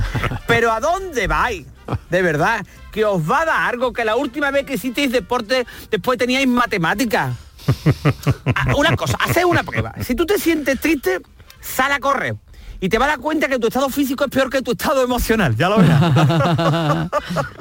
Pero 0.48 0.72
¿a 0.72 0.80
dónde 0.80 1.28
vais? 1.28 1.64
De 2.10 2.22
verdad, 2.22 2.64
que 2.90 3.04
os 3.04 3.22
va 3.28 3.42
a 3.42 3.44
dar 3.44 3.70
algo 3.70 3.92
que 3.92 4.04
la 4.04 4.16
última 4.16 4.50
vez 4.50 4.64
que 4.64 4.74
hicisteis 4.74 5.10
deporte 5.12 5.66
después 5.90 6.18
teníais 6.18 6.46
matemáticas. 6.48 7.34
Ah, 8.54 8.74
Una 8.76 8.96
cosa, 8.96 9.16
haced 9.20 9.44
una 9.44 9.62
prueba. 9.62 9.94
Si 10.04 10.14
tú 10.14 10.26
te 10.26 10.38
sientes 10.38 10.80
triste, 10.80 11.20
sal 11.60 11.92
a 11.92 12.00
correr. 12.00 12.34
Y 12.80 12.88
te 12.88 12.98
vas 12.98 13.06
a 13.06 13.10
dar 13.12 13.20
cuenta 13.20 13.46
que 13.48 13.58
tu 13.60 13.68
estado 13.68 13.88
físico 13.88 14.24
es 14.24 14.30
peor 14.30 14.50
que 14.50 14.60
tu 14.62 14.72
estado 14.72 15.02
emocional. 15.04 15.54
Ya 15.56 15.68
lo 15.68 15.78
verás. 15.78 17.08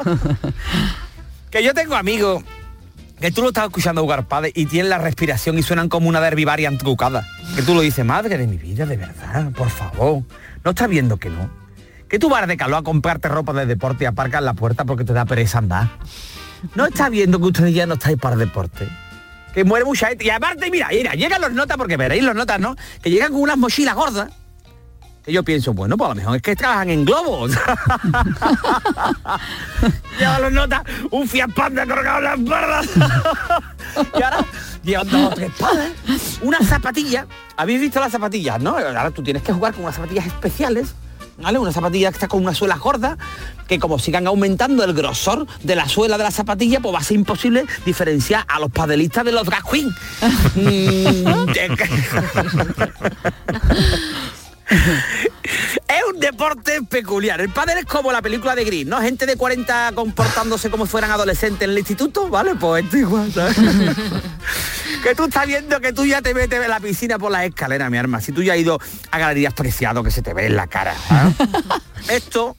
que 1.51 1.63
yo 1.63 1.73
tengo 1.75 1.95
amigos 1.95 2.43
que 3.19 3.31
tú 3.31 3.43
lo 3.43 3.49
estás 3.49 3.65
escuchando 3.65 4.01
jugar 4.01 4.27
padre 4.27 4.51
y 4.55 4.65
tienen 4.65 4.89
la 4.89 4.97
respiración 4.97 5.59
y 5.59 5.63
suenan 5.63 5.89
como 5.89 6.09
una 6.09 6.19
derbivaria 6.19 6.75
trucada. 6.75 7.27
Que 7.55 7.61
tú 7.61 7.75
lo 7.75 7.81
dices, 7.81 8.03
madre 8.03 8.37
de 8.39 8.47
mi 8.47 8.57
vida, 8.57 8.87
de 8.87 8.97
verdad, 8.97 9.51
por 9.51 9.69
favor. 9.69 10.23
¿No 10.63 10.71
estás 10.71 10.89
viendo 10.89 11.17
que 11.17 11.29
no? 11.29 11.60
Que 12.11 12.19
tú 12.19 12.29
vas 12.29 12.45
de 12.45 12.57
calor 12.57 12.79
a 12.79 12.83
comprarte 12.83 13.29
ropa 13.29 13.53
de 13.53 13.65
deporte 13.65 14.03
y 14.03 14.07
aparcas 14.07 14.43
la 14.43 14.53
puerta 14.53 14.83
porque 14.83 15.05
te 15.05 15.13
da 15.13 15.23
pereza 15.25 15.59
andar. 15.59 15.87
¿No 16.75 16.85
estás 16.85 17.09
viendo 17.09 17.39
que 17.39 17.45
ustedes 17.45 17.73
ya 17.73 17.85
no 17.87 17.93
estáis 17.93 18.17
para 18.17 18.35
deporte? 18.35 18.87
Que 19.53 19.63
muere 19.63 19.85
mucha 19.85 20.07
gente. 20.09 20.25
Y 20.25 20.29
aparte, 20.29 20.69
mira, 20.69 20.89
mira, 20.91 21.13
llegan 21.13 21.39
los 21.41 21.53
notas, 21.53 21.77
porque 21.77 21.95
veréis 21.95 22.21
los 22.23 22.35
notas, 22.35 22.59
¿no? 22.59 22.75
Que 23.01 23.09
llegan 23.09 23.31
con 23.31 23.41
unas 23.41 23.57
mochilas 23.57 23.95
gordas 23.95 24.29
Que 25.25 25.31
yo 25.31 25.43
pienso, 25.43 25.73
bueno, 25.73 25.95
pues 25.97 26.05
a 26.05 26.13
lo 26.13 26.15
mejor 26.15 26.35
es 26.35 26.41
que 26.41 26.53
trabajan 26.55 26.89
en 26.89 27.05
globos. 27.05 27.51
Lleva 30.19 30.39
los 30.39 30.51
notas, 30.51 30.81
un 31.11 31.27
Fiat 31.27 31.51
Panda 31.53 31.85
colgado 31.85 32.17
en 32.19 32.23
las 32.25 32.43
barras. 32.49 32.87
y 34.17 34.21
ahora 34.21 34.45
llevan 34.83 35.09
dos 35.09 35.31
o 35.31 35.35
tres 35.35 35.51
padas, 35.57 35.91
unas 36.41 36.67
zapatillas. 36.67 37.25
¿Habéis 37.55 37.79
visto 37.79 37.99
las 38.01 38.11
zapatillas, 38.11 38.59
no? 38.61 38.77
Ahora 38.77 39.11
tú 39.11 39.23
tienes 39.23 39.43
que 39.43 39.53
jugar 39.53 39.73
con 39.73 39.83
unas 39.83 39.95
zapatillas 39.95 40.25
especiales. 40.25 40.93
¿Vale? 41.41 41.59
Una 41.59 41.71
zapatilla 41.71 42.09
que 42.09 42.15
está 42.15 42.27
con 42.27 42.41
una 42.41 42.53
suela 42.53 42.77
gorda, 42.77 43.17
que 43.67 43.79
como 43.79 43.99
sigan 43.99 44.27
aumentando 44.27 44.83
el 44.83 44.93
grosor 44.93 45.47
de 45.63 45.75
la 45.75 45.89
suela 45.89 46.17
de 46.17 46.23
la 46.23 46.31
zapatilla, 46.31 46.79
pues 46.79 46.93
va 46.93 46.99
a 46.99 47.03
ser 47.03 47.17
imposible 47.17 47.65
diferenciar 47.85 48.45
a 48.47 48.59
los 48.59 48.71
padelistas 48.71 49.25
de 49.25 49.31
los 49.31 49.45
drag 49.45 49.63
queen. 49.63 49.89
Es 55.43 56.01
un 56.13 56.19
deporte 56.19 56.79
peculiar. 56.89 57.41
El 57.41 57.49
pádel 57.49 57.79
es 57.79 57.85
como 57.85 58.11
la 58.13 58.21
película 58.21 58.55
de 58.55 58.63
Gris, 58.63 58.85
¿no? 58.85 59.01
Gente 59.01 59.25
de 59.25 59.35
40 59.35 59.91
comportándose 59.93 60.69
como 60.69 60.85
si 60.85 60.91
fueran 60.91 61.11
adolescentes 61.11 61.63
en 61.63 61.71
el 61.71 61.77
instituto, 61.79 62.29
¿vale? 62.29 62.55
Pues 62.55 62.85
esto 62.85 62.97
igual, 62.97 63.31
¿sabes? 63.33 63.57
que 65.03 65.15
tú 65.15 65.25
estás 65.25 65.45
viendo 65.47 65.81
que 65.81 65.91
tú 65.91 66.05
ya 66.05 66.21
te 66.21 66.33
metes 66.33 66.63
en 66.63 66.69
la 66.69 66.79
piscina 66.79 67.19
por 67.19 67.31
las 67.31 67.43
escaleras, 67.45 67.91
mi 67.91 67.97
arma. 67.97 68.21
Si 68.21 68.31
tú 68.31 68.41
ya 68.43 68.53
has 68.53 68.59
ido 68.59 68.79
a 69.11 69.19
galerías 69.19 69.53
preciado 69.53 70.03
que 70.03 70.11
se 70.11 70.21
te 70.21 70.33
ve 70.33 70.45
en 70.45 70.55
la 70.55 70.67
cara. 70.67 70.95
esto, 72.09 72.55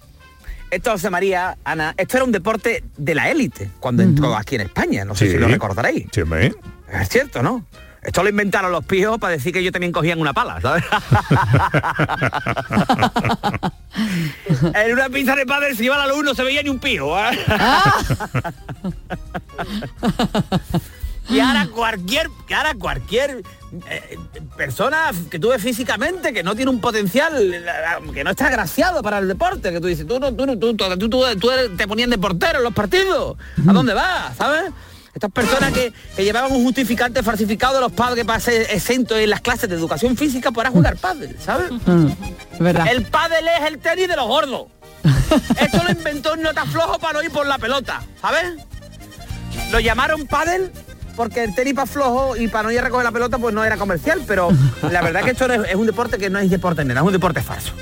esto, 0.70 0.90
José 0.92 1.08
María, 1.08 1.56
Ana, 1.64 1.94
esto 1.96 2.18
era 2.18 2.24
un 2.24 2.32
deporte 2.32 2.84
de 2.98 3.14
la 3.14 3.30
élite 3.30 3.70
cuando 3.80 4.02
entró 4.02 4.36
aquí 4.36 4.56
en 4.56 4.62
España. 4.62 5.04
No 5.06 5.14
sé 5.14 5.26
Sí. 5.26 5.32
si 5.32 5.38
lo 5.38 5.48
recordaréis. 5.48 6.06
Sí, 6.12 6.20
hombre. 6.20 6.54
Es 6.92 7.08
cierto, 7.08 7.42
¿no? 7.42 7.64
Esto 8.02 8.22
lo 8.24 8.28
inventaron 8.30 8.72
los 8.72 8.84
pijos 8.84 9.18
para 9.18 9.32
decir 9.34 9.52
que 9.52 9.60
ellos 9.60 9.72
también 9.72 9.92
cogían 9.92 10.20
una 10.20 10.32
pala, 10.32 10.60
¿sabes? 10.60 10.82
en 14.74 14.92
una 14.92 15.08
pista 15.08 15.36
de 15.36 15.46
padre 15.46 15.74
si 15.76 15.84
iba 15.84 15.96
la 15.96 16.06
luz 16.08 16.24
no 16.24 16.34
se 16.34 16.42
veía 16.42 16.62
ni 16.62 16.68
un 16.70 16.80
pijo. 16.80 17.16
¿eh? 17.18 17.30
y 21.28 21.38
ahora 21.40 21.66
cualquier, 21.68 22.28
ahora 22.56 22.74
cualquier 22.74 23.42
eh, 23.88 24.18
persona 24.56 25.12
que 25.30 25.38
tú 25.38 25.50
ves 25.50 25.62
físicamente 25.62 26.32
que 26.32 26.42
no 26.42 26.56
tiene 26.56 26.70
un 26.72 26.80
potencial, 26.80 27.64
que 28.12 28.24
no 28.24 28.30
está 28.30 28.48
agraciado 28.48 29.00
para 29.02 29.18
el 29.18 29.28
deporte, 29.28 29.70
que 29.70 29.80
tú 29.80 29.86
dices, 29.86 30.04
tú, 30.06 30.18
no, 30.18 30.34
tú, 30.34 30.44
no- 30.46 30.58
tú, 30.58 30.74
tú, 30.74 30.98
tú- 30.98 31.08
tú 31.38 31.50
te 31.76 31.86
ponían 31.86 32.10
de 32.10 32.18
portero 32.18 32.58
en 32.58 32.64
los 32.64 32.74
partidos. 32.74 33.36
¿A 33.68 33.72
dónde 33.72 33.94
vas? 33.94 34.36
¿Sabes? 34.36 34.72
Estas 35.22 35.44
personas 35.44 35.72
que, 35.72 35.92
que 36.16 36.24
llevaban 36.24 36.50
un 36.50 36.64
justificante 36.64 37.22
falsificado 37.22 37.74
de 37.74 37.80
los 37.80 37.92
padres 37.92 38.24
para 38.24 38.40
ser 38.40 38.66
exentos 38.70 39.16
en 39.18 39.30
las 39.30 39.40
clases 39.40 39.68
de 39.68 39.76
educación 39.76 40.16
física 40.16 40.50
para 40.50 40.68
jugar 40.68 40.96
pádel, 40.96 41.36
¿sabes? 41.38 41.70
¿Verdad? 42.58 42.88
El 42.90 43.04
pádel 43.04 43.46
es 43.46 43.68
el 43.68 43.78
tenis 43.78 44.08
de 44.08 44.16
los 44.16 44.26
gordos. 44.26 44.66
Esto 45.60 45.80
lo 45.84 45.92
inventó 45.92 46.32
un 46.32 46.42
nota 46.42 46.64
flojo 46.64 46.98
para 46.98 47.12
no 47.12 47.22
ir 47.22 47.30
por 47.30 47.46
la 47.46 47.58
pelota, 47.58 48.02
¿sabes? 48.20 48.54
Lo 49.70 49.78
llamaron 49.78 50.26
pádel 50.26 50.72
porque 51.14 51.44
el 51.44 51.54
tenis 51.54 51.74
para 51.74 51.86
flojo 51.86 52.36
y 52.36 52.48
para 52.48 52.64
no 52.64 52.72
ir 52.72 52.80
a 52.80 52.82
recoger 52.82 53.04
la 53.04 53.12
pelota 53.12 53.38
pues 53.38 53.54
no 53.54 53.62
era 53.62 53.76
comercial, 53.76 54.22
pero 54.26 54.48
la 54.90 55.02
verdad 55.02 55.22
que 55.22 55.30
esto 55.30 55.46
no 55.46 55.54
es, 55.54 55.70
es 55.70 55.76
un 55.76 55.86
deporte 55.86 56.18
que 56.18 56.30
no 56.30 56.40
es 56.40 56.50
deporte 56.50 56.84
nada, 56.84 56.98
es 56.98 57.06
un 57.06 57.12
deporte 57.12 57.42
falso. 57.42 57.74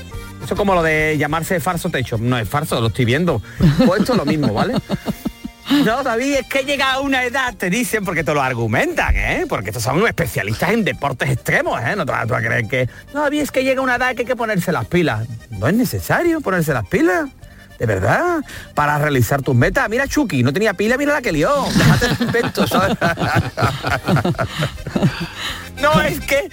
Eso 0.44 0.54
es 0.54 0.58
como 0.58 0.74
lo 0.74 0.82
de 0.82 1.16
llamarse 1.18 1.58
falso 1.58 1.88
techo. 1.88 2.18
No 2.18 2.38
es 2.38 2.46
falso, 2.46 2.80
lo 2.82 2.88
estoy 2.88 3.06
viendo. 3.06 3.40
Pues 3.86 4.00
esto 4.00 4.12
es 4.12 4.18
lo 4.18 4.26
mismo, 4.26 4.52
¿vale? 4.52 4.74
No, 5.70 6.02
David, 6.02 6.36
es 6.40 6.46
que 6.46 6.64
llega 6.64 6.92
a 6.92 7.00
una 7.00 7.24
edad, 7.24 7.54
te 7.54 7.70
dicen, 7.70 8.04
porque 8.04 8.24
te 8.24 8.34
lo 8.34 8.42
argumentan, 8.42 9.14
¿eh? 9.16 9.46
Porque 9.48 9.70
estos 9.70 9.84
son 9.84 10.04
especialistas 10.06 10.70
en 10.70 10.84
deportes 10.84 11.30
extremos, 11.30 11.80
¿eh? 11.80 11.94
No 11.96 12.04
te 12.04 12.12
vas 12.12 12.30
a 12.30 12.38
creer 12.38 12.66
que... 12.66 12.88
No, 13.14 13.22
David, 13.22 13.42
es 13.42 13.50
que 13.50 13.62
llega 13.62 13.80
una 13.80 13.96
edad 13.96 14.14
que 14.14 14.22
hay 14.22 14.26
que 14.26 14.36
ponerse 14.36 14.72
las 14.72 14.86
pilas. 14.86 15.26
No 15.50 15.68
es 15.68 15.74
necesario 15.74 16.40
ponerse 16.40 16.74
las 16.74 16.86
pilas. 16.88 17.30
De 17.78 17.86
verdad, 17.86 18.40
para 18.74 18.98
realizar 18.98 19.40
tus 19.40 19.54
metas. 19.54 19.88
Mira 19.88 20.06
Chucky, 20.06 20.42
no 20.42 20.52
tenía 20.52 20.74
pila, 20.74 20.98
mira 20.98 21.14
la 21.14 21.22
que 21.22 21.32
lió. 21.32 21.64
Déjate 21.74 22.08
de 22.08 22.24
invento, 22.24 22.66
no, 25.80 26.02
es 26.02 26.20
que 26.20 26.50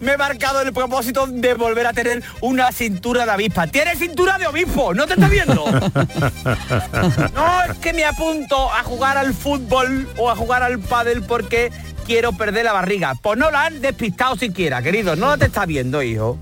me 0.00 0.12
he 0.12 0.16
marcado 0.16 0.60
el 0.60 0.72
propósito 0.72 1.26
de 1.26 1.54
volver 1.54 1.86
a 1.86 1.92
tener 1.92 2.22
una 2.40 2.72
cintura 2.72 3.24
de 3.24 3.32
avispa. 3.32 3.66
Tienes 3.66 3.98
cintura 3.98 4.38
de 4.38 4.46
obispo, 4.46 4.94
¿no 4.94 5.06
te 5.06 5.14
estás 5.14 5.30
viendo? 5.30 5.64
No 7.34 7.62
es 7.62 7.78
que 7.78 7.92
me 7.92 8.04
apunto 8.04 8.72
a 8.72 8.82
jugar 8.82 9.18
al 9.18 9.34
fútbol 9.34 10.08
o 10.16 10.30
a 10.30 10.36
jugar 10.36 10.62
al 10.62 10.78
pádel 10.78 11.22
porque 11.22 11.70
quiero 12.06 12.32
perder 12.32 12.64
la 12.64 12.72
barriga. 12.72 13.14
Pues 13.20 13.38
no 13.38 13.50
la 13.50 13.66
han 13.66 13.80
despistado 13.80 14.36
siquiera, 14.36 14.82
querido. 14.82 15.16
No 15.16 15.36
te 15.36 15.46
está 15.46 15.66
viendo, 15.66 16.02
hijo. 16.02 16.38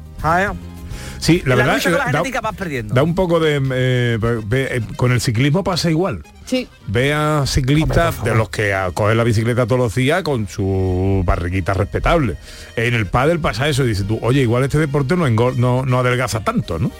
Sí, 1.25 1.43
la 1.47 1.55
verdad 1.55 1.75
lucha 1.77 1.89
que 1.91 1.97
con 1.97 2.07
la 2.07 2.13
da, 2.33 2.41
vas 2.43 2.55
perdiendo. 2.57 2.95
da 2.95 3.03
un 3.03 3.15
poco 3.15 3.41
de... 3.41 3.57
eh, 3.73 4.19
ve- 4.21 4.69
eh, 4.77 4.81
con 4.97 5.11
el 5.11 5.23
ciclismo 5.23 5.65
pasa 5.65 5.89
igual. 5.89 6.23
Sí. 6.45 6.69
Ve 6.87 7.15
a 7.15 7.45
ciclistas 7.47 8.23
de 8.23 8.35
los 8.35 8.51
que 8.51 8.75
a- 8.75 8.91
cogen 8.91 9.17
la 9.17 9.25
bicicleta 9.25 9.65
todos 9.65 9.79
los 9.79 9.95
días 9.95 10.23
con 10.23 10.47
su 10.49 11.23
barriguita 11.25 11.73
respetable. 11.73 12.37
En 12.77 12.93
el 12.93 13.07
pádel 13.07 13.39
pasa 13.41 13.67
eso 13.71 13.85
y 13.85 13.89
dices 13.89 14.07
tú, 14.07 14.19
oye, 14.21 14.43
igual 14.43 14.65
este 14.65 14.77
deporte 14.79 15.17
no, 15.17 15.27
engor- 15.27 15.57
no, 15.57 15.87
no 15.87 15.99
adelgaza 16.01 16.41
tanto, 16.45 16.79
¿no? 16.79 16.91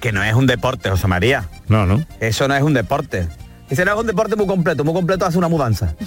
Que 0.00 0.12
no 0.12 0.22
es 0.22 0.34
un 0.34 0.46
deporte, 0.46 0.90
José 0.90 1.06
María. 1.06 1.48
No, 1.68 1.86
no. 1.86 2.04
Eso 2.20 2.46
no 2.48 2.54
es 2.54 2.62
un 2.62 2.74
deporte. 2.74 3.26
No 3.82 3.92
es 3.94 3.98
un 4.00 4.06
deporte 4.06 4.36
muy 4.36 4.46
completo. 4.46 4.84
Muy 4.84 4.92
completo 4.92 5.24
hace 5.24 5.38
una 5.38 5.48
mudanza. 5.48 5.94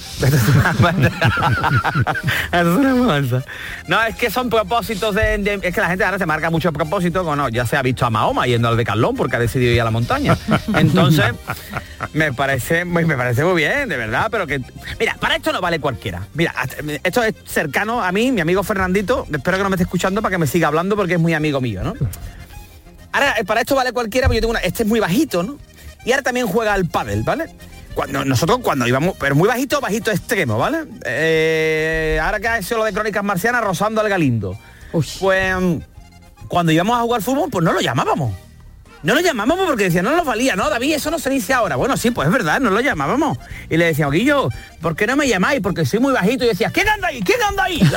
Es 2.51 2.63
una, 2.65 2.93
mudanza. 2.93 3.43
No, 3.87 4.01
es 4.03 4.15
que 4.15 4.29
son 4.29 4.49
propósitos 4.49 5.15
de, 5.15 5.37
de- 5.37 5.59
Es 5.63 5.73
que 5.73 5.81
la 5.81 5.89
gente 5.89 6.03
ahora 6.03 6.17
se 6.17 6.25
marca 6.25 6.49
muchos 6.49 6.71
propósitos. 6.73 7.25
Bueno, 7.25 7.49
ya 7.49 7.65
se 7.65 7.75
ha 7.77 7.81
visto 7.81 8.05
a 8.05 8.09
Mahoma 8.09 8.45
yendo 8.47 8.67
al 8.67 8.77
Decathlon 8.77 9.15
porque 9.15 9.35
ha 9.35 9.39
decidido 9.39 9.71
ir 9.73 9.81
a 9.81 9.85
la 9.85 9.91
montaña. 9.91 10.37
Entonces, 10.75 11.25
me 12.13 12.33
parece, 12.33 12.85
muy- 12.85 13.05
me 13.05 13.15
parece 13.17 13.43
muy 13.43 13.55
bien, 13.55 13.89
de 13.89 13.97
verdad, 13.97 14.27
pero 14.31 14.47
que... 14.47 14.61
Mira, 14.99 15.15
para 15.19 15.35
esto 15.35 15.51
no 15.51 15.61
vale 15.61 15.79
cualquiera. 15.79 16.21
Mira, 16.33 16.53
esto 17.03 17.23
es 17.23 17.33
cercano 17.45 18.03
a 18.03 18.11
mí, 18.11 18.31
mi 18.31 18.41
amigo 18.41 18.63
Fernandito. 18.63 19.25
Espero 19.31 19.57
que 19.57 19.63
no 19.63 19.69
me 19.69 19.75
esté 19.75 19.83
escuchando 19.83 20.21
para 20.21 20.33
que 20.33 20.39
me 20.39 20.47
siga 20.47 20.67
hablando 20.67 20.95
porque 20.95 21.13
es 21.15 21.19
muy 21.19 21.33
amigo 21.33 21.61
mío, 21.61 21.81
¿no? 21.83 21.93
Ahora, 23.11 23.35
eh, 23.39 23.45
para 23.45 23.61
esto 23.61 23.75
vale 23.75 23.93
cualquiera, 23.93 24.27
porque 24.27 24.37
yo 24.37 24.41
tengo 24.41 24.51
una... 24.51 24.59
Este 24.59 24.83
es 24.83 24.89
muy 24.89 24.99
bajito, 24.99 25.41
¿no? 25.43 25.57
Y 26.05 26.11
ahora 26.11 26.23
también 26.23 26.47
juega 26.47 26.73
al 26.73 26.85
pádel, 26.85 27.23
¿vale? 27.23 27.49
Cuando 27.93 28.23
nosotros 28.23 28.59
cuando 28.61 28.87
íbamos, 28.87 29.15
pero 29.19 29.35
muy 29.35 29.47
bajito, 29.47 29.81
bajito 29.81 30.11
extremo, 30.11 30.57
¿vale? 30.57 30.85
Eh, 31.03 32.19
ahora 32.21 32.39
que 32.39 32.47
ha 32.47 32.59
hecho 32.59 32.77
lo 32.77 32.83
de 32.83 32.93
Crónicas 32.93 33.23
Marcianas, 33.23 33.63
rozando 33.63 34.01
al 34.01 34.09
Galindo. 34.09 34.57
Pues 34.91 35.19
cuando 36.47 36.71
íbamos 36.71 36.97
a 36.97 37.01
jugar 37.01 37.21
fútbol, 37.21 37.49
pues 37.49 37.65
no 37.65 37.73
lo 37.73 37.81
llamábamos. 37.81 38.33
No 39.03 39.13
lo 39.13 39.21
llamábamos 39.21 39.67
porque 39.67 39.85
decían, 39.85 40.05
no 40.05 40.15
nos 40.15 40.25
valía, 40.25 40.55
no, 40.55 40.69
David, 40.69 40.95
eso 40.95 41.11
no 41.11 41.19
se 41.19 41.29
dice 41.29 41.53
ahora. 41.53 41.75
Bueno, 41.75 41.95
sí, 41.97 42.09
pues 42.11 42.27
es 42.27 42.33
verdad, 42.33 42.59
no 42.59 42.69
lo 42.71 42.79
llamábamos. 42.81 43.37
Y 43.69 43.77
le 43.77 43.85
decíamos, 43.85 44.13
Guillo, 44.15 44.49
¿por 44.81 44.95
qué 44.95 45.05
no 45.07 45.15
me 45.15 45.27
llamáis? 45.27 45.61
Porque 45.61 45.85
soy 45.85 45.99
muy 45.99 46.13
bajito. 46.13 46.45
Y 46.45 46.47
decía, 46.47 46.71
¿quién 46.71 46.89
anda 46.89 47.09
ahí? 47.09 47.21
¿Quién 47.21 47.39
anda 47.43 47.63
ahí? 47.63 47.79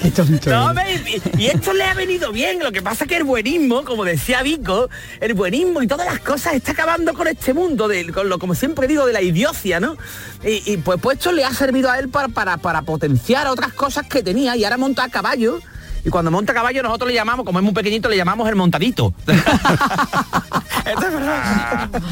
Qué 0.00 0.10
tonto. 0.10 0.50
No, 0.50 0.74
me- 0.74 0.92
y, 0.92 1.22
y 1.38 1.46
esto 1.46 1.72
le 1.72 1.84
ha 1.84 1.94
venido 1.94 2.32
bien. 2.32 2.58
Lo 2.62 2.72
que 2.72 2.82
pasa 2.82 3.04
es 3.04 3.08
que 3.08 3.16
el 3.16 3.24
buenismo, 3.24 3.84
como 3.84 4.04
decía 4.04 4.42
Vico, 4.42 4.88
el 5.20 5.34
buenismo 5.34 5.82
y 5.82 5.86
todas 5.86 6.06
las 6.06 6.20
cosas 6.20 6.54
está 6.54 6.72
acabando 6.72 7.14
con 7.14 7.26
este 7.26 7.54
mundo, 7.54 7.88
de, 7.88 8.10
con 8.12 8.28
lo, 8.28 8.38
como 8.38 8.54
siempre 8.54 8.86
digo, 8.86 9.06
de 9.06 9.12
la 9.12 9.22
idiocia, 9.22 9.80
¿no? 9.80 9.96
Y, 10.44 10.62
y, 10.72 10.76
pues, 10.78 11.00
pues 11.00 11.18
esto 11.18 11.32
le 11.32 11.44
ha 11.44 11.52
servido 11.54 11.90
a 11.90 11.98
él 11.98 12.08
para, 12.08 12.28
para, 12.28 12.56
para 12.58 12.82
potenciar 12.82 13.46
otras 13.48 13.72
cosas 13.72 14.06
que 14.06 14.22
tenía 14.22 14.56
y 14.56 14.64
ahora 14.64 14.76
monta 14.76 15.04
a 15.04 15.08
caballo. 15.08 15.60
Y 16.06 16.08
cuando 16.08 16.30
monta 16.30 16.54
caballo 16.54 16.84
nosotros 16.84 17.08
le 17.08 17.14
llamamos, 17.16 17.44
como 17.44 17.58
es 17.58 17.64
muy 17.64 17.74
pequeñito, 17.74 18.08
le 18.08 18.16
llamamos 18.16 18.48
el 18.48 18.54
montadito. 18.54 19.12
Esto 19.26 21.04
es 21.04 21.12
verdad. 21.12 21.90
Pues 21.90 22.04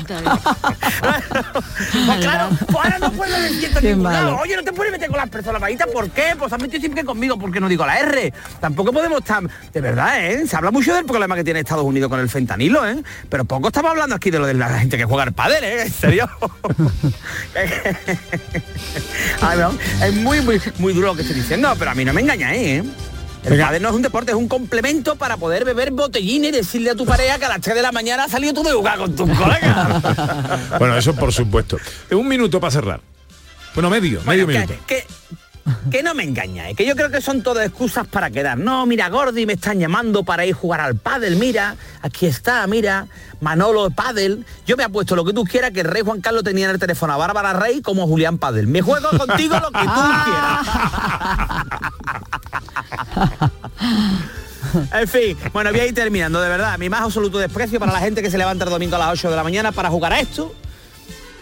claro, 2.18 2.48
pues 2.66 2.76
ahora 2.76 2.98
no 2.98 3.12
puedo 3.12 3.40
decir 3.40 3.66
esto 3.66 3.78
en 3.78 3.84
Qué 3.84 3.94
ningún 3.94 4.12
lado. 4.12 4.38
Oye, 4.38 4.56
no 4.56 4.64
te 4.64 4.72
puedes 4.72 4.90
meter 4.90 5.08
con 5.08 5.18
las 5.18 5.28
personas 5.28 5.60
bajitas, 5.60 5.86
¿por 5.86 6.10
qué? 6.10 6.34
Pues 6.36 6.52
has 6.52 6.60
metido 6.60 6.80
siempre 6.80 7.04
conmigo, 7.04 7.38
porque 7.38 7.60
no 7.60 7.68
digo 7.68 7.86
la 7.86 8.00
R. 8.00 8.32
Tampoco 8.58 8.92
podemos 8.92 9.20
estar... 9.20 9.44
De 9.72 9.80
verdad, 9.80 10.26
¿eh? 10.26 10.44
Se 10.48 10.56
habla 10.56 10.72
mucho 10.72 10.92
del 10.92 11.04
problema 11.04 11.36
que 11.36 11.44
tiene 11.44 11.60
Estados 11.60 11.84
Unidos 11.84 12.10
con 12.10 12.18
el 12.18 12.28
fentanilo, 12.28 12.84
¿eh? 12.84 13.00
Pero 13.28 13.44
poco 13.44 13.68
estamos 13.68 13.92
hablando 13.92 14.16
aquí 14.16 14.32
de 14.32 14.40
lo 14.40 14.46
de 14.46 14.54
la 14.54 14.76
gente 14.80 14.96
que 14.96 15.04
juega 15.04 15.22
al 15.22 15.32
pádel, 15.32 15.62
¿eh? 15.62 15.82
En 15.82 15.92
serio. 15.92 16.28
Ay, 19.40 19.58
no, 19.58 19.72
es 20.04 20.14
muy, 20.14 20.40
muy, 20.40 20.60
muy 20.78 20.92
duro 20.92 21.06
lo 21.08 21.14
que 21.14 21.22
estoy 21.22 21.36
diciendo, 21.36 21.72
pero 21.78 21.92
a 21.92 21.94
mí 21.94 22.04
no 22.04 22.12
me 22.12 22.22
engañáis, 22.22 22.60
¿eh? 22.60 22.82
El 23.44 23.60
pádel 23.60 23.82
no 23.82 23.90
es 23.90 23.94
un 23.94 24.02
deporte, 24.02 24.30
es 24.32 24.36
un 24.36 24.48
complemento 24.48 25.16
para 25.16 25.36
poder 25.36 25.64
beber 25.64 25.90
botellines 25.90 26.48
y 26.50 26.52
decirle 26.52 26.90
a 26.90 26.94
tu 26.94 27.04
pareja 27.04 27.38
que 27.38 27.44
a 27.44 27.48
las 27.48 27.60
3 27.60 27.76
de 27.76 27.82
la 27.82 27.92
mañana 27.92 28.24
ha 28.24 28.28
salido 28.28 28.54
tú 28.54 28.62
de 28.62 28.72
jugar 28.72 28.98
con 28.98 29.14
tus 29.14 29.30
colegas. 29.30 30.78
Bueno, 30.78 30.96
eso 30.96 31.14
por 31.14 31.32
supuesto. 31.32 31.78
Un 32.10 32.26
minuto 32.26 32.60
para 32.60 32.70
cerrar. 32.70 33.00
Bueno, 33.74 33.90
medio, 33.90 34.22
medio 34.22 34.46
minuto. 34.46 34.74
que, 34.86 35.04
que, 35.90 36.02
no 36.02 36.14
me 36.14 36.24
engañáis, 36.24 36.76
que 36.76 36.84
yo 36.86 36.94
creo 36.94 37.10
que 37.10 37.20
son 37.20 37.42
todas 37.42 37.66
excusas 37.66 38.06
para 38.06 38.30
quedar. 38.30 38.58
No, 38.58 38.84
mira, 38.86 39.08
Gordi 39.08 39.46
me 39.46 39.54
están 39.54 39.78
llamando 39.78 40.22
para 40.22 40.44
ir 40.44 40.54
a 40.54 40.58
jugar 40.58 40.80
al 40.80 40.96
pádel, 40.96 41.36
mira, 41.36 41.76
aquí 42.02 42.26
está, 42.26 42.66
mira, 42.66 43.06
Manolo 43.40 43.90
Pádel. 43.90 44.44
Yo 44.66 44.76
me 44.76 44.84
apuesto 44.84 45.14
lo 45.16 45.24
que 45.24 45.32
tú 45.32 45.44
quieras 45.44 45.70
que 45.70 45.80
el 45.80 45.86
rey 45.86 46.02
Juan 46.02 46.20
Carlos 46.20 46.44
tenía 46.44 46.64
en 46.66 46.72
el 46.72 46.78
teléfono 46.78 47.12
a 47.12 47.16
Bárbara 47.16 47.52
Rey 47.52 47.82
como 47.82 48.06
Julián 48.06 48.38
Pádel. 48.38 48.66
Me 48.66 48.82
juego 48.82 49.10
contigo 49.10 49.56
lo 49.60 49.70
que 49.70 49.84
tú 49.84 49.84
quieras. 50.24 50.66
En 54.92 55.08
fin, 55.08 55.36
bueno, 55.52 55.70
voy 55.70 55.80
a 55.80 55.86
ir 55.86 55.94
terminando, 55.94 56.40
de 56.40 56.48
verdad. 56.48 56.78
Mi 56.78 56.88
más 56.88 57.02
absoluto 57.02 57.38
desprecio 57.38 57.78
para 57.78 57.92
la 57.92 58.00
gente 58.00 58.22
que 58.22 58.30
se 58.30 58.38
levanta 58.38 58.64
el 58.64 58.70
domingo 58.70 58.96
a 58.96 58.98
las 58.98 59.12
8 59.12 59.30
de 59.30 59.36
la 59.36 59.44
mañana 59.44 59.72
para 59.72 59.90
jugar 59.90 60.12
a 60.12 60.20
esto. 60.20 60.54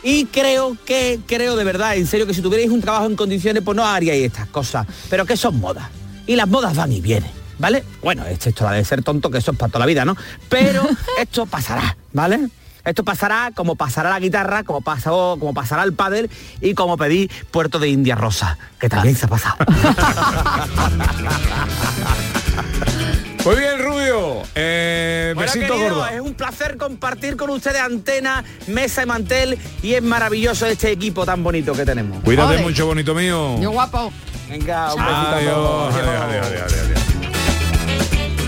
Y 0.03 0.27
creo 0.27 0.77
que, 0.85 1.21
creo 1.27 1.57
de 1.57 1.65
verdad, 1.65 1.97
en 1.97 2.07
serio, 2.07 2.27
que 2.27 2.35
si 2.35 2.43
tuvierais 2.43 2.71
un 2.71 2.81
trabajo 2.81 3.07
en 3.07 3.17
condiciones, 3.17 3.63
pues 3.63 3.77
no 3.77 3.87
haríais 3.87 4.25
estas 4.25 4.49
cosas. 4.49 4.87
Pero 5.09 5.25
que 5.25 5.37
son 5.37 5.61
modas. 5.61 5.89
Y 6.27 6.37
las 6.37 6.49
modas 6.49 6.77
van 6.77 6.93
y 6.93 7.01
vienen, 7.01 7.31
¿vale? 7.59 7.85
Bueno, 8.03 8.25
esto, 8.27 8.49
esto 8.49 8.69
de 8.69 8.85
ser 8.85 9.03
tonto, 9.03 9.31
que 9.31 9.39
eso 9.39 9.53
es 9.53 9.59
para 9.59 9.71
toda 9.71 9.81
la 9.81 9.87
vida, 9.87 10.05
¿no? 10.05 10.17
Pero 10.49 10.85
esto 11.21 11.47
pasará, 11.47 11.97
¿vale? 12.13 12.49
Esto 12.85 13.05
pasará 13.05 13.53
como 13.55 13.77
pasará 13.77 14.11
la 14.11 14.19
guitarra, 14.19 14.65
como 14.65 14.81
pasó, 14.81 15.37
como 15.39 15.55
pasará 15.55 15.85
el 15.85 15.93
pádel 15.93 16.29
y 16.61 16.75
como 16.75 16.97
pedí 16.97 17.31
Puerto 17.53 17.79
de 17.79 17.89
India 17.89 18.17
Rosa, 18.17 18.59
que 18.81 18.89
también 18.89 19.15
se 19.15 19.27
ha 19.27 19.29
pasado. 19.29 19.57
Muy 23.45 23.57
bien, 23.57 23.79
Rubio. 23.83 24.43
Eh, 24.55 25.33
Bueno, 25.35 25.51
besito 25.53 25.75
querido, 25.75 25.95
gordo. 25.97 26.07
Es 26.09 26.21
un 26.21 26.35
placer 26.35 26.77
compartir 26.77 27.37
con 27.37 27.51
ustedes 27.51 27.81
antena, 27.81 28.45
mesa 28.69 29.03
y 29.03 29.07
mantel 29.07 29.59
y 29.83 29.95
es 29.95 30.03
maravilloso 30.03 30.67
este 30.67 30.93
equipo 30.93 31.25
tan 31.27 31.43
bonito 31.43 31.73
que 31.73 31.85
tenemos. 31.85 32.23
Cuídate 32.23 32.55
Ole. 32.55 32.63
mucho, 32.63 32.87
bonito 32.87 33.15
mío. 33.15 33.61
Yo 33.61 33.71
guapo. 33.73 34.13
Venga, 34.49 34.95
un 34.95 35.01
besito 35.05 35.29
Adiós, 35.35 35.55
todos. 35.55 35.95
adiós, 35.95 36.09
adiós, 36.09 36.47
adiós, 36.47 36.47
adiós, 36.47 36.73
adiós. 36.85 37.01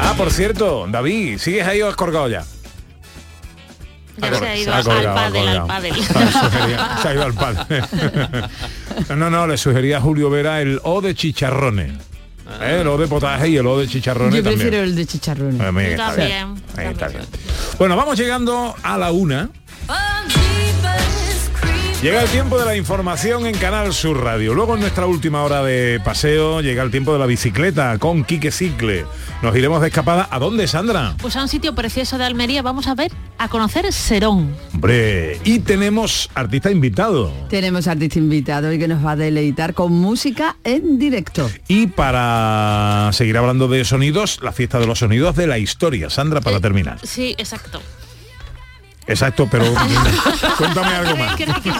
Ah, 0.00 0.14
por 0.16 0.30
cierto, 0.30 0.86
David, 0.88 1.38
¿sigues 1.38 1.66
ahí 1.66 1.80
o 1.82 1.88
has 1.88 1.96
colgado 1.96 2.28
ya? 2.28 2.44
Ya 4.18 4.34
se 4.38 4.46
ha 4.46 4.56
ido 4.56 4.72
ha 4.72 4.76
al 4.76 4.84
colgado, 4.84 5.14
pádel, 5.16 5.48
al 5.48 5.66
pádel. 5.66 5.94
Ah, 6.14 6.98
se 7.02 7.08
ha 7.08 7.14
ido 7.14 7.22
al 7.24 7.34
pádel. 7.34 7.84
no, 9.16 9.30
no, 9.30 9.46
le 9.48 9.56
sugería 9.56 9.96
a 9.96 10.00
Julio 10.00 10.30
Vera 10.30 10.60
el 10.60 10.78
O 10.84 11.00
de 11.00 11.14
chicharrones. 11.16 11.92
¿Eh? 12.60 12.78
El 12.80 12.88
O 12.88 12.98
de 12.98 13.06
potaje 13.06 13.48
y 13.48 13.56
el 13.56 13.66
O 13.66 13.78
de 13.78 13.88
chicharrones 13.88 14.34
Yo 14.34 14.42
también. 14.42 14.60
prefiero 14.60 14.84
el 14.84 14.94
de 14.94 15.06
chicharrón. 15.06 15.58
Ah, 15.60 15.82
está 15.82 16.14
bien. 16.16 16.54
Ahí 16.76 16.86
está 16.88 17.08
bien. 17.08 17.22
Bueno, 17.78 17.96
vamos 17.96 18.18
llegando 18.18 18.74
a 18.82 18.98
la 18.98 19.10
una. 19.12 19.48
Llega 22.02 22.20
el 22.22 22.28
tiempo 22.28 22.58
de 22.58 22.66
la 22.66 22.76
información 22.76 23.46
en 23.46 23.56
Canal 23.56 23.94
Sur 23.94 24.22
Radio. 24.22 24.52
Luego 24.52 24.74
en 24.74 24.80
nuestra 24.80 25.06
última 25.06 25.42
hora 25.42 25.62
de 25.62 26.02
paseo 26.04 26.60
llega 26.60 26.82
el 26.82 26.90
tiempo 26.90 27.14
de 27.14 27.18
la 27.18 27.24
bicicleta 27.24 27.96
con 27.96 28.24
Quique 28.24 28.50
Cicle. 28.50 29.06
Nos 29.40 29.56
iremos 29.56 29.80
de 29.80 29.86
escapada. 29.88 30.28
¿A 30.30 30.38
dónde, 30.38 30.66
Sandra? 30.68 31.14
Pues 31.22 31.34
a 31.36 31.40
un 31.40 31.48
sitio 31.48 31.74
precioso 31.74 32.18
de 32.18 32.24
Almería 32.24 32.60
vamos 32.60 32.88
a 32.88 32.94
ver, 32.94 33.10
a 33.38 33.48
conocer 33.48 33.92
Serón. 33.92 34.54
Hombre, 34.72 35.38
y 35.44 35.60
tenemos 35.60 36.30
artista 36.34 36.70
invitado. 36.70 37.32
Tenemos 37.48 37.86
artista 37.86 38.18
invitado 38.18 38.72
y 38.72 38.78
que 38.78 38.88
nos 38.88 39.04
va 39.04 39.12
a 39.12 39.16
deleitar 39.16 39.74
con 39.74 39.92
música 39.92 40.56
en 40.64 40.98
directo. 40.98 41.50
Y 41.68 41.88
para 41.88 43.10
seguir 43.12 43.36
hablando 43.36 43.68
de 43.68 43.84
sonidos, 43.84 44.40
la 44.42 44.52
fiesta 44.52 44.78
de 44.78 44.86
los 44.86 44.98
sonidos 44.98 45.36
de 45.36 45.46
la 45.46 45.58
historia. 45.58 46.10
Sandra, 46.10 46.40
para 46.40 46.60
terminar. 46.60 46.98
Sí, 47.02 47.34
exacto. 47.38 47.80
Exacto, 49.06 49.46
pero 49.50 49.64
cuéntame 50.58 50.94
algo 50.94 51.16
más. 51.16 51.36
Que 51.36 51.46
no, 51.46 51.60
que- 51.62 51.70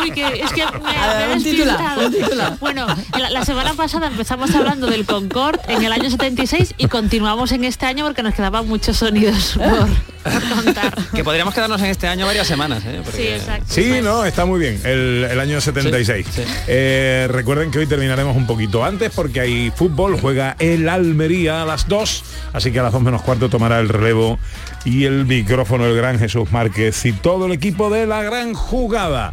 Uy, 0.00 0.10
que 0.12 0.40
es 0.42 0.52
que 0.52 0.64
me, 0.64 0.80
me 0.80 1.32
he 1.32 1.34
un 1.36 1.42
titular, 1.42 1.76
despistado. 1.78 2.06
un 2.06 2.12
titular. 2.12 2.56
Bueno, 2.60 2.86
la, 3.18 3.30
la 3.30 3.44
semana 3.44 3.74
pasada 3.74 4.06
empezamos 4.06 4.54
hablando 4.54 4.86
del 4.86 5.06
Concorde 5.06 5.58
en 5.68 5.82
el 5.84 5.92
año 5.92 6.08
76 6.10 6.74
y 6.78 6.86
continuamos 6.88 7.52
en 7.52 7.64
este 7.64 7.86
año 7.86 8.04
porque 8.04 8.22
nos 8.22 8.34
quedaban 8.34 8.66
muchos 8.68 8.96
sonidos 8.98 9.58
por 9.58 10.48
contar. 10.64 10.94
Que 11.14 11.24
podríamos 11.24 11.54
quedarnos 11.54 11.80
en 11.80 11.86
este 11.86 12.06
año 12.08 12.26
varias 12.26 12.46
semanas, 12.46 12.82
¿eh? 12.84 13.00
Porque- 13.04 13.16
Sí, 13.16 13.28
exacto. 13.28 13.64
Sí, 13.68 14.00
no, 14.02 14.24
está 14.24 14.44
muy 14.44 14.60
bien, 14.60 14.80
el, 14.84 15.26
el 15.30 15.40
año 15.40 15.60
76. 15.60 16.26
Eh, 16.68 17.28
recuerden 17.30 17.70
que 17.70 17.78
hoy 17.80 17.86
terminaremos 17.86 18.36
un 18.36 18.46
poquito 18.46 18.84
antes 18.84 19.10
porque 19.14 19.40
hay 19.40 19.72
fútbol, 19.74 20.18
juega 20.20 20.56
el 20.58 20.88
Almería 20.88 21.62
a 21.62 21.64
las 21.64 21.88
2, 21.88 22.24
así 22.52 22.70
que 22.72 22.78
a 22.80 22.82
las 22.84 22.92
2 22.92 23.02
menos 23.02 23.22
cuarto 23.22 23.48
tomará 23.48 23.78
el 23.80 23.88
relevo 23.88 24.38
y 24.86 25.04
el 25.04 25.26
micrófono 25.26 25.84
el 25.84 25.96
gran 25.96 26.18
Jesús 26.18 26.50
Márquez 26.52 27.04
y 27.04 27.12
todo 27.12 27.46
el 27.46 27.52
equipo 27.52 27.90
de 27.90 28.06
la 28.06 28.22
gran 28.22 28.54
jugada. 28.54 29.32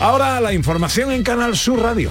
Ahora 0.00 0.40
la 0.40 0.52
información 0.52 1.12
en 1.12 1.22
Canal 1.22 1.56
Sur 1.56 1.80
Radio. 1.80 2.10